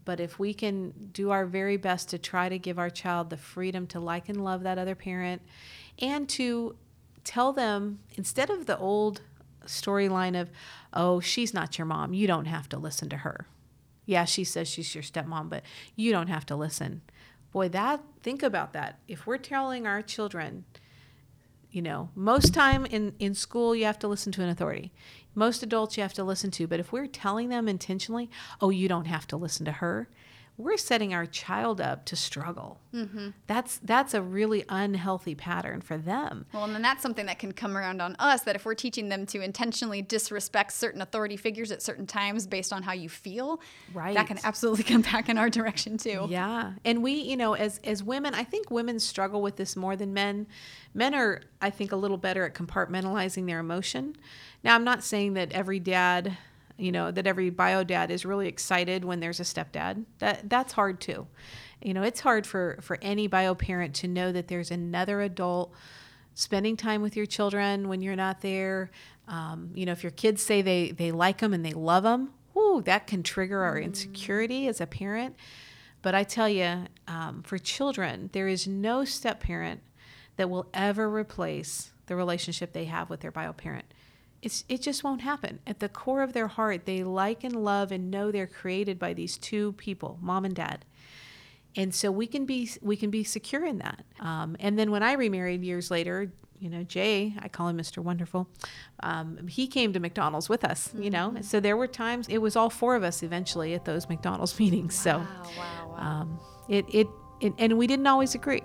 But 0.06 0.20
if 0.20 0.38
we 0.40 0.54
can 0.54 1.10
do 1.12 1.32
our 1.32 1.46
very 1.46 1.78
best 1.78 2.10
to 2.10 2.18
try 2.18 2.48
to 2.48 2.60
give 2.60 2.78
our 2.78 2.90
child 2.90 3.30
the 3.30 3.38
freedom 3.38 3.88
to 3.88 4.00
like 4.00 4.30
and 4.30 4.44
love 4.44 4.64
that 4.64 4.78
other 4.78 4.96
parent 4.96 5.42
and 6.00 6.30
to 6.30 6.76
tell 7.24 7.52
them 7.52 8.00
instead 8.16 8.50
of 8.50 8.68
the 8.68 8.78
old 8.78 9.22
storyline 9.66 10.40
of, 10.40 10.52
oh, 10.94 11.20
she's 11.20 11.54
not 11.54 11.78
your 11.78 11.86
mom, 11.86 12.14
you 12.14 12.28
don't 12.28 12.46
have 12.46 12.70
to 12.70 12.78
listen 12.78 13.10
to 13.10 13.18
her. 13.18 13.48
Yeah, 14.06 14.26
she 14.26 14.44
says 14.44 14.68
she's 14.68 14.94
your 14.94 15.04
stepmom, 15.04 15.50
but 15.50 15.64
you 15.96 16.12
don't 16.12 16.28
have 16.28 16.46
to 16.48 16.56
listen. 16.56 17.02
Boy, 17.52 17.70
that 17.70 18.02
think 18.22 18.44
about 18.44 18.74
that. 18.74 19.00
If 19.08 19.26
we're 19.26 19.40
telling 19.40 19.88
our 19.88 20.04
children, 20.04 20.66
you 21.76 21.82
know, 21.82 22.10
most 22.16 22.54
time 22.54 22.86
in, 22.86 23.14
in 23.20 23.36
school 23.36 23.76
you 23.76 23.86
have 23.86 24.00
to 24.00 24.08
listen 24.08 24.32
to 24.32 24.42
an 24.42 24.50
authority 24.50 24.94
most 25.36 25.62
adults 25.62 25.98
you 25.98 26.02
have 26.02 26.14
to 26.14 26.24
listen 26.24 26.50
to. 26.52 26.66
But 26.66 26.80
if 26.80 26.92
we're 26.92 27.08
telling 27.08 27.50
them 27.50 27.68
intentionally, 27.68 28.30
oh, 28.62 28.70
you 28.70 28.88
don't 28.88 29.06
have 29.06 29.28
to 29.28 29.38
listen 29.38 29.66
to 29.66 29.74
her, 29.74 30.08
we're 30.58 30.78
setting 30.78 31.14
our 31.14 31.26
child 31.26 31.82
up 31.82 32.06
to 32.06 32.16
struggle. 32.16 32.80
Mm-hmm. 32.94 33.30
That's 33.46 33.78
that's 33.84 34.14
a 34.14 34.22
really 34.22 34.64
unhealthy 34.70 35.36
pattern 35.36 35.82
for 35.82 35.98
them. 35.98 36.46
Well, 36.54 36.64
and 36.64 36.74
then 36.74 36.82
that's 36.82 37.02
something 37.02 37.26
that 37.26 37.40
can 37.40 37.52
come 37.52 37.76
around 37.76 38.02
on 38.02 38.16
us. 38.20 38.44
That 38.44 38.56
if 38.56 38.66
we're 38.66 38.74
teaching 38.74 39.10
them 39.10 39.26
to 39.28 39.42
intentionally 39.42 40.02
disrespect 40.02 40.72
certain 40.72 41.02
authority 41.02 41.36
figures 41.36 41.72
at 41.72 41.82
certain 41.82 42.08
times 42.08 42.48
based 42.48 42.72
on 42.72 42.84
how 42.84 42.94
you 42.94 43.10
feel, 43.10 43.60
right, 43.94 44.16
that 44.16 44.28
can 44.28 44.40
absolutely 44.46 44.84
come 44.94 45.02
back 45.02 45.28
in 45.28 45.38
our 45.38 45.50
direction 45.50 45.98
too. 45.98 46.28
Yeah, 46.30 46.74
and 46.86 47.04
we, 47.04 47.14
you 47.14 47.36
know, 47.36 47.54
as 47.54 47.82
as 47.84 48.02
women, 48.02 48.34
I 48.34 48.46
think 48.46 48.72
women 48.72 49.00
struggle 49.00 49.42
with 49.42 49.58
this 49.58 49.76
more 49.76 49.98
than 49.98 50.14
men. 50.14 50.48
Men 50.94 51.14
are, 51.14 51.42
I 51.62 51.72
think, 51.72 51.92
a 51.92 51.98
little 51.98 52.16
better 52.16 52.46
at 52.46 52.54
compartmentalizing 52.54 53.46
their 53.46 53.60
emotion. 53.60 54.16
Now, 54.64 54.76
I'm 54.76 54.86
not 54.86 55.04
saying 55.04 55.34
that 55.34 55.52
every 55.52 55.82
dad 55.82 56.38
you 56.78 56.92
know 56.92 57.12
that 57.12 57.28
every 57.28 57.50
bio 57.50 57.84
dad 57.84 58.12
is 58.12 58.26
really 58.26 58.48
excited 58.48 59.06
when 59.06 59.20
there's 59.20 59.40
a 59.40 59.44
stepdad. 59.44 60.06
That 60.20 60.50
that's 60.50 60.74
hard 60.74 61.00
too. 61.00 61.28
You 61.82 61.94
know 61.94 62.04
it's 62.04 62.20
hard 62.20 62.46
for 62.46 62.78
for 62.82 62.98
any 63.02 63.28
bio 63.28 63.56
parent 63.56 63.96
to 63.96 64.08
know 64.08 64.32
that 64.32 64.48
there's 64.48 64.72
another 64.72 65.22
adult 65.22 65.74
spending 66.34 66.76
time 66.76 67.02
with 67.02 67.16
your 67.16 67.26
children 67.26 67.88
when 67.88 68.02
you're 68.02 68.16
not 68.16 68.42
there. 68.42 68.92
Um, 69.28 69.72
you 69.74 69.86
know 69.86 69.92
if 69.92 70.04
your 70.04 70.12
kids 70.12 70.42
say 70.42 70.62
they 70.62 70.92
they 70.92 71.12
like 71.12 71.40
them 71.40 71.54
and 71.54 71.66
they 71.66 71.74
love 71.74 72.04
them 72.04 72.32
whoo, 72.56 72.82
that 72.84 73.06
can 73.06 73.22
trigger 73.22 73.62
our 73.62 73.78
insecurity 73.78 74.68
as 74.68 74.82
a 74.82 74.88
parent. 74.88 75.36
But 76.02 76.16
i 76.16 76.24
tell 76.24 76.48
you 76.48 76.86
um, 77.08 77.44
for 77.44 77.58
children 77.58 78.30
there 78.32 78.48
is 78.48 78.68
no 78.68 79.06
step 79.06 79.40
parent 79.40 79.82
that 80.38 80.50
will 80.50 80.68
ever 80.74 81.10
replace 81.10 81.92
the 82.06 82.16
relationship 82.16 82.74
they 82.74 82.86
have 82.86 83.10
with 83.10 83.22
their 83.22 83.32
bio 83.32 83.54
parent 83.54 83.86
it's, 84.46 84.64
it 84.70 84.82
just 84.84 85.04
won't 85.04 85.22
happen. 85.22 85.60
At 85.66 85.80
the 85.80 85.90
core 85.90 86.22
of 86.22 86.34
their 86.34 86.48
heart, 86.48 86.86
they 86.86 87.04
like 87.04 87.44
and 87.44 87.56
love 87.56 87.92
and 87.92 88.12
know 88.12 88.32
they're 88.32 88.46
created 88.46 89.00
by 89.00 89.14
these 89.14 89.40
two 89.40 89.74
people, 89.74 90.20
mom 90.22 90.46
and 90.46 90.56
dad. 90.56 90.86
And 91.76 91.94
so 91.94 92.12
we 92.12 92.28
can 92.28 92.46
be 92.46 92.70
we 92.82 92.96
can 92.96 93.10
be 93.10 93.24
secure 93.24 93.66
in 93.66 93.80
that. 93.80 94.06
Um, 94.20 94.56
and 94.60 94.78
then 94.80 94.92
when 94.92 95.02
I 95.02 95.14
remarried 95.14 95.64
years 95.64 95.90
later, 95.90 96.32
you 96.60 96.70
know, 96.70 96.84
Jay, 96.84 97.34
I 97.40 97.50
call 97.50 97.68
him 97.68 97.78
Mr. 97.78 97.98
Wonderful. 97.98 98.48
Um, 99.02 99.48
he 99.48 99.68
came 99.68 99.92
to 99.92 100.00
McDonald's 100.00 100.48
with 100.48 100.64
us, 100.64 100.94
you 100.98 101.10
know. 101.10 101.32
Mm-hmm. 101.32 101.42
So 101.42 101.60
there 101.60 101.76
were 101.76 101.88
times 101.88 102.28
it 102.30 102.38
was 102.38 102.56
all 102.56 102.70
four 102.70 102.96
of 102.96 103.04
us 103.04 103.24
eventually 103.24 103.74
at 103.74 103.84
those 103.84 104.08
McDonald's 104.08 104.58
meetings. 104.60 104.96
Wow, 105.06 105.26
so 105.26 105.60
wow, 105.60 105.90
wow. 105.90 105.96
Um, 105.98 106.40
it, 106.70 106.86
it 106.94 107.08
it 107.42 107.54
and 107.58 107.78
we 107.80 107.88
didn't 107.88 108.08
always 108.08 108.36
agree. 108.36 108.64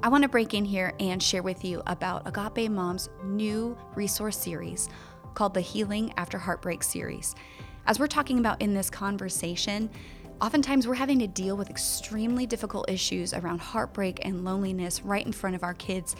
I 0.00 0.08
want 0.08 0.22
to 0.22 0.28
break 0.28 0.54
in 0.54 0.64
here 0.64 0.94
and 0.98 1.22
share 1.22 1.42
with 1.42 1.64
you 1.64 1.82
about 1.86 2.26
Agape 2.26 2.70
Mom's 2.70 3.08
new 3.22 3.76
resource 3.94 4.36
series 4.36 4.88
called 5.34 5.54
the 5.54 5.60
Healing 5.60 6.12
After 6.16 6.38
Heartbreak 6.38 6.82
series. 6.82 7.36
As 7.86 8.00
we're 8.00 8.08
talking 8.08 8.38
about 8.40 8.60
in 8.60 8.74
this 8.74 8.90
conversation, 8.90 9.90
oftentimes 10.40 10.88
we're 10.88 10.94
having 10.94 11.20
to 11.20 11.28
deal 11.28 11.56
with 11.56 11.70
extremely 11.70 12.46
difficult 12.46 12.90
issues 12.90 13.32
around 13.32 13.60
heartbreak 13.60 14.24
and 14.24 14.44
loneliness 14.44 15.02
right 15.02 15.24
in 15.24 15.32
front 15.32 15.54
of 15.54 15.62
our 15.62 15.74
kids. 15.74 16.16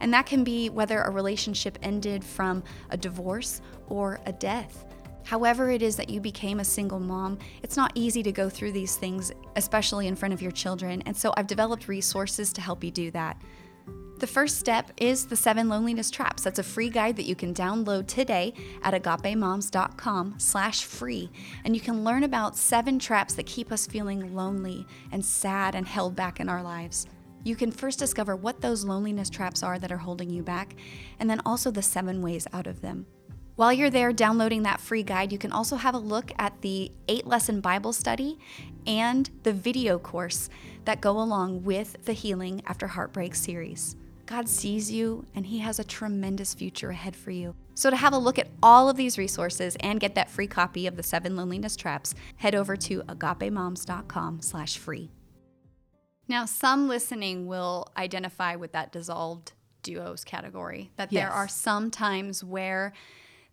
And 0.00 0.14
that 0.14 0.24
can 0.24 0.42
be 0.42 0.70
whether 0.70 1.02
a 1.02 1.10
relationship 1.10 1.78
ended 1.82 2.24
from 2.24 2.62
a 2.88 2.96
divorce 2.96 3.60
or 3.88 4.18
a 4.24 4.32
death. 4.32 4.85
However, 5.26 5.70
it 5.70 5.82
is 5.82 5.96
that 5.96 6.08
you 6.08 6.20
became 6.20 6.60
a 6.60 6.64
single 6.64 7.00
mom, 7.00 7.38
it's 7.64 7.76
not 7.76 7.90
easy 7.96 8.22
to 8.22 8.30
go 8.30 8.48
through 8.48 8.70
these 8.70 8.94
things, 8.96 9.32
especially 9.56 10.06
in 10.06 10.14
front 10.14 10.32
of 10.32 10.40
your 10.40 10.52
children. 10.52 11.02
And 11.04 11.16
so 11.16 11.34
I've 11.36 11.48
developed 11.48 11.88
resources 11.88 12.52
to 12.52 12.60
help 12.60 12.84
you 12.84 12.92
do 12.92 13.10
that. 13.10 13.36
The 14.20 14.26
first 14.28 14.60
step 14.60 14.92
is 14.96 15.26
the 15.26 15.34
seven 15.34 15.68
loneliness 15.68 16.12
traps. 16.12 16.44
That's 16.44 16.60
a 16.60 16.62
free 16.62 16.88
guide 16.88 17.16
that 17.16 17.26
you 17.26 17.34
can 17.34 17.52
download 17.52 18.06
today 18.06 18.54
at 18.82 18.94
agapemoms.com 18.94 20.36
slash 20.38 20.84
free. 20.84 21.30
And 21.64 21.74
you 21.74 21.80
can 21.80 22.04
learn 22.04 22.22
about 22.22 22.56
seven 22.56 23.00
traps 23.00 23.34
that 23.34 23.46
keep 23.46 23.72
us 23.72 23.84
feeling 23.84 24.32
lonely 24.32 24.86
and 25.10 25.24
sad 25.24 25.74
and 25.74 25.88
held 25.88 26.14
back 26.14 26.38
in 26.38 26.48
our 26.48 26.62
lives. 26.62 27.08
You 27.42 27.56
can 27.56 27.72
first 27.72 27.98
discover 27.98 28.36
what 28.36 28.60
those 28.60 28.84
loneliness 28.84 29.28
traps 29.28 29.62
are 29.64 29.78
that 29.80 29.92
are 29.92 29.98
holding 29.98 30.30
you 30.30 30.42
back, 30.42 30.76
and 31.18 31.28
then 31.28 31.40
also 31.44 31.70
the 31.70 31.82
seven 31.82 32.22
ways 32.22 32.46
out 32.52 32.66
of 32.66 32.80
them. 32.80 33.06
While 33.56 33.72
you're 33.72 33.88
there 33.88 34.12
downloading 34.12 34.64
that 34.64 34.82
free 34.82 35.02
guide, 35.02 35.32
you 35.32 35.38
can 35.38 35.50
also 35.50 35.76
have 35.76 35.94
a 35.94 35.98
look 35.98 36.30
at 36.38 36.60
the 36.60 36.92
eight 37.08 37.26
lesson 37.26 37.62
Bible 37.62 37.94
study 37.94 38.38
and 38.86 39.30
the 39.44 39.52
video 39.54 39.98
course 39.98 40.50
that 40.84 41.00
go 41.00 41.18
along 41.18 41.64
with 41.64 42.04
the 42.04 42.12
Healing 42.12 42.60
After 42.66 42.86
Heartbreak 42.86 43.34
series. 43.34 43.96
God 44.26 44.46
sees 44.46 44.92
you 44.92 45.24
and 45.34 45.46
He 45.46 45.60
has 45.60 45.78
a 45.78 45.84
tremendous 45.84 46.52
future 46.52 46.90
ahead 46.90 47.16
for 47.16 47.30
you. 47.30 47.54
So, 47.72 47.88
to 47.88 47.96
have 47.96 48.12
a 48.12 48.18
look 48.18 48.38
at 48.38 48.50
all 48.62 48.90
of 48.90 48.98
these 48.98 49.16
resources 49.16 49.74
and 49.80 50.00
get 50.00 50.14
that 50.16 50.28
free 50.28 50.46
copy 50.46 50.86
of 50.86 50.96
the 50.96 51.02
Seven 51.02 51.34
Loneliness 51.34 51.76
Traps, 51.76 52.14
head 52.36 52.54
over 52.54 52.76
to 52.76 53.02
agapemoms.com/slash 53.04 54.76
free. 54.76 55.10
Now, 56.28 56.44
some 56.44 56.88
listening 56.88 57.46
will 57.46 57.90
identify 57.96 58.56
with 58.56 58.72
that 58.72 58.92
dissolved 58.92 59.54
duos 59.82 60.24
category. 60.24 60.90
That 60.96 61.10
yes. 61.10 61.22
there 61.22 61.32
are 61.32 61.48
some 61.48 61.90
times 61.90 62.44
where 62.44 62.92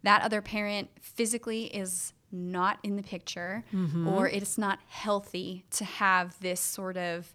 that 0.04 0.22
other 0.22 0.42
parent 0.42 0.90
physically 1.02 1.66
is 1.66 2.14
not 2.32 2.80
in 2.84 2.96
the 2.96 3.04
picture 3.04 3.64
mm-hmm. 3.74 4.08
or 4.08 4.28
it's 4.28 4.58
not 4.58 4.80
healthy 4.88 5.66
to 5.72 5.86
have 5.86 6.40
this 6.40 6.60
sort 6.60 6.98
of 6.98 7.34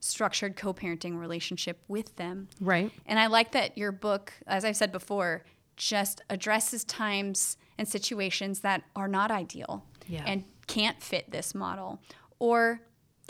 structured 0.00 0.56
co-parenting 0.56 1.18
relationship 1.18 1.78
with 1.86 2.16
them. 2.16 2.48
Right. 2.60 2.90
And 3.06 3.18
I 3.18 3.26
like 3.26 3.52
that 3.52 3.76
your 3.76 3.92
book, 3.92 4.32
as 4.46 4.64
I've 4.64 4.76
said 4.76 4.92
before, 4.92 5.44
just 5.76 6.20
addresses 6.28 6.84
times 6.84 7.56
and 7.78 7.88
situations 7.88 8.60
that 8.60 8.82
are 8.96 9.08
not 9.08 9.30
ideal 9.30 9.84
yeah. 10.06 10.24
and 10.26 10.44
can't 10.66 11.02
fit 11.02 11.30
this 11.30 11.54
model 11.54 12.00
or 12.38 12.80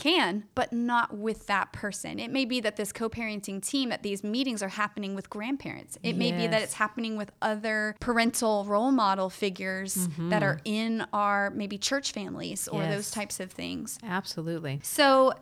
can, 0.00 0.44
but 0.54 0.72
not 0.72 1.14
with 1.16 1.46
that 1.46 1.72
person. 1.72 2.18
It 2.18 2.30
may 2.30 2.46
be 2.46 2.60
that 2.60 2.76
this 2.76 2.90
co 2.90 3.10
parenting 3.10 3.64
team 3.64 3.92
at 3.92 4.02
these 4.02 4.24
meetings 4.24 4.62
are 4.62 4.68
happening 4.68 5.14
with 5.14 5.28
grandparents. 5.28 5.98
It 6.02 6.16
may 6.16 6.32
be 6.32 6.46
that 6.46 6.62
it's 6.62 6.74
happening 6.74 7.16
with 7.16 7.30
other 7.42 7.94
parental 8.00 8.64
role 8.64 8.92
model 8.92 9.28
figures 9.28 10.08
that 10.18 10.42
are 10.42 10.56
mm-hmm. 10.56 10.62
in 10.64 11.06
our 11.12 11.50
maybe 11.50 11.76
church 11.76 12.12
families 12.12 12.66
or 12.66 12.80
Yes. 12.80 12.94
those 12.94 13.10
types 13.10 13.40
of 13.40 13.52
things. 13.52 13.98
Absolutely. 14.02 14.80
So, 14.82 15.34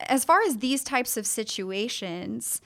as 0.00 0.24
far 0.24 0.42
as 0.42 0.58
these 0.58 0.82
types 0.82 1.16
of 1.16 1.24
situations, 1.24 2.60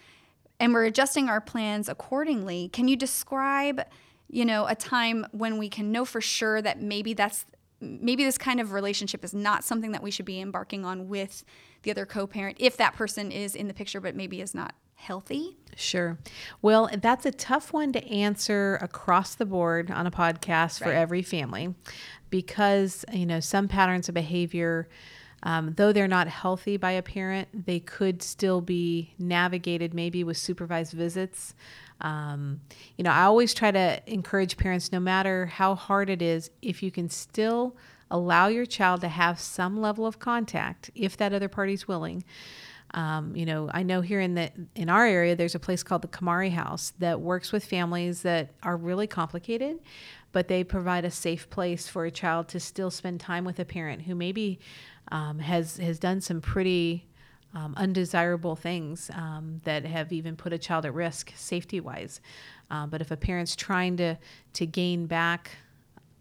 and 0.59 0.72
we're 0.72 0.87
adjusting 0.87 1.29
our 1.29 1.43
plans 1.43 1.91
accordingly, 1.91 2.70
can 2.72 2.89
you 2.89 2.97
describe, 2.97 3.83
you 4.29 4.47
know, 4.47 4.66
a 4.66 4.74
time 4.74 5.26
when 5.33 5.59
we 5.59 5.68
can 5.68 5.93
know 5.93 6.07
for 6.07 6.22
sure 6.22 6.62
that 6.62 6.81
maybe 6.81 7.12
that's 7.12 7.45
maybe 7.81 8.24
this 8.24 8.39
kind 8.39 8.61
of 8.61 8.72
relationship 8.72 9.24
is 9.24 9.35
not 9.35 9.64
something 9.64 9.93
that 9.93 10.03
we 10.03 10.11
should 10.11 10.26
be 10.26 10.41
embarking 10.41 10.85
on 10.85 11.09
with 11.09 11.45
the 11.83 11.91
other 11.91 12.07
co-parent 12.07 12.57
if 12.59 12.76
that 12.76 12.95
person 12.95 13.31
is 13.31 13.55
in 13.55 13.68
the 13.68 13.74
picture 13.74 14.01
but 14.01 14.16
maybe 14.16 14.41
is 14.41 14.55
not 14.55 14.74
healthy? 14.99 15.57
Sure. 15.76 16.18
Well, 16.61 16.91
that's 17.01 17.24
a 17.24 17.31
tough 17.31 17.72
one 17.72 17.93
to 17.93 18.05
answer 18.09 18.79
across 18.83 19.37
the 19.37 19.47
board 19.47 19.91
on 19.91 20.07
a 20.07 20.11
podcast 20.11 20.81
for 20.81 20.93
every 20.93 21.22
family 21.22 21.74
because, 22.31 23.05
you 23.12 23.24
know, 23.24 23.39
some 23.39 23.68
patterns 23.68 24.09
of 24.09 24.14
behavior, 24.14 24.89
um, 25.45 25.74
though 25.76 25.93
they're 25.93 26.09
not 26.09 26.26
healthy 26.26 26.76
by 26.76 26.91
a 26.93 27.03
parent, 27.03 27.49
they 27.66 27.79
could 27.79 28.22
still 28.22 28.61
be 28.61 29.14
navigated 29.20 29.95
maybe 29.95 30.24
with 30.24 30.37
supervised 30.37 30.95
visits. 30.95 31.55
Um, 32.01 32.61
you 32.96 33.05
know, 33.05 33.11
I 33.11 33.24
always 33.24 33.55
try 33.55 33.70
to 33.70 34.01
encourage 34.07 34.57
parents, 34.57 34.92
no 34.92 35.01
matter 35.01 35.46
how 35.46 35.74
hard 35.74 36.11
it 36.11 36.22
is, 36.22 36.51
if 36.62 36.82
you 36.82 36.90
can 36.90 37.09
still 37.09 37.76
allow 38.11 38.46
your 38.46 38.66
child 38.66 39.01
to 39.03 39.09
have 39.09 39.38
some 39.38 39.80
level 39.80 40.07
of 40.07 40.18
contact, 40.18 40.90
if 40.94 41.16
that 41.16 41.32
other 41.32 41.49
party's 41.49 41.86
willing, 41.86 42.24
um, 42.94 43.36
you 43.36 43.44
know, 43.44 43.70
I 43.72 43.82
know 43.82 44.01
here 44.01 44.20
in 44.20 44.34
the 44.34 44.51
in 44.74 44.88
our 44.88 45.07
area, 45.07 45.36
there's 45.36 45.55
a 45.55 45.59
place 45.59 45.82
called 45.82 46.03
the 46.03 46.09
Kamari 46.09 46.51
House 46.51 46.92
that 46.99 47.20
works 47.20 47.53
with 47.53 47.64
families 47.64 48.22
that 48.22 48.51
are 48.62 48.76
really 48.76 49.07
complicated, 49.07 49.78
but 50.32 50.49
they 50.49 50.64
provide 50.64 51.05
a 51.05 51.11
safe 51.11 51.51
place 51.51 51.86
for 51.86 52.07
a 52.07 52.11
child 52.11 52.49
to 52.49 52.61
still 52.61 52.90
spend 52.90 53.20
time 53.20 53.44
with 53.44 53.59
a 53.59 53.64
parent 53.64 54.03
who 54.03 54.14
maybe 54.14 54.59
um, 55.12 55.38
has 55.38 55.76
has 55.76 55.99
done 55.99 56.20
some 56.20 56.40
pretty 56.40 57.07
um, 57.59 57.74
undesirable 57.76 58.56
things 58.56 59.11
um, 59.14 59.61
that 59.64 59.84
have 59.84 60.12
even 60.12 60.36
put 60.36 60.52
a 60.52 60.59
child 60.59 60.84
at 60.84 60.94
risk 60.94 61.32
safety 61.36 61.80
wise. 61.80 62.20
Uh, 62.70 62.86
but 62.86 63.00
if 63.00 63.11
a 63.11 63.16
parent's 63.16 63.56
trying 63.56 63.96
to 63.96 64.16
to 64.52 64.66
gain 64.66 65.06
back 65.06 65.50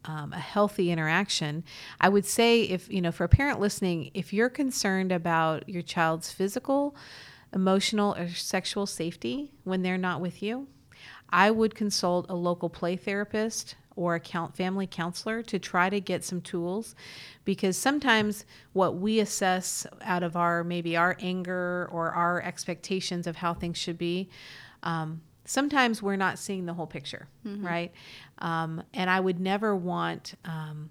um, 0.05 0.31
a 0.31 0.39
healthy 0.39 0.89
interaction. 0.89 1.65
I 1.99 2.07
would 2.07 2.25
say, 2.25 2.61
if 2.61 2.89
you 2.89 3.01
know, 3.01 3.11
for 3.11 3.25
a 3.25 3.29
parent 3.29 3.59
listening, 3.59 4.09
if 4.13 4.31
you're 4.31 4.49
concerned 4.49 5.11
about 5.11 5.67
your 5.67 5.81
child's 5.81 6.31
physical, 6.31 6.95
emotional, 7.53 8.15
or 8.15 8.29
sexual 8.29 8.85
safety 8.85 9.51
when 9.65 9.81
they're 9.81 9.97
not 9.97 10.21
with 10.21 10.41
you, 10.41 10.67
I 11.29 11.51
would 11.51 11.75
consult 11.75 12.25
a 12.29 12.35
local 12.35 12.69
play 12.69 12.95
therapist 12.95 13.75
or 13.97 14.15
a 14.15 14.19
count 14.19 14.55
family 14.55 14.87
counselor 14.87 15.41
to 15.43 15.59
try 15.59 15.89
to 15.89 15.99
get 15.99 16.23
some 16.23 16.39
tools 16.39 16.95
because 17.43 17.75
sometimes 17.75 18.45
what 18.71 18.95
we 18.95 19.19
assess 19.19 19.85
out 20.01 20.23
of 20.23 20.37
our 20.37 20.63
maybe 20.63 20.95
our 20.95 21.17
anger 21.19 21.89
or 21.91 22.11
our 22.11 22.41
expectations 22.41 23.27
of 23.27 23.35
how 23.35 23.53
things 23.53 23.77
should 23.77 23.97
be 23.97 24.29
um, 24.83 25.21
sometimes 25.45 26.01
we're 26.03 26.15
not 26.17 26.37
seeing 26.37 26.65
the 26.65 26.73
whole 26.73 26.87
picture, 26.87 27.27
right? 27.63 27.91
Um, 28.39 28.83
and 28.93 29.09
I 29.09 29.19
would 29.19 29.39
never 29.39 29.75
want 29.75 30.35
um, 30.45 30.89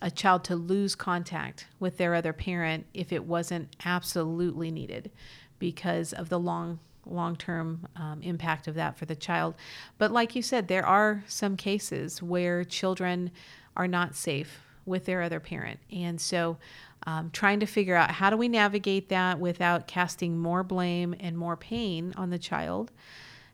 a 0.00 0.10
child 0.10 0.44
to 0.44 0.56
lose 0.56 0.94
contact 0.94 1.66
with 1.78 1.98
their 1.98 2.14
other 2.14 2.32
parent 2.32 2.86
if 2.94 3.12
it 3.12 3.24
wasn't 3.24 3.76
absolutely 3.84 4.70
needed 4.70 5.10
because 5.58 6.12
of 6.12 6.28
the 6.28 6.38
long 6.40 6.80
long 7.06 7.36
term 7.36 7.86
um, 7.96 8.20
impact 8.22 8.68
of 8.68 8.74
that 8.74 8.96
for 8.96 9.06
the 9.06 9.16
child. 9.16 9.54
But 9.98 10.12
like 10.12 10.34
you 10.34 10.42
said, 10.42 10.68
there 10.68 10.86
are 10.86 11.24
some 11.26 11.56
cases 11.56 12.22
where 12.22 12.64
children 12.64 13.30
are 13.76 13.88
not 13.88 14.14
safe 14.14 14.60
with 14.84 15.04
their 15.04 15.22
other 15.22 15.40
parent. 15.40 15.80
And 15.90 16.20
so 16.20 16.58
um, 17.06 17.30
trying 17.32 17.60
to 17.60 17.66
figure 17.66 17.96
out 17.96 18.12
how 18.12 18.30
do 18.30 18.36
we 18.36 18.48
navigate 18.48 19.08
that 19.08 19.38
without 19.38 19.86
casting 19.86 20.38
more 20.38 20.62
blame 20.62 21.14
and 21.18 21.36
more 21.36 21.56
pain 21.56 22.12
on 22.16 22.30
the 22.30 22.38
child 22.38 22.92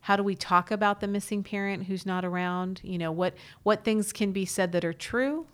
how 0.02 0.16
do 0.16 0.22
we 0.22 0.34
talk 0.34 0.70
about 0.70 1.00
the 1.00 1.08
missing 1.08 1.42
parent 1.42 1.84
who's 1.84 2.06
not 2.06 2.24
around 2.24 2.80
you 2.82 2.98
know 2.98 3.12
what 3.12 3.34
what 3.62 3.84
things 3.84 4.12
can 4.12 4.32
be 4.32 4.44
said 4.44 4.72
that 4.72 4.84
are 4.84 4.92
true 4.92 5.46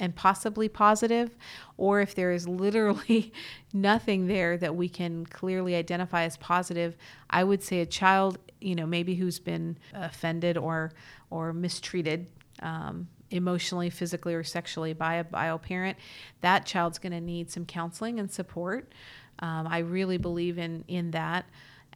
and 0.00 0.14
possibly 0.14 0.68
positive 0.68 1.36
or 1.76 2.00
if 2.00 2.14
there 2.14 2.30
is 2.30 2.46
literally 2.46 3.32
nothing 3.72 4.26
there 4.26 4.56
that 4.56 4.74
we 4.74 4.88
can 4.88 5.26
clearly 5.26 5.74
identify 5.74 6.24
as 6.24 6.36
positive 6.36 6.96
i 7.30 7.42
would 7.42 7.62
say 7.62 7.80
a 7.80 7.86
child 7.86 8.38
you 8.60 8.74
know 8.74 8.86
maybe 8.86 9.14
who's 9.14 9.38
been 9.38 9.76
offended 9.94 10.56
or 10.56 10.92
or 11.30 11.52
mistreated 11.52 12.26
um, 12.62 13.08
emotionally 13.30 13.90
physically 13.90 14.34
or 14.34 14.42
sexually 14.42 14.92
by 14.92 15.14
a 15.14 15.24
bio 15.24 15.58
parent 15.58 15.96
that 16.40 16.64
child's 16.64 16.98
going 16.98 17.12
to 17.12 17.20
need 17.20 17.50
some 17.50 17.64
counseling 17.64 18.18
and 18.18 18.30
support. 18.30 18.92
Um, 19.40 19.66
i 19.68 19.78
really 19.78 20.18
believe 20.18 20.58
in 20.58 20.84
in 20.88 21.12
that. 21.12 21.46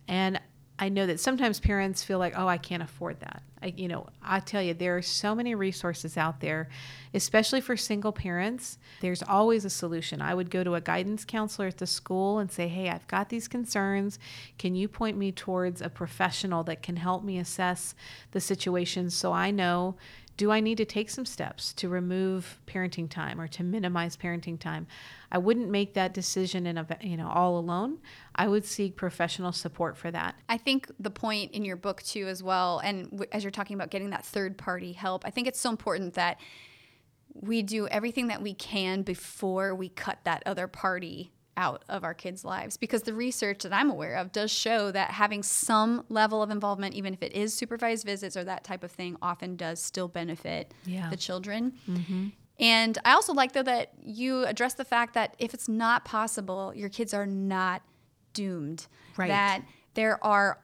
And 0.08 0.40
I 0.82 0.88
know 0.88 1.06
that 1.06 1.20
sometimes 1.20 1.60
parents 1.60 2.02
feel 2.02 2.18
like, 2.18 2.34
oh, 2.36 2.48
I 2.48 2.58
can't 2.58 2.82
afford 2.82 3.20
that. 3.20 3.44
I, 3.62 3.72
you 3.76 3.86
know, 3.86 4.08
I 4.20 4.40
tell 4.40 4.60
you, 4.60 4.74
there 4.74 4.96
are 4.96 5.02
so 5.02 5.32
many 5.32 5.54
resources 5.54 6.16
out 6.16 6.40
there, 6.40 6.68
especially 7.14 7.60
for 7.60 7.76
single 7.76 8.10
parents. 8.10 8.78
There's 9.00 9.22
always 9.22 9.64
a 9.64 9.70
solution. 9.70 10.20
I 10.20 10.34
would 10.34 10.50
go 10.50 10.64
to 10.64 10.74
a 10.74 10.80
guidance 10.80 11.24
counselor 11.24 11.68
at 11.68 11.78
the 11.78 11.86
school 11.86 12.40
and 12.40 12.50
say, 12.50 12.66
hey, 12.66 12.88
I've 12.88 13.06
got 13.06 13.28
these 13.28 13.46
concerns. 13.46 14.18
Can 14.58 14.74
you 14.74 14.88
point 14.88 15.16
me 15.16 15.30
towards 15.30 15.80
a 15.80 15.88
professional 15.88 16.64
that 16.64 16.82
can 16.82 16.96
help 16.96 17.22
me 17.22 17.38
assess 17.38 17.94
the 18.32 18.40
situation 18.40 19.08
so 19.08 19.30
I 19.30 19.52
know 19.52 19.94
do 20.36 20.50
I 20.50 20.60
need 20.60 20.78
to 20.78 20.84
take 20.84 21.10
some 21.10 21.26
steps 21.26 21.72
to 21.74 21.88
remove 21.88 22.58
parenting 22.66 23.08
time 23.08 23.40
or 23.40 23.46
to 23.48 23.62
minimize 23.62 24.16
parenting 24.16 24.58
time? 24.58 24.86
I 25.30 25.38
wouldn't 25.38 25.70
make 25.70 25.94
that 25.94 26.14
decision 26.14 26.66
in 26.66 26.78
a 26.78 26.86
you 27.00 27.16
know 27.16 27.28
all 27.28 27.58
alone. 27.58 27.98
I 28.34 28.48
would 28.48 28.64
seek 28.64 28.96
professional 28.96 29.52
support 29.52 29.96
for 29.96 30.10
that. 30.10 30.36
I 30.48 30.56
think 30.56 30.90
the 30.98 31.10
point 31.10 31.52
in 31.52 31.64
your 31.64 31.76
book 31.76 32.02
too, 32.02 32.28
as 32.28 32.42
well, 32.42 32.78
and 32.78 33.10
w- 33.10 33.28
as 33.32 33.44
you're 33.44 33.50
talking 33.50 33.74
about 33.74 33.90
getting 33.90 34.10
that 34.10 34.24
third 34.24 34.56
party 34.56 34.92
help, 34.92 35.24
I 35.26 35.30
think 35.30 35.46
it's 35.46 35.60
so 35.60 35.70
important 35.70 36.14
that 36.14 36.38
we 37.34 37.62
do 37.62 37.88
everything 37.88 38.28
that 38.28 38.42
we 38.42 38.54
can 38.54 39.02
before 39.02 39.74
we 39.74 39.88
cut 39.88 40.18
that 40.24 40.42
other 40.46 40.66
party 40.66 41.32
out 41.56 41.84
of 41.88 42.04
our 42.04 42.14
kids' 42.14 42.44
lives 42.44 42.76
because 42.76 43.02
the 43.02 43.14
research 43.14 43.62
that 43.62 43.72
I'm 43.72 43.90
aware 43.90 44.14
of 44.16 44.32
does 44.32 44.50
show 44.50 44.90
that 44.90 45.10
having 45.10 45.42
some 45.42 46.04
level 46.08 46.42
of 46.42 46.50
involvement, 46.50 46.94
even 46.94 47.12
if 47.12 47.22
it 47.22 47.32
is 47.32 47.52
supervised 47.54 48.06
visits 48.06 48.36
or 48.36 48.44
that 48.44 48.64
type 48.64 48.82
of 48.82 48.90
thing, 48.90 49.16
often 49.20 49.56
does 49.56 49.80
still 49.80 50.08
benefit 50.08 50.72
Yeah. 50.86 51.10
the 51.10 51.16
children. 51.16 51.72
Mm-hmm. 51.88 52.28
And 52.60 52.98
I 53.04 53.12
also 53.12 53.32
like 53.32 53.52
though 53.52 53.62
that 53.64 53.92
you 54.02 54.44
address 54.44 54.74
the 54.74 54.84
fact 54.84 55.14
that 55.14 55.34
if 55.38 55.52
it's 55.54 55.68
not 55.68 56.04
possible, 56.04 56.72
your 56.74 56.88
kids 56.88 57.12
are 57.12 57.26
not 57.26 57.82
doomed. 58.34 58.86
Right. 59.16 59.28
That 59.28 59.62
there 59.94 60.22
are 60.24 60.58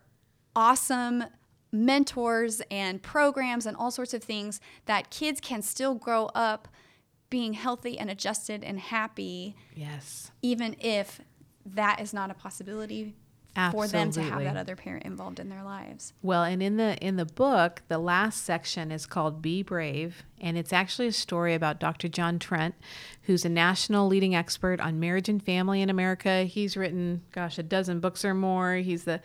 awesome 0.56 1.24
mentors 1.70 2.62
and 2.70 3.02
programs 3.02 3.66
and 3.66 3.76
all 3.76 3.90
sorts 3.90 4.14
of 4.14 4.22
things 4.22 4.60
that 4.86 5.10
kids 5.10 5.40
can 5.40 5.60
still 5.62 5.94
grow 5.94 6.26
up 6.34 6.68
being 7.30 7.52
healthy 7.54 7.98
and 7.98 8.10
adjusted 8.10 8.64
and 8.64 8.78
happy, 8.78 9.56
Yes. 9.74 10.30
even 10.42 10.76
if 10.80 11.20
that 11.66 12.00
is 12.00 12.12
not 12.14 12.30
a 12.30 12.34
possibility 12.34 13.14
for 13.72 13.88
them 13.88 14.12
to 14.12 14.22
have 14.22 14.40
that 14.44 14.56
other 14.56 14.76
parent 14.76 15.04
involved 15.04 15.40
in 15.40 15.48
their 15.48 15.64
lives. 15.64 16.12
Well, 16.22 16.44
and 16.44 16.62
in 16.62 16.76
the 16.76 16.96
in 17.04 17.16
the 17.16 17.24
book, 17.24 17.82
the 17.88 17.98
last 17.98 18.44
section 18.44 18.92
is 18.92 19.04
called 19.04 19.42
"Be 19.42 19.62
Brave," 19.64 20.22
and 20.40 20.56
it's 20.56 20.72
actually 20.72 21.08
a 21.08 21.12
story 21.12 21.54
about 21.54 21.80
Dr. 21.80 22.06
John 22.08 22.38
Trent, 22.38 22.76
who's 23.22 23.44
a 23.44 23.48
national 23.48 24.06
leading 24.06 24.32
expert 24.34 24.80
on 24.80 25.00
marriage 25.00 25.28
and 25.28 25.42
family 25.42 25.82
in 25.82 25.90
America. 25.90 26.44
He's 26.44 26.76
written, 26.76 27.22
gosh, 27.32 27.58
a 27.58 27.64
dozen 27.64 27.98
books 27.98 28.24
or 28.24 28.32
more. 28.32 28.76
He's 28.76 29.02
the 29.04 29.20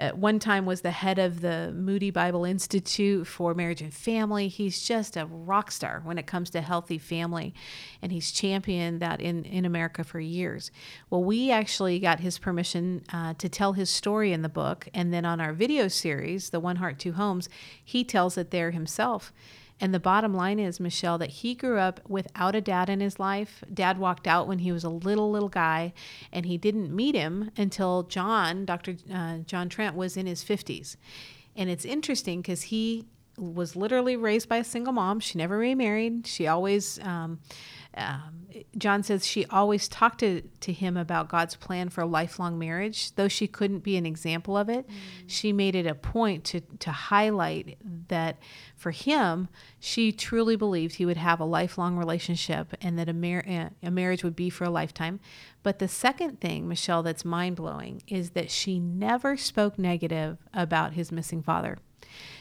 at 0.00 0.16
one 0.16 0.38
time 0.38 0.64
was 0.64 0.80
the 0.80 0.90
head 0.90 1.18
of 1.18 1.42
the 1.42 1.72
Moody 1.76 2.10
Bible 2.10 2.44
Institute 2.44 3.26
for 3.26 3.54
Marriage 3.54 3.82
and 3.82 3.92
Family. 3.92 4.48
He's 4.48 4.82
just 4.82 5.16
a 5.16 5.26
rock 5.26 5.70
star 5.70 6.00
when 6.02 6.16
it 6.16 6.26
comes 6.26 6.48
to 6.50 6.62
healthy 6.62 6.96
family, 6.96 7.54
and 8.00 8.10
he's 8.10 8.32
championed 8.32 9.00
that 9.00 9.20
in, 9.20 9.44
in 9.44 9.66
America 9.66 10.02
for 10.02 10.18
years. 10.18 10.70
Well, 11.10 11.22
we 11.22 11.50
actually 11.50 11.98
got 11.98 12.20
his 12.20 12.38
permission 12.38 13.04
uh, 13.12 13.34
to 13.34 13.48
tell 13.48 13.74
his 13.74 13.90
story 13.90 14.32
in 14.32 14.40
the 14.40 14.48
book, 14.48 14.88
and 14.94 15.12
then 15.12 15.26
on 15.26 15.40
our 15.40 15.52
video 15.52 15.86
series, 15.86 16.50
The 16.50 16.60
One 16.60 16.76
Heart, 16.76 16.98
Two 16.98 17.12
Homes, 17.12 17.50
he 17.84 18.02
tells 18.02 18.38
it 18.38 18.50
there 18.50 18.70
himself. 18.70 19.32
And 19.80 19.94
the 19.94 20.00
bottom 20.00 20.34
line 20.34 20.58
is, 20.58 20.78
Michelle, 20.78 21.16
that 21.18 21.30
he 21.30 21.54
grew 21.54 21.78
up 21.78 22.00
without 22.06 22.54
a 22.54 22.60
dad 22.60 22.90
in 22.90 23.00
his 23.00 23.18
life. 23.18 23.64
Dad 23.72 23.98
walked 23.98 24.26
out 24.26 24.46
when 24.46 24.58
he 24.58 24.72
was 24.72 24.84
a 24.84 24.90
little, 24.90 25.30
little 25.30 25.48
guy, 25.48 25.94
and 26.32 26.44
he 26.44 26.58
didn't 26.58 26.94
meet 26.94 27.14
him 27.14 27.50
until 27.56 28.02
John, 28.02 28.66
Dr. 28.66 28.96
Uh, 29.12 29.38
John 29.38 29.70
Trent, 29.70 29.96
was 29.96 30.16
in 30.18 30.26
his 30.26 30.44
50s. 30.44 30.96
And 31.56 31.70
it's 31.70 31.86
interesting 31.86 32.42
because 32.42 32.62
he 32.62 33.06
was 33.40 33.74
literally 33.74 34.16
raised 34.16 34.48
by 34.48 34.58
a 34.58 34.64
single 34.64 34.92
mom. 34.92 35.20
She 35.20 35.38
never 35.38 35.56
remarried. 35.56 36.26
She 36.26 36.46
always, 36.46 36.98
um, 37.00 37.40
um, 37.94 38.46
John 38.76 39.02
says 39.02 39.26
she 39.26 39.46
always 39.46 39.88
talked 39.88 40.20
to, 40.20 40.42
to 40.60 40.72
him 40.72 40.96
about 40.96 41.28
God's 41.28 41.56
plan 41.56 41.88
for 41.88 42.02
a 42.02 42.06
lifelong 42.06 42.58
marriage. 42.58 43.14
Though 43.14 43.28
she 43.28 43.46
couldn't 43.46 43.80
be 43.80 43.96
an 43.96 44.06
example 44.06 44.56
of 44.56 44.68
it, 44.68 44.86
mm. 44.86 44.92
she 45.26 45.52
made 45.52 45.74
it 45.74 45.86
a 45.86 45.94
point 45.94 46.44
to, 46.44 46.60
to 46.60 46.92
highlight 46.92 47.78
that 48.08 48.38
for 48.76 48.90
him, 48.90 49.48
she 49.78 50.12
truly 50.12 50.56
believed 50.56 50.96
he 50.96 51.06
would 51.06 51.16
have 51.16 51.40
a 51.40 51.44
lifelong 51.44 51.96
relationship 51.96 52.74
and 52.80 52.98
that 52.98 53.08
a, 53.08 53.14
mar- 53.14 53.70
a 53.82 53.90
marriage 53.90 54.22
would 54.22 54.36
be 54.36 54.50
for 54.50 54.64
a 54.64 54.70
lifetime. 54.70 55.20
But 55.62 55.78
the 55.78 55.88
second 55.88 56.40
thing, 56.40 56.68
Michelle, 56.68 57.02
that's 57.02 57.24
mind 57.24 57.56
blowing 57.56 58.02
is 58.06 58.30
that 58.30 58.50
she 58.50 58.78
never 58.78 59.36
spoke 59.36 59.78
negative 59.78 60.38
about 60.52 60.92
his 60.92 61.10
missing 61.10 61.42
father 61.42 61.78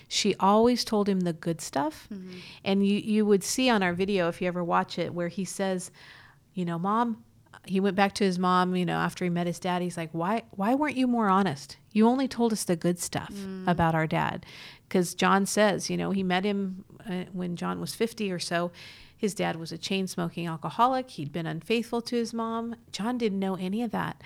she 0.10 0.36
always 0.39 0.84
told 0.84 1.07
him 1.07 1.22
the 1.22 1.34
good 1.34 1.62
stuff. 1.62 2.07
Mm-hmm. 2.12 2.38
And 2.66 2.86
you, 2.86 2.97
you 2.97 3.26
would 3.28 3.43
see 3.43 3.70
on 3.70 3.84
our 3.84 3.93
video, 3.93 4.28
if 4.28 4.41
you 4.41 4.47
ever 4.47 4.64
watch 4.64 4.97
it, 4.97 5.14
where 5.14 5.28
he 5.28 5.45
says, 5.45 5.91
you 6.55 6.66
know, 6.66 6.80
mom, 6.80 7.24
he 7.66 7.80
went 7.80 7.95
back 7.95 8.14
to 8.16 8.24
his 8.24 8.39
mom, 8.39 8.76
you 8.76 8.88
know, 8.88 8.97
after 8.97 9.24
he 9.24 9.30
met 9.30 9.45
his 9.45 9.60
dad. 9.60 9.84
He's 9.84 9.97
like, 9.97 10.10
why, 10.12 10.41
why 10.49 10.74
weren't 10.74 10.97
you 10.97 11.05
more 11.05 11.30
honest? 11.30 11.78
You 11.91 12.07
only 12.07 12.28
told 12.28 12.51
us 12.51 12.64
the 12.64 12.76
good 12.76 12.97
stuff 12.97 13.32
mm. 13.32 13.68
about 13.68 13.93
our 13.93 14.07
dad. 14.07 14.47
Because 14.88 15.14
John 15.14 15.45
says, 15.45 15.91
you 15.91 15.95
know, 15.95 16.10
he 16.10 16.24
met 16.24 16.43
him 16.43 16.84
uh, 17.07 17.26
when 17.32 17.55
John 17.55 17.80
was 17.80 17.93
50 17.93 18.32
or 18.32 18.39
so. 18.39 18.72
His 19.16 19.36
dad 19.36 19.57
was 19.57 19.72
a 19.72 19.78
chain 19.78 20.07
smoking 20.07 20.47
alcoholic. 20.47 21.12
He'd 21.12 21.32
been 21.32 21.45
unfaithful 21.45 22.01
to 22.01 22.16
his 22.16 22.34
mom. 22.34 22.76
John 22.91 23.20
didn't 23.20 23.39
know 23.39 23.55
any 23.55 23.84
of 23.84 23.91
that. 23.91 24.24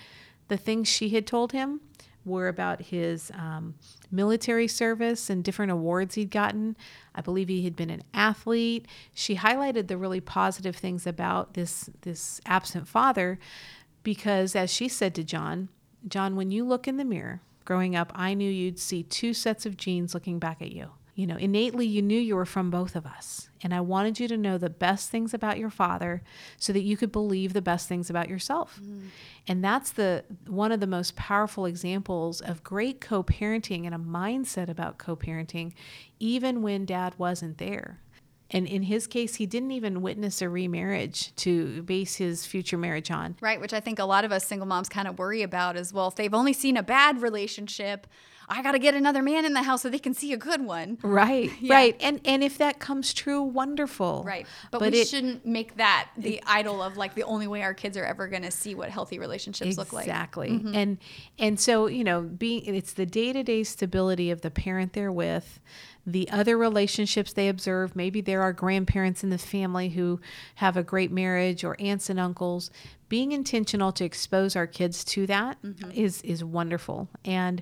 The 0.47 0.55
things 0.55 0.87
she 0.87 1.09
had 1.09 1.27
told 1.27 1.51
him 1.51 1.81
were 2.25 2.47
about 2.47 2.81
his 2.81 3.31
um, 3.31 3.75
military 4.11 4.67
service 4.67 5.29
and 5.29 5.43
different 5.43 5.71
awards 5.71 6.15
he'd 6.15 6.31
gotten. 6.31 6.77
I 7.13 7.21
believe 7.21 7.47
he 7.47 7.63
had 7.63 7.75
been 7.75 7.89
an 7.89 8.03
athlete. 8.13 8.87
She 9.13 9.35
highlighted 9.35 9.87
the 9.87 9.97
really 9.97 10.21
positive 10.21 10.75
things 10.75 11.05
about 11.05 11.53
this 11.53 11.89
this 12.01 12.41
absent 12.45 12.87
father 12.87 13.39
because 14.03 14.55
as 14.55 14.71
she 14.71 14.87
said 14.87 15.15
to 15.15 15.23
John, 15.23 15.69
John, 16.07 16.35
when 16.35 16.51
you 16.51 16.65
look 16.65 16.87
in 16.87 16.97
the 16.97 17.05
mirror, 17.05 17.41
growing 17.65 17.95
up, 17.95 18.11
I 18.15 18.33
knew 18.33 18.49
you'd 18.49 18.79
see 18.79 19.03
two 19.03 19.33
sets 19.33 19.65
of 19.65 19.77
genes 19.77 20.13
looking 20.13 20.39
back 20.39 20.61
at 20.61 20.71
you. 20.71 20.91
You 21.15 21.27
know, 21.27 21.37
innately 21.37 21.85
you 21.85 22.01
knew 22.01 22.19
you 22.19 22.35
were 22.35 22.45
from 22.45 22.71
both 22.71 22.95
of 22.95 23.05
us. 23.05 23.49
And 23.61 23.73
I 23.73 23.81
wanted 23.81 24.19
you 24.19 24.27
to 24.29 24.35
know 24.35 24.57
the 24.57 24.69
best 24.69 25.11
things 25.11 25.33
about 25.33 25.59
your 25.59 25.69
father 25.69 26.23
so 26.57 26.73
that 26.73 26.81
you 26.81 26.97
could 26.97 27.11
believe 27.11 27.53
the 27.53 27.61
best 27.61 27.87
things 27.87 28.09
about 28.09 28.29
yourself. 28.29 28.79
Mm. 28.83 29.09
And 29.47 29.63
that's 29.63 29.91
the 29.91 30.25
one 30.47 30.71
of 30.71 30.79
the 30.79 30.87
most 30.87 31.15
powerful 31.15 31.65
examples 31.65 32.41
of 32.41 32.63
great 32.63 32.99
co-parenting 32.99 33.85
and 33.85 33.93
a 33.93 33.99
mindset 33.99 34.69
about 34.69 34.97
co-parenting 34.97 35.73
even 36.19 36.61
when 36.61 36.85
dad 36.85 37.13
wasn't 37.17 37.59
there. 37.59 37.99
And 38.49 38.67
in 38.67 38.83
his 38.83 39.07
case, 39.07 39.35
he 39.35 39.45
didn't 39.45 39.71
even 39.71 40.01
witness 40.01 40.41
a 40.41 40.47
remarriage 40.47 41.35
to 41.37 41.81
base 41.83 42.15
his 42.15 42.45
future 42.45 42.77
marriage 42.77 43.09
on. 43.09 43.35
Right, 43.41 43.59
which 43.59 43.73
I 43.73 43.79
think 43.79 43.97
a 43.97 44.05
lot 44.05 44.25
of 44.25 44.31
us 44.31 44.45
single 44.45 44.67
moms 44.67 44.89
kind 44.89 45.07
of 45.07 45.17
worry 45.17 45.41
about 45.41 45.75
as 45.75 45.91
well. 45.91 46.07
If 46.07 46.15
they've 46.15 46.33
only 46.33 46.53
seen 46.53 46.77
a 46.77 46.83
bad 46.83 47.21
relationship, 47.21 48.05
I 48.47 48.61
got 48.61 48.73
to 48.73 48.79
get 48.79 48.93
another 48.93 49.21
man 49.21 49.45
in 49.45 49.53
the 49.53 49.63
house 49.63 49.81
so 49.83 49.89
they 49.89 49.99
can 49.99 50.13
see 50.13 50.33
a 50.33 50.37
good 50.37 50.61
one. 50.65 50.97
Right. 51.13 51.51
Yeah. 51.61 51.75
Right. 51.75 51.97
And 52.01 52.21
and 52.25 52.43
if 52.43 52.57
that 52.57 52.79
comes 52.79 53.13
true, 53.13 53.41
wonderful. 53.41 54.23
Right. 54.25 54.47
But, 54.71 54.79
but 54.79 54.91
we 54.93 55.01
it, 55.01 55.07
shouldn't 55.07 55.45
make 55.45 55.77
that 55.77 56.09
the 56.17 56.37
it, 56.37 56.43
idol 56.47 56.81
of 56.81 56.97
like 56.97 57.13
the 57.13 57.23
only 57.23 57.45
way 57.45 57.61
our 57.61 57.75
kids 57.75 57.97
are 57.97 58.03
ever 58.03 58.27
going 58.27 58.41
to 58.41 58.51
see 58.51 58.73
what 58.73 58.89
healthy 58.89 59.19
relationships 59.19 59.67
exactly. 59.67 59.83
look 59.83 59.93
like. 59.93 60.05
Exactly. 60.07 60.49
Mm-hmm. 60.49 60.75
And 60.75 60.97
and 61.37 61.59
so, 61.59 61.85
you 61.85 62.03
know, 62.03 62.21
being 62.21 62.65
it's 62.65 62.93
the 62.93 63.05
day-to-day 63.05 63.63
stability 63.63 64.31
of 64.31 64.41
the 64.41 64.49
parent 64.49 64.93
they're 64.93 65.11
with 65.11 65.59
the 66.05 66.29
other 66.29 66.57
relationships 66.57 67.33
they 67.33 67.47
observe. 67.47 67.95
Maybe 67.95 68.21
there 68.21 68.41
are 68.41 68.51
grandparents 68.53 69.23
in 69.23 69.29
the 69.29 69.37
family 69.37 69.89
who 69.89 70.19
have 70.55 70.75
a 70.75 70.83
great 70.83 71.11
marriage 71.11 71.63
or 71.63 71.77
aunts 71.79 72.09
and 72.09 72.19
uncles. 72.19 72.71
Being 73.07 73.31
intentional 73.31 73.91
to 73.93 74.03
expose 74.03 74.55
our 74.55 74.67
kids 74.67 75.03
to 75.05 75.25
that 75.27 75.61
mm-hmm. 75.61 75.91
is 75.91 76.21
is 76.23 76.43
wonderful. 76.43 77.09
And 77.23 77.61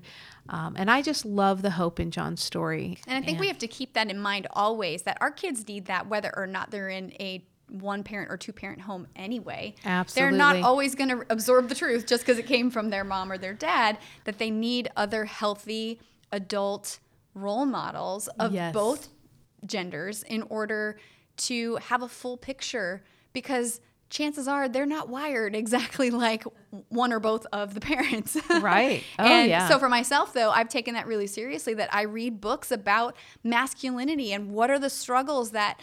um, 0.51 0.75
and 0.77 0.91
I 0.91 1.01
just 1.01 1.25
love 1.25 1.61
the 1.61 1.71
hope 1.71 1.99
in 1.99 2.11
John's 2.11 2.43
story. 2.43 2.97
And 3.07 3.17
I 3.17 3.21
think 3.21 3.37
and, 3.37 3.39
we 3.39 3.47
have 3.47 3.57
to 3.59 3.67
keep 3.67 3.93
that 3.93 4.11
in 4.11 4.19
mind 4.19 4.47
always 4.51 5.03
that 5.03 5.17
our 5.21 5.31
kids 5.31 5.65
need 5.65 5.85
that 5.85 6.07
whether 6.07 6.31
or 6.35 6.45
not 6.45 6.71
they're 6.71 6.89
in 6.89 7.13
a 7.21 7.43
one 7.69 8.03
parent 8.03 8.29
or 8.29 8.35
two 8.35 8.51
parent 8.51 8.81
home 8.81 9.07
anyway. 9.15 9.75
Absolutely. 9.85 10.29
They're 10.29 10.37
not 10.37 10.57
always 10.57 10.93
going 10.93 11.09
to 11.09 11.25
absorb 11.29 11.69
the 11.69 11.75
truth 11.75 12.05
just 12.05 12.23
because 12.23 12.37
it 12.37 12.45
came 12.45 12.69
from 12.69 12.89
their 12.89 13.05
mom 13.05 13.31
or 13.31 13.37
their 13.37 13.53
dad, 13.53 13.97
that 14.25 14.39
they 14.39 14.51
need 14.51 14.89
other 14.97 15.23
healthy 15.23 15.99
adult 16.33 16.99
role 17.33 17.65
models 17.65 18.27
of 18.39 18.53
yes. 18.53 18.73
both 18.73 19.07
genders 19.65 20.23
in 20.23 20.41
order 20.43 20.99
to 21.37 21.77
have 21.77 22.01
a 22.01 22.09
full 22.09 22.35
picture 22.35 23.03
because 23.31 23.79
chances 24.11 24.47
are 24.47 24.69
they're 24.69 24.85
not 24.85 25.09
wired 25.09 25.55
exactly 25.55 26.09
like 26.11 26.43
one 26.89 27.11
or 27.11 27.19
both 27.19 27.47
of 27.51 27.73
the 27.73 27.81
parents. 27.81 28.37
right. 28.61 29.03
Oh, 29.17 29.25
and 29.25 29.49
yeah. 29.49 29.67
so 29.67 29.79
for 29.79 29.89
myself 29.89 30.33
though, 30.33 30.51
I've 30.51 30.69
taken 30.69 30.93
that 30.93 31.07
really 31.07 31.27
seriously 31.27 31.73
that 31.75 31.91
I 31.91 32.03
read 32.03 32.39
books 32.39 32.71
about 32.71 33.15
masculinity 33.43 34.31
and 34.33 34.51
what 34.51 34.69
are 34.69 34.77
the 34.77 34.89
struggles 34.89 35.51
that 35.51 35.79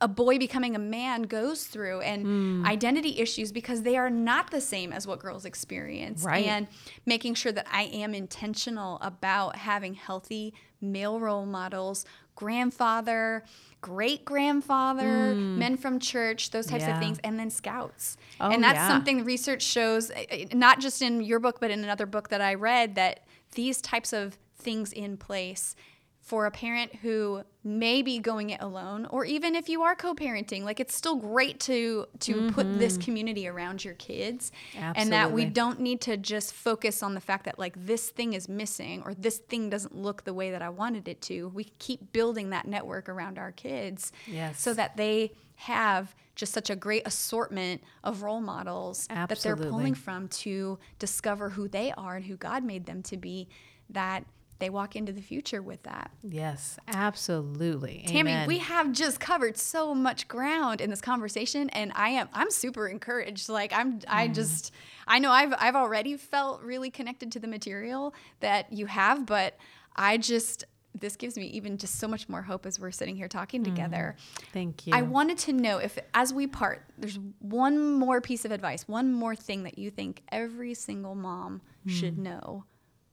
a 0.00 0.08
boy 0.08 0.38
becoming 0.38 0.74
a 0.74 0.78
man 0.78 1.22
goes 1.22 1.64
through 1.64 2.00
and 2.00 2.26
mm. 2.26 2.66
identity 2.66 3.20
issues 3.20 3.52
because 3.52 3.82
they 3.82 3.96
are 3.96 4.10
not 4.10 4.50
the 4.50 4.60
same 4.60 4.92
as 4.92 5.06
what 5.06 5.18
girls 5.18 5.44
experience. 5.44 6.24
Right. 6.24 6.46
And 6.46 6.66
making 7.06 7.34
sure 7.34 7.52
that 7.52 7.66
I 7.72 7.84
am 7.84 8.12
intentional 8.14 8.98
about 9.00 9.56
having 9.56 9.94
healthy 9.94 10.52
male 10.80 11.20
role 11.20 11.46
models, 11.46 12.04
grandfather, 12.34 13.44
great 13.80 14.24
grandfather, 14.24 15.34
mm. 15.34 15.56
men 15.56 15.76
from 15.76 15.98
church, 15.98 16.50
those 16.50 16.66
types 16.66 16.84
yeah. 16.84 16.94
of 16.94 17.02
things, 17.02 17.18
and 17.22 17.38
then 17.38 17.50
scouts. 17.50 18.16
Oh, 18.40 18.50
and 18.50 18.62
that's 18.62 18.76
yeah. 18.76 18.88
something 18.88 19.24
research 19.24 19.62
shows, 19.62 20.10
eh, 20.10 20.24
eh, 20.30 20.44
not 20.52 20.80
just 20.80 21.02
in 21.02 21.20
your 21.20 21.38
book, 21.38 21.60
but 21.60 21.70
in 21.70 21.84
another 21.84 22.06
book 22.06 22.28
that 22.30 22.40
I 22.40 22.54
read, 22.54 22.94
that 22.94 23.20
these 23.52 23.80
types 23.80 24.12
of 24.12 24.38
things 24.56 24.92
in 24.92 25.16
place 25.16 25.76
for 26.24 26.46
a 26.46 26.50
parent 26.50 26.94
who 26.96 27.42
may 27.62 28.00
be 28.00 28.18
going 28.18 28.48
it 28.48 28.62
alone 28.62 29.06
or 29.10 29.26
even 29.26 29.54
if 29.54 29.68
you 29.68 29.82
are 29.82 29.94
co-parenting 29.94 30.62
like 30.62 30.80
it's 30.80 30.96
still 30.96 31.16
great 31.16 31.60
to 31.60 32.06
to 32.18 32.34
mm-hmm. 32.34 32.48
put 32.48 32.78
this 32.78 32.96
community 32.96 33.46
around 33.46 33.84
your 33.84 33.92
kids 33.94 34.50
Absolutely. 34.74 35.02
and 35.02 35.12
that 35.12 35.30
we 35.30 35.44
don't 35.44 35.80
need 35.80 36.00
to 36.00 36.16
just 36.16 36.54
focus 36.54 37.02
on 37.02 37.12
the 37.12 37.20
fact 37.20 37.44
that 37.44 37.58
like 37.58 37.74
this 37.84 38.08
thing 38.08 38.32
is 38.32 38.48
missing 38.48 39.02
or 39.04 39.12
this 39.12 39.36
thing 39.36 39.68
doesn't 39.68 39.94
look 39.94 40.24
the 40.24 40.32
way 40.32 40.50
that 40.50 40.62
I 40.62 40.70
wanted 40.70 41.08
it 41.08 41.20
to 41.22 41.48
we 41.48 41.64
keep 41.78 42.10
building 42.12 42.50
that 42.50 42.66
network 42.66 43.10
around 43.10 43.38
our 43.38 43.52
kids 43.52 44.10
yes. 44.26 44.58
so 44.58 44.72
that 44.72 44.96
they 44.96 45.32
have 45.56 46.14
just 46.36 46.54
such 46.54 46.70
a 46.70 46.76
great 46.76 47.06
assortment 47.06 47.82
of 48.02 48.22
role 48.22 48.40
models 48.40 49.06
Absolutely. 49.10 49.34
that 49.34 49.42
they're 49.42 49.70
pulling 49.70 49.94
from 49.94 50.28
to 50.28 50.78
discover 50.98 51.50
who 51.50 51.68
they 51.68 51.92
are 51.92 52.16
and 52.16 52.24
who 52.24 52.36
God 52.36 52.64
made 52.64 52.86
them 52.86 53.02
to 53.04 53.18
be 53.18 53.46
that 53.90 54.24
they 54.64 54.70
walk 54.70 54.96
into 54.96 55.12
the 55.12 55.20
future 55.20 55.60
with 55.60 55.82
that. 55.82 56.10
Yes, 56.22 56.78
absolutely. 56.88 58.04
Tammy, 58.06 58.32
Amen. 58.32 58.48
we 58.48 58.58
have 58.58 58.92
just 58.92 59.20
covered 59.20 59.58
so 59.58 59.94
much 59.94 60.26
ground 60.26 60.80
in 60.80 60.88
this 60.88 61.02
conversation 61.02 61.68
and 61.70 61.92
I 61.94 62.08
am 62.10 62.30
I'm 62.32 62.50
super 62.50 62.88
encouraged. 62.88 63.50
Like 63.50 63.74
I'm 63.74 64.00
I 64.08 64.28
mm. 64.28 64.34
just 64.34 64.72
I 65.06 65.18
know 65.18 65.30
I've 65.30 65.52
I've 65.58 65.76
already 65.76 66.16
felt 66.16 66.62
really 66.62 66.88
connected 66.90 67.30
to 67.32 67.38
the 67.38 67.46
material 67.46 68.14
that 68.40 68.72
you 68.72 68.86
have, 68.86 69.26
but 69.26 69.58
I 69.94 70.16
just 70.16 70.64
this 70.98 71.16
gives 71.16 71.36
me 71.36 71.44
even 71.48 71.76
just 71.76 71.96
so 71.96 72.08
much 72.08 72.26
more 72.26 72.40
hope 72.40 72.64
as 72.64 72.80
we're 72.80 72.90
sitting 72.90 73.16
here 73.16 73.28
talking 73.28 73.60
mm. 73.60 73.66
together. 73.66 74.16
Thank 74.54 74.86
you. 74.86 74.94
I 74.94 75.02
wanted 75.02 75.36
to 75.40 75.52
know 75.52 75.76
if 75.76 75.98
as 76.14 76.32
we 76.32 76.46
part, 76.46 76.86
there's 76.96 77.18
one 77.40 77.92
more 77.92 78.22
piece 78.22 78.46
of 78.46 78.50
advice, 78.50 78.88
one 78.88 79.12
more 79.12 79.36
thing 79.36 79.64
that 79.64 79.78
you 79.78 79.90
think 79.90 80.22
every 80.32 80.72
single 80.72 81.14
mom 81.14 81.60
mm. 81.86 81.90
should 81.90 82.16
know. 82.16 82.64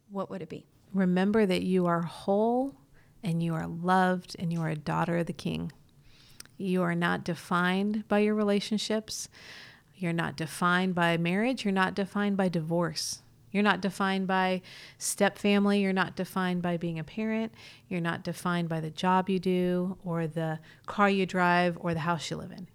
What 0.10 0.30
would 0.30 0.42
it 0.42 0.50
be? 0.50 0.66
Remember 0.94 1.46
that 1.46 1.64
you 1.64 1.86
are 1.86 2.02
whole 2.02 2.76
and 3.24 3.42
you 3.42 3.54
are 3.54 3.68
loved 3.68 4.36
and 4.40 4.52
you 4.52 4.62
are 4.62 4.70
a 4.70 4.76
daughter 4.76 5.18
of 5.18 5.28
the 5.28 5.34
King. 5.34 5.72
You 6.58 6.82
are 6.84 6.96
not 6.96 7.24
defined 7.24 8.08
by 8.08 8.20
your 8.20 8.36
relationships. 8.36 9.30
You're 9.96 10.14
not 10.14 10.36
defined 10.36 10.96
by 10.96 11.18
marriage. 11.18 11.64
You're 11.64 11.72
not 11.72 11.96
defined 11.96 12.38
by 12.38 12.50
divorce. 12.50 13.22
You're 13.52 13.64
not 13.64 13.82
defined 13.82 14.28
by 14.28 14.62
step 14.98 15.38
family. 15.38 15.82
You're 15.82 15.94
not 15.94 16.16
defined 16.16 16.62
by 16.62 16.78
being 16.78 17.00
a 17.00 17.04
parent. 17.04 17.54
You're 17.88 18.02
not 18.02 18.24
defined 18.24 18.70
by 18.70 18.80
the 18.80 18.90
job 18.90 19.30
you 19.30 19.40
do 19.40 19.98
or 20.04 20.28
the 20.28 20.60
car 20.86 21.10
you 21.10 21.26
drive 21.26 21.78
or 21.80 21.94
the 21.94 22.02
house 22.02 22.30
you 22.30 22.38
live 22.38 22.52
in. 22.52 22.68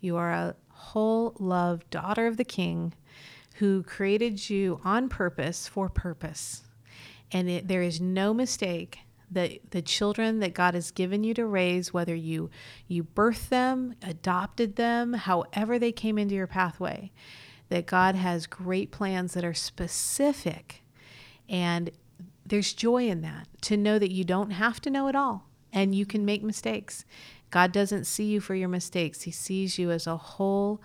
You 0.00 0.16
are 0.16 0.30
a 0.30 0.56
whole 0.68 1.34
loved 1.38 1.88
daughter 1.90 2.26
of 2.26 2.36
the 2.36 2.44
King 2.44 2.94
who 3.56 3.82
created 3.82 4.48
you 4.48 4.80
on 4.84 5.08
purpose 5.08 5.68
for 5.68 5.88
purpose. 5.88 6.62
And 7.32 7.48
it, 7.48 7.68
there 7.68 7.82
is 7.82 8.00
no 8.00 8.34
mistake 8.34 9.00
that 9.30 9.70
the 9.70 9.82
children 9.82 10.40
that 10.40 10.54
God 10.54 10.74
has 10.74 10.90
given 10.90 11.22
you 11.22 11.34
to 11.34 11.46
raise, 11.46 11.92
whether 11.92 12.14
you 12.14 12.50
you 12.88 13.04
birthed 13.04 13.48
them, 13.48 13.94
adopted 14.02 14.76
them, 14.76 15.12
however 15.12 15.78
they 15.78 15.92
came 15.92 16.18
into 16.18 16.34
your 16.34 16.48
pathway, 16.48 17.12
that 17.68 17.86
God 17.86 18.16
has 18.16 18.46
great 18.48 18.90
plans 18.90 19.34
that 19.34 19.44
are 19.44 19.54
specific. 19.54 20.82
And 21.48 21.90
there's 22.44 22.72
joy 22.72 23.08
in 23.08 23.20
that 23.20 23.46
to 23.62 23.76
know 23.76 23.98
that 24.00 24.10
you 24.12 24.24
don't 24.24 24.50
have 24.50 24.80
to 24.82 24.90
know 24.90 25.06
it 25.08 25.14
all. 25.14 25.46
and 25.72 25.94
you 25.94 26.04
can 26.04 26.24
make 26.24 26.42
mistakes. 26.42 27.04
God 27.50 27.70
doesn't 27.72 28.04
see 28.04 28.24
you 28.24 28.40
for 28.40 28.56
your 28.56 28.68
mistakes, 28.68 29.22
He 29.22 29.30
sees 29.30 29.78
you 29.78 29.92
as 29.92 30.06
a 30.06 30.16
whole 30.16 30.80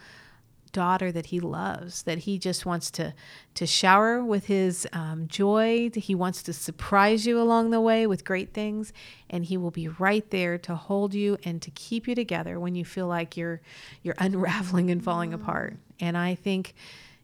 daughter 0.75 1.09
that 1.09 1.27
he 1.27 1.39
loves 1.39 2.03
that 2.03 2.17
he 2.19 2.37
just 2.37 2.65
wants 2.65 2.91
to 2.91 3.13
to 3.53 3.65
shower 3.65 4.21
with 4.21 4.47
his 4.47 4.85
um, 4.91 5.25
joy. 5.29 5.89
He 5.95 6.13
wants 6.13 6.43
to 6.43 6.51
surprise 6.51 7.25
you 7.25 7.39
along 7.39 7.69
the 7.69 7.79
way 7.79 8.05
with 8.05 8.25
great 8.25 8.53
things 8.53 8.91
and 9.29 9.45
he 9.45 9.55
will 9.55 9.71
be 9.71 9.87
right 9.87 10.29
there 10.31 10.57
to 10.57 10.75
hold 10.75 11.13
you 11.13 11.37
and 11.45 11.61
to 11.61 11.71
keep 11.71 12.09
you 12.09 12.13
together 12.13 12.59
when 12.59 12.75
you 12.75 12.83
feel 12.83 13.07
like 13.07 13.37
you're 13.37 13.61
you're 14.03 14.15
unraveling 14.19 14.91
and 14.91 15.01
falling 15.01 15.31
mm. 15.31 15.35
apart. 15.35 15.77
And 16.01 16.17
i 16.17 16.35
think 16.35 16.75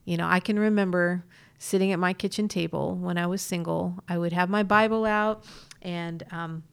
you 0.06 0.16
know 0.16 0.28
i 0.28 0.40
can 0.40 0.58
remember 0.58 1.26
sitting 1.60 1.92
at 1.92 2.00
my 2.00 2.14
kitchen 2.14 2.48
table 2.48 2.96
when 2.96 3.18
i 3.18 3.28
was 3.28 3.42
single. 3.42 4.02
I 4.08 4.18
would 4.18 4.32
have 4.32 4.50
my 4.50 4.64
bible 4.64 5.06
out 5.06 5.44
and 5.82 6.24
um, 6.32 6.64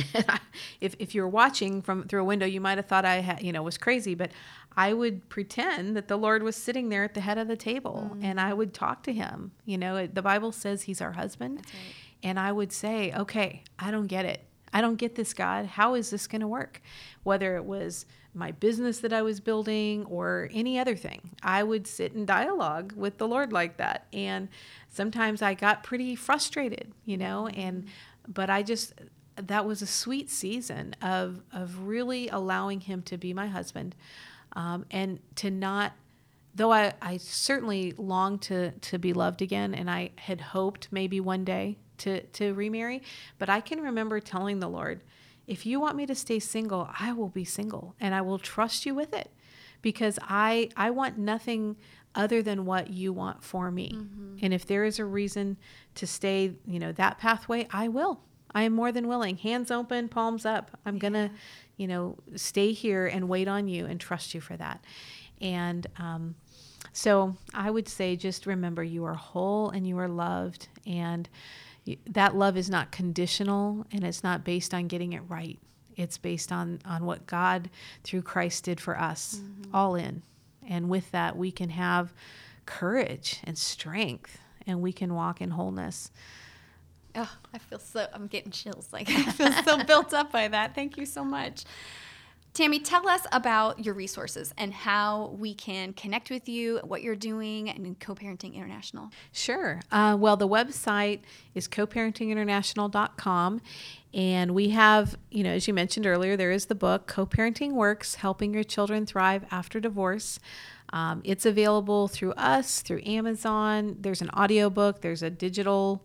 if, 0.80 0.94
if 0.98 1.14
you're 1.14 1.28
watching 1.28 1.82
from 1.82 2.04
through 2.04 2.22
a 2.22 2.24
window, 2.24 2.46
you 2.46 2.60
might 2.60 2.78
have 2.78 2.86
thought 2.86 3.04
I 3.04 3.16
had, 3.16 3.42
you 3.42 3.52
know, 3.52 3.62
was 3.62 3.78
crazy, 3.78 4.14
but 4.14 4.30
I 4.76 4.92
would 4.92 5.28
pretend 5.28 5.96
that 5.96 6.08
the 6.08 6.16
Lord 6.16 6.42
was 6.42 6.56
sitting 6.56 6.88
there 6.88 7.04
at 7.04 7.14
the 7.14 7.20
head 7.20 7.38
of 7.38 7.48
the 7.48 7.56
table 7.56 8.10
mm. 8.14 8.24
and 8.24 8.40
I 8.40 8.52
would 8.54 8.72
talk 8.72 9.02
to 9.04 9.12
him. 9.12 9.52
You 9.64 9.78
know, 9.78 10.06
the 10.06 10.22
Bible 10.22 10.52
says 10.52 10.82
he's 10.82 11.00
our 11.00 11.12
husband. 11.12 11.56
Right. 11.58 11.94
And 12.22 12.38
I 12.38 12.52
would 12.52 12.72
say, 12.72 13.12
okay, 13.12 13.64
I 13.78 13.90
don't 13.90 14.06
get 14.06 14.24
it. 14.24 14.44
I 14.72 14.80
don't 14.80 14.96
get 14.96 15.16
this, 15.16 15.34
God. 15.34 15.66
How 15.66 15.94
is 15.94 16.10
this 16.10 16.26
going 16.26 16.40
to 16.40 16.48
work? 16.48 16.80
Whether 17.24 17.56
it 17.56 17.64
was 17.64 18.06
my 18.32 18.52
business 18.52 19.00
that 19.00 19.12
I 19.12 19.20
was 19.20 19.40
building 19.40 20.06
or 20.06 20.48
any 20.52 20.78
other 20.78 20.96
thing, 20.96 21.30
I 21.42 21.62
would 21.62 21.86
sit 21.86 22.14
in 22.14 22.24
dialogue 22.24 22.94
with 22.96 23.18
the 23.18 23.28
Lord 23.28 23.52
like 23.52 23.76
that. 23.76 24.06
And 24.12 24.48
sometimes 24.88 25.42
I 25.42 25.52
got 25.52 25.82
pretty 25.82 26.16
frustrated, 26.16 26.92
you 27.04 27.18
know, 27.18 27.48
and, 27.48 27.86
but 28.26 28.48
I 28.48 28.62
just, 28.62 28.94
that 29.36 29.66
was 29.66 29.82
a 29.82 29.86
sweet 29.86 30.30
season 30.30 30.96
of, 31.02 31.42
of 31.52 31.80
really 31.80 32.28
allowing 32.28 32.80
him 32.80 33.02
to 33.02 33.18
be 33.18 33.34
my 33.34 33.48
husband 33.48 33.94
um, 34.54 34.84
and 34.90 35.20
to 35.36 35.50
not 35.50 35.92
though 36.54 36.72
I, 36.72 36.92
I 37.00 37.16
certainly 37.16 37.92
longed 37.96 38.42
to 38.42 38.72
to 38.72 38.98
be 38.98 39.12
loved 39.12 39.42
again 39.42 39.74
and 39.74 39.90
I 39.90 40.10
had 40.16 40.40
hoped 40.40 40.88
maybe 40.90 41.20
one 41.20 41.44
day 41.44 41.78
to 41.98 42.20
to 42.20 42.52
remarry, 42.54 43.02
but 43.38 43.48
I 43.48 43.60
can 43.60 43.80
remember 43.80 44.20
telling 44.20 44.60
the 44.60 44.68
Lord, 44.68 45.02
if 45.46 45.66
you 45.66 45.80
want 45.80 45.96
me 45.96 46.06
to 46.06 46.14
stay 46.14 46.38
single, 46.38 46.90
I 46.98 47.12
will 47.12 47.28
be 47.28 47.44
single 47.44 47.94
and 48.00 48.14
I 48.14 48.20
will 48.20 48.38
trust 48.38 48.86
you 48.86 48.94
with 48.94 49.14
it 49.14 49.30
because 49.80 50.18
I 50.22 50.68
I 50.76 50.90
want 50.90 51.18
nothing 51.18 51.76
other 52.14 52.42
than 52.42 52.66
what 52.66 52.90
you 52.90 53.12
want 53.12 53.42
for 53.42 53.70
me. 53.70 53.92
Mm-hmm. 53.94 54.36
And 54.42 54.52
if 54.52 54.66
there 54.66 54.84
is 54.84 54.98
a 54.98 55.04
reason 55.04 55.56
to 55.94 56.06
stay, 56.06 56.54
you 56.66 56.78
know, 56.78 56.92
that 56.92 57.18
pathway, 57.18 57.66
I 57.70 57.88
will. 57.88 58.20
I 58.54 58.62
am 58.62 58.72
more 58.72 58.92
than 58.92 59.08
willing. 59.08 59.36
Hands 59.36 59.70
open, 59.70 60.08
palms 60.08 60.44
up. 60.44 60.70
I'm 60.84 60.94
yeah. 60.96 61.00
going 61.00 61.12
to 61.14 61.30
you 61.76 61.88
know, 61.88 62.16
stay 62.36 62.72
here 62.72 63.06
and 63.06 63.28
wait 63.28 63.48
on 63.48 63.68
you 63.68 63.86
and 63.86 64.00
trust 64.00 64.34
you 64.34 64.40
for 64.40 64.56
that. 64.56 64.84
And 65.40 65.86
um, 65.96 66.34
so 66.92 67.36
I 67.54 67.70
would 67.70 67.88
say 67.88 68.14
just 68.14 68.46
remember 68.46 68.84
you 68.84 69.04
are 69.04 69.14
whole 69.14 69.70
and 69.70 69.84
you 69.86 69.98
are 69.98 70.08
loved. 70.08 70.68
And 70.86 71.28
that 72.06 72.36
love 72.36 72.56
is 72.56 72.70
not 72.70 72.92
conditional 72.92 73.84
and 73.90 74.04
it's 74.04 74.22
not 74.22 74.44
based 74.44 74.72
on 74.72 74.86
getting 74.86 75.12
it 75.12 75.22
right. 75.28 75.58
It's 75.96 76.18
based 76.18 76.52
on, 76.52 76.78
on 76.84 77.04
what 77.04 77.26
God 77.26 77.68
through 78.04 78.22
Christ 78.22 78.64
did 78.64 78.80
for 78.80 78.98
us, 78.98 79.40
mm-hmm. 79.40 79.74
all 79.74 79.96
in. 79.96 80.22
And 80.68 80.88
with 80.88 81.10
that, 81.10 81.36
we 81.36 81.50
can 81.50 81.70
have 81.70 82.12
courage 82.64 83.40
and 83.42 83.58
strength 83.58 84.38
and 84.66 84.80
we 84.80 84.92
can 84.92 85.14
walk 85.14 85.40
in 85.40 85.50
wholeness. 85.50 86.12
Oh, 87.14 87.30
I 87.52 87.58
feel 87.58 87.78
so, 87.78 88.06
I'm 88.12 88.26
getting 88.26 88.50
chills. 88.50 88.88
Like, 88.92 89.08
I 89.10 89.30
feel 89.32 89.52
so 89.64 89.82
built 89.84 90.14
up 90.14 90.32
by 90.32 90.48
that. 90.48 90.74
Thank 90.74 90.96
you 90.96 91.06
so 91.06 91.24
much. 91.24 91.64
Tammy, 92.54 92.80
tell 92.80 93.08
us 93.08 93.22
about 93.32 93.82
your 93.82 93.94
resources 93.94 94.52
and 94.58 94.74
how 94.74 95.34
we 95.38 95.54
can 95.54 95.94
connect 95.94 96.28
with 96.28 96.50
you, 96.50 96.80
what 96.84 97.02
you're 97.02 97.16
doing, 97.16 97.70
and 97.70 97.98
Co 97.98 98.14
Parenting 98.14 98.52
International. 98.52 99.08
Sure. 99.32 99.80
Uh, 99.90 100.18
well, 100.20 100.36
the 100.36 100.46
website 100.46 101.20
is 101.54 101.66
coparentinginternational.com. 101.66 103.62
And 104.12 104.50
we 104.50 104.68
have, 104.68 105.16
you 105.30 105.42
know, 105.42 105.52
as 105.52 105.66
you 105.66 105.72
mentioned 105.72 106.06
earlier, 106.06 106.36
there 106.36 106.50
is 106.50 106.66
the 106.66 106.74
book, 106.74 107.06
Co 107.06 107.24
Parenting 107.24 107.72
Works 107.72 108.16
Helping 108.16 108.52
Your 108.52 108.64
Children 108.64 109.06
Thrive 109.06 109.46
After 109.50 109.80
Divorce. 109.80 110.38
Um, 110.92 111.22
it's 111.24 111.46
available 111.46 112.06
through 112.06 112.32
us, 112.32 112.82
through 112.82 113.00
Amazon. 113.06 113.96
There's 113.98 114.20
an 114.20 114.28
audiobook, 114.30 115.00
there's 115.00 115.22
a 115.22 115.30
digital 115.30 116.04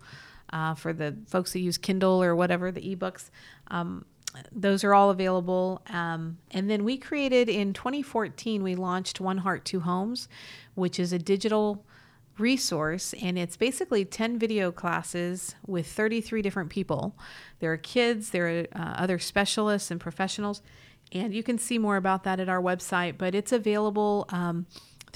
uh, 0.51 0.73
for 0.73 0.93
the 0.93 1.15
folks 1.27 1.53
that 1.53 1.59
use 1.59 1.77
Kindle 1.77 2.21
or 2.21 2.35
whatever, 2.35 2.71
the 2.71 2.95
ebooks. 2.95 3.29
Um, 3.67 4.05
those 4.51 4.83
are 4.83 4.93
all 4.93 5.09
available. 5.09 5.81
Um, 5.87 6.37
and 6.51 6.69
then 6.69 6.83
we 6.83 6.97
created 6.97 7.49
in 7.49 7.73
2014, 7.73 8.61
we 8.61 8.75
launched 8.75 9.19
One 9.19 9.39
Heart, 9.39 9.65
Two 9.65 9.79
Homes, 9.79 10.27
which 10.75 10.99
is 10.99 11.11
a 11.11 11.19
digital 11.19 11.83
resource 12.37 13.15
and 13.21 13.37
it's 13.37 13.57
basically 13.57 14.05
10 14.05 14.37
video 14.37 14.71
classes 14.71 15.55
with 15.65 15.87
33 15.87 16.41
different 16.41 16.69
people. 16.69 17.15
There 17.59 17.71
are 17.73 17.77
kids, 17.77 18.29
there 18.29 18.47
are 18.47 18.67
uh, 18.75 18.93
other 18.97 19.19
specialists 19.19 19.91
and 19.91 19.99
professionals. 19.99 20.61
And 21.13 21.33
you 21.33 21.41
can 21.41 21.57
see 21.57 21.77
more 21.77 21.95
about 21.95 22.23
that 22.25 22.39
at 22.39 22.49
our 22.49 22.61
website, 22.61 23.17
but 23.17 23.33
it's 23.33 23.51
available. 23.51 24.25
Um, 24.29 24.65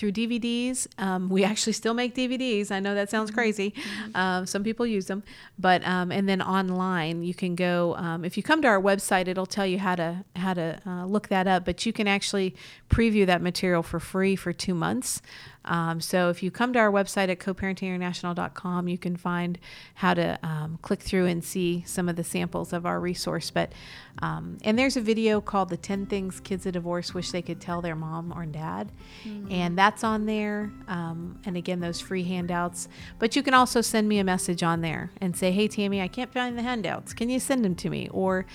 through 0.01 0.11
DVDs. 0.11 0.87
Um, 0.97 1.29
we 1.29 1.43
actually 1.43 1.73
still 1.73 1.93
make 1.93 2.15
DVDs. 2.15 2.71
I 2.71 2.79
know 2.79 2.95
that 2.95 3.11
sounds 3.11 3.29
mm-hmm. 3.29 3.39
crazy. 3.39 3.69
Mm-hmm. 3.71 4.15
Um, 4.15 4.45
some 4.47 4.63
people 4.63 4.87
use 4.87 5.05
them, 5.05 5.21
but 5.59 5.85
um, 5.85 6.11
and 6.11 6.27
then 6.27 6.41
online 6.41 7.21
you 7.21 7.35
can 7.35 7.53
go. 7.53 7.95
Um, 7.95 8.25
if 8.25 8.35
you 8.35 8.41
come 8.41 8.63
to 8.63 8.67
our 8.67 8.81
website, 8.81 9.27
it'll 9.27 9.45
tell 9.45 9.67
you 9.67 9.77
how 9.77 9.93
to 9.95 10.25
how 10.35 10.55
to 10.55 10.79
uh, 10.87 11.05
look 11.05 11.27
that 11.27 11.45
up. 11.45 11.65
But 11.65 11.85
you 11.85 11.93
can 11.93 12.07
actually 12.07 12.55
preview 12.89 13.27
that 13.27 13.43
material 13.43 13.83
for 13.83 13.99
free 13.99 14.35
for 14.35 14.51
two 14.51 14.73
months. 14.73 15.21
Um, 15.65 16.01
so 16.01 16.29
if 16.29 16.41
you 16.41 16.49
come 16.49 16.73
to 16.73 16.79
our 16.79 16.91
website 16.91 17.29
at 17.29 17.39
coparentinginternational.com, 17.39 18.87
you 18.87 18.97
can 18.97 19.15
find 19.15 19.59
how 19.95 20.13
to 20.13 20.39
um, 20.43 20.79
click 20.81 21.01
through 21.01 21.27
and 21.27 21.43
see 21.43 21.83
some 21.85 22.09
of 22.09 22.15
the 22.15 22.23
samples 22.23 22.73
of 22.73 22.85
our 22.85 22.99
resource. 22.99 23.51
But 23.51 23.71
um, 24.19 24.57
and 24.63 24.77
there's 24.77 24.97
a 24.97 25.01
video 25.01 25.39
called 25.39 25.69
"The 25.69 25.77
10 25.77 26.07
Things 26.07 26.39
Kids 26.39 26.65
of 26.65 26.73
Divorce 26.73 27.13
Wish 27.13 27.31
They 27.31 27.41
Could 27.41 27.61
Tell 27.61 27.81
Their 27.81 27.95
Mom 27.95 28.33
or 28.35 28.45
Dad," 28.45 28.91
mm-hmm. 29.23 29.51
and 29.51 29.77
that's 29.77 30.03
on 30.03 30.25
there. 30.25 30.71
Um, 30.87 31.39
and 31.45 31.55
again, 31.55 31.79
those 31.79 31.99
free 31.99 32.23
handouts. 32.23 32.87
But 33.19 33.35
you 33.35 33.43
can 33.43 33.53
also 33.53 33.81
send 33.81 34.09
me 34.09 34.19
a 34.19 34.23
message 34.23 34.63
on 34.63 34.81
there 34.81 35.11
and 35.21 35.35
say, 35.37 35.51
"Hey, 35.51 35.67
Tammy, 35.67 36.01
I 36.01 36.07
can't 36.07 36.33
find 36.33 36.57
the 36.57 36.63
handouts. 36.63 37.13
Can 37.13 37.29
you 37.29 37.39
send 37.39 37.63
them 37.63 37.75
to 37.75 37.89
me?" 37.89 38.09
Or, 38.11 38.45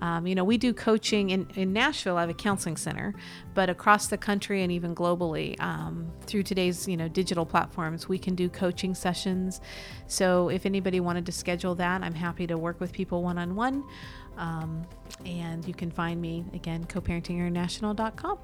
um, 0.00 0.26
you 0.26 0.34
know, 0.34 0.44
we 0.44 0.58
do 0.58 0.74
coaching 0.74 1.30
in, 1.30 1.46
in 1.54 1.72
Nashville. 1.72 2.16
I 2.16 2.22
have 2.22 2.30
a 2.30 2.34
counseling 2.34 2.76
center, 2.76 3.14
but 3.56 3.68
across 3.68 4.06
the 4.06 4.18
country 4.18 4.62
and 4.62 4.70
even 4.70 4.94
globally 4.94 5.60
um, 5.60 6.12
through 6.26 6.44
today's 6.44 6.86
you 6.86 6.96
know 6.96 7.08
digital 7.08 7.44
platforms 7.44 8.08
we 8.08 8.18
can 8.18 8.36
do 8.36 8.48
coaching 8.48 8.94
sessions. 8.94 9.60
So 10.06 10.50
if 10.50 10.66
anybody 10.66 11.00
wanted 11.00 11.26
to 11.26 11.32
schedule 11.32 11.74
that 11.76 12.02
i'm 12.02 12.14
happy 12.14 12.46
to 12.46 12.56
work 12.56 12.78
with 12.78 12.92
people 12.92 13.24
one-on-one. 13.24 13.82
Um, 14.36 14.86
and 15.24 15.66
you 15.66 15.74
can 15.74 15.90
find 15.90 16.20
me 16.20 16.44
again 16.52 16.84
coparentinginternational.com 16.84 18.38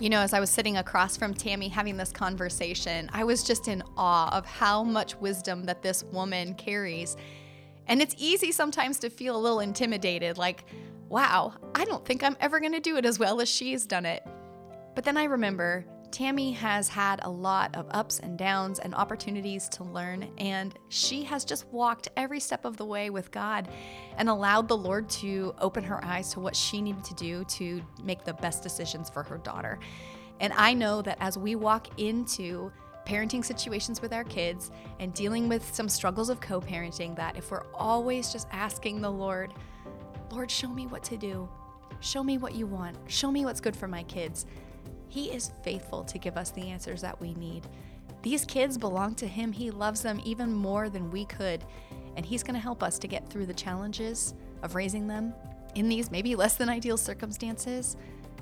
you 0.00 0.08
know, 0.08 0.20
as 0.20 0.32
I 0.32 0.40
was 0.40 0.48
sitting 0.48 0.78
across 0.78 1.18
from 1.18 1.34
Tammy 1.34 1.68
having 1.68 1.98
this 1.98 2.10
conversation, 2.10 3.10
I 3.12 3.22
was 3.22 3.44
just 3.44 3.68
in 3.68 3.82
awe 3.98 4.34
of 4.34 4.46
how 4.46 4.82
much 4.82 5.14
wisdom 5.16 5.64
that 5.66 5.82
this 5.82 6.04
woman 6.04 6.54
carries. 6.54 7.18
And 7.86 8.00
it's 8.00 8.14
easy 8.16 8.50
sometimes 8.50 8.98
to 9.00 9.10
feel 9.10 9.36
a 9.36 9.38
little 9.38 9.60
intimidated, 9.60 10.38
like, 10.38 10.64
wow, 11.10 11.52
I 11.74 11.84
don't 11.84 12.06
think 12.06 12.22
I'm 12.22 12.36
ever 12.40 12.60
going 12.60 12.72
to 12.72 12.80
do 12.80 12.96
it 12.96 13.04
as 13.04 13.18
well 13.18 13.40
as 13.40 13.48
she's 13.48 13.84
done 13.84 14.06
it. 14.06 14.24
But 14.94 15.04
then 15.04 15.16
I 15.16 15.24
remember 15.24 15.84
Tammy 16.12 16.52
has 16.52 16.88
had 16.88 17.20
a 17.22 17.30
lot 17.30 17.76
of 17.76 17.86
ups 17.90 18.20
and 18.20 18.38
downs 18.38 18.78
and 18.78 18.94
opportunities 18.94 19.68
to 19.70 19.84
learn, 19.84 20.30
and 20.38 20.76
she 20.88 21.24
has 21.24 21.44
just 21.44 21.66
walked 21.68 22.08
every 22.16 22.40
step 22.40 22.64
of 22.64 22.76
the 22.76 22.84
way 22.84 23.10
with 23.10 23.30
God 23.32 23.68
and 24.16 24.28
allowed 24.28 24.68
the 24.68 24.76
Lord 24.76 25.08
to 25.10 25.54
open 25.58 25.84
her 25.84 26.02
eyes 26.04 26.32
to 26.32 26.40
what 26.40 26.56
she 26.56 26.80
needed 26.80 27.04
to 27.04 27.14
do 27.14 27.44
to 27.44 27.82
make 28.02 28.24
the 28.24 28.34
best 28.34 28.62
decisions 28.62 29.10
for 29.10 29.22
her 29.24 29.38
daughter. 29.38 29.78
And 30.38 30.52
I 30.54 30.74
know 30.74 31.02
that 31.02 31.18
as 31.20 31.36
we 31.36 31.54
walk 31.56 32.00
into 32.00 32.72
parenting 33.04 33.44
situations 33.44 34.00
with 34.00 34.12
our 34.12 34.24
kids 34.24 34.70
and 35.00 35.12
dealing 35.12 35.48
with 35.48 35.74
some 35.74 35.88
struggles 35.88 36.28
of 36.28 36.40
co 36.40 36.60
parenting, 36.60 37.16
that 37.16 37.36
if 37.36 37.50
we're 37.50 37.66
always 37.74 38.32
just 38.32 38.46
asking 38.52 39.00
the 39.00 39.10
Lord, 39.10 39.52
Lord, 40.30 40.50
show 40.50 40.68
me 40.68 40.86
what 40.86 41.02
to 41.04 41.16
do. 41.16 41.48
Show 42.00 42.22
me 42.22 42.38
what 42.38 42.54
you 42.54 42.66
want. 42.66 42.96
Show 43.08 43.30
me 43.30 43.44
what's 43.44 43.60
good 43.60 43.76
for 43.76 43.88
my 43.88 44.04
kids. 44.04 44.46
He 45.08 45.32
is 45.32 45.50
faithful 45.64 46.04
to 46.04 46.18
give 46.18 46.36
us 46.36 46.50
the 46.50 46.68
answers 46.68 47.00
that 47.00 47.20
we 47.20 47.34
need. 47.34 47.66
These 48.22 48.44
kids 48.44 48.78
belong 48.78 49.16
to 49.16 49.26
Him. 49.26 49.50
He 49.52 49.70
loves 49.70 50.02
them 50.02 50.20
even 50.24 50.52
more 50.52 50.88
than 50.88 51.10
we 51.10 51.24
could. 51.24 51.64
And 52.16 52.24
He's 52.24 52.42
going 52.42 52.54
to 52.54 52.60
help 52.60 52.82
us 52.82 52.98
to 53.00 53.08
get 53.08 53.28
through 53.28 53.46
the 53.46 53.54
challenges 53.54 54.34
of 54.62 54.74
raising 54.74 55.08
them 55.08 55.34
in 55.74 55.88
these 55.88 56.10
maybe 56.10 56.36
less 56.36 56.54
than 56.54 56.68
ideal 56.68 56.96
circumstances 56.96 57.96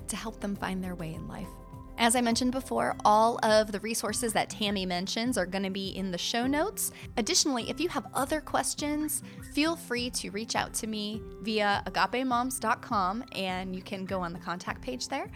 to 0.08 0.16
help 0.16 0.40
them 0.40 0.56
find 0.56 0.82
their 0.82 0.94
way 0.94 1.14
in 1.14 1.26
life. 1.26 1.48
As 2.00 2.14
I 2.14 2.20
mentioned 2.20 2.52
before, 2.52 2.94
all 3.04 3.44
of 3.44 3.72
the 3.72 3.80
resources 3.80 4.32
that 4.32 4.48
Tammy 4.48 4.86
mentions 4.86 5.36
are 5.36 5.46
going 5.46 5.64
to 5.64 5.70
be 5.70 5.88
in 5.88 6.12
the 6.12 6.18
show 6.18 6.46
notes. 6.46 6.92
Additionally, 7.16 7.68
if 7.68 7.80
you 7.80 7.88
have 7.88 8.06
other 8.14 8.40
questions, 8.40 9.24
feel 9.52 9.74
free 9.74 10.08
to 10.10 10.30
reach 10.30 10.54
out 10.54 10.72
to 10.74 10.86
me 10.86 11.20
via 11.42 11.82
agapemoms.com 11.86 13.24
and 13.32 13.74
you 13.74 13.82
can 13.82 14.04
go 14.04 14.20
on 14.20 14.32
the 14.32 14.38
contact 14.38 14.80
page 14.80 15.08
there, 15.08 15.28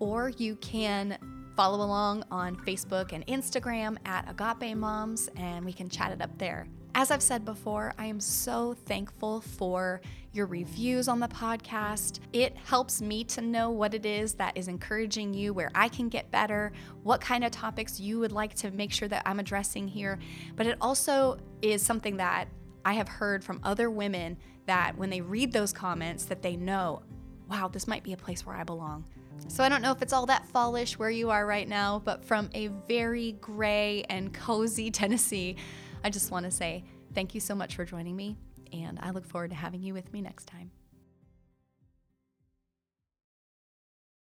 or 0.00 0.30
you 0.30 0.56
can 0.56 1.16
follow 1.54 1.84
along 1.84 2.24
on 2.32 2.56
Facebook 2.56 3.12
and 3.12 3.24
Instagram 3.28 3.96
at 4.04 4.28
Agape 4.28 4.76
Moms 4.76 5.28
and 5.36 5.64
we 5.64 5.72
can 5.72 5.88
chat 5.88 6.10
it 6.10 6.20
up 6.20 6.36
there. 6.36 6.66
As 6.96 7.12
I've 7.12 7.22
said 7.22 7.44
before, 7.44 7.94
I 7.96 8.06
am 8.06 8.18
so 8.18 8.74
thankful 8.86 9.40
for 9.40 10.00
your 10.38 10.46
reviews 10.46 11.08
on 11.08 11.20
the 11.20 11.28
podcast. 11.28 12.20
It 12.32 12.56
helps 12.56 13.02
me 13.02 13.24
to 13.24 13.42
know 13.42 13.70
what 13.70 13.92
it 13.92 14.06
is 14.06 14.34
that 14.34 14.56
is 14.56 14.68
encouraging 14.68 15.34
you, 15.34 15.52
where 15.52 15.70
I 15.74 15.88
can 15.88 16.08
get 16.08 16.30
better, 16.30 16.72
what 17.02 17.20
kind 17.20 17.44
of 17.44 17.50
topics 17.50 17.98
you 17.98 18.20
would 18.20 18.32
like 18.32 18.54
to 18.54 18.70
make 18.70 18.92
sure 18.92 19.08
that 19.08 19.24
I'm 19.26 19.40
addressing 19.40 19.88
here. 19.88 20.18
But 20.54 20.66
it 20.66 20.78
also 20.80 21.38
is 21.60 21.82
something 21.82 22.16
that 22.18 22.48
I 22.84 22.94
have 22.94 23.08
heard 23.08 23.44
from 23.44 23.60
other 23.64 23.90
women 23.90 24.38
that 24.66 24.96
when 24.96 25.10
they 25.10 25.20
read 25.20 25.52
those 25.52 25.72
comments 25.72 26.24
that 26.26 26.40
they 26.40 26.56
know, 26.56 27.02
wow, 27.50 27.68
this 27.68 27.88
might 27.88 28.04
be 28.04 28.12
a 28.12 28.16
place 28.16 28.46
where 28.46 28.54
I 28.54 28.62
belong. 28.62 29.04
So 29.48 29.64
I 29.64 29.68
don't 29.68 29.82
know 29.82 29.92
if 29.92 30.02
it's 30.02 30.12
all 30.12 30.26
that 30.26 30.46
fallish 30.46 30.98
where 30.98 31.10
you 31.10 31.30
are 31.30 31.46
right 31.46 31.68
now, 31.68 32.00
but 32.04 32.24
from 32.24 32.48
a 32.54 32.68
very 32.86 33.32
gray 33.40 34.04
and 34.08 34.32
cozy 34.32 34.90
Tennessee, 34.92 35.56
I 36.04 36.10
just 36.10 36.30
want 36.30 36.44
to 36.44 36.50
say 36.50 36.84
thank 37.14 37.34
you 37.34 37.40
so 37.40 37.54
much 37.54 37.74
for 37.74 37.84
joining 37.84 38.14
me, 38.14 38.36
and 38.72 38.98
I 39.00 39.10
look 39.10 39.26
forward 39.26 39.50
to 39.50 39.56
having 39.56 39.82
you 39.82 39.94
with 39.94 40.12
me 40.12 40.20
next 40.20 40.46
time. 40.46 40.70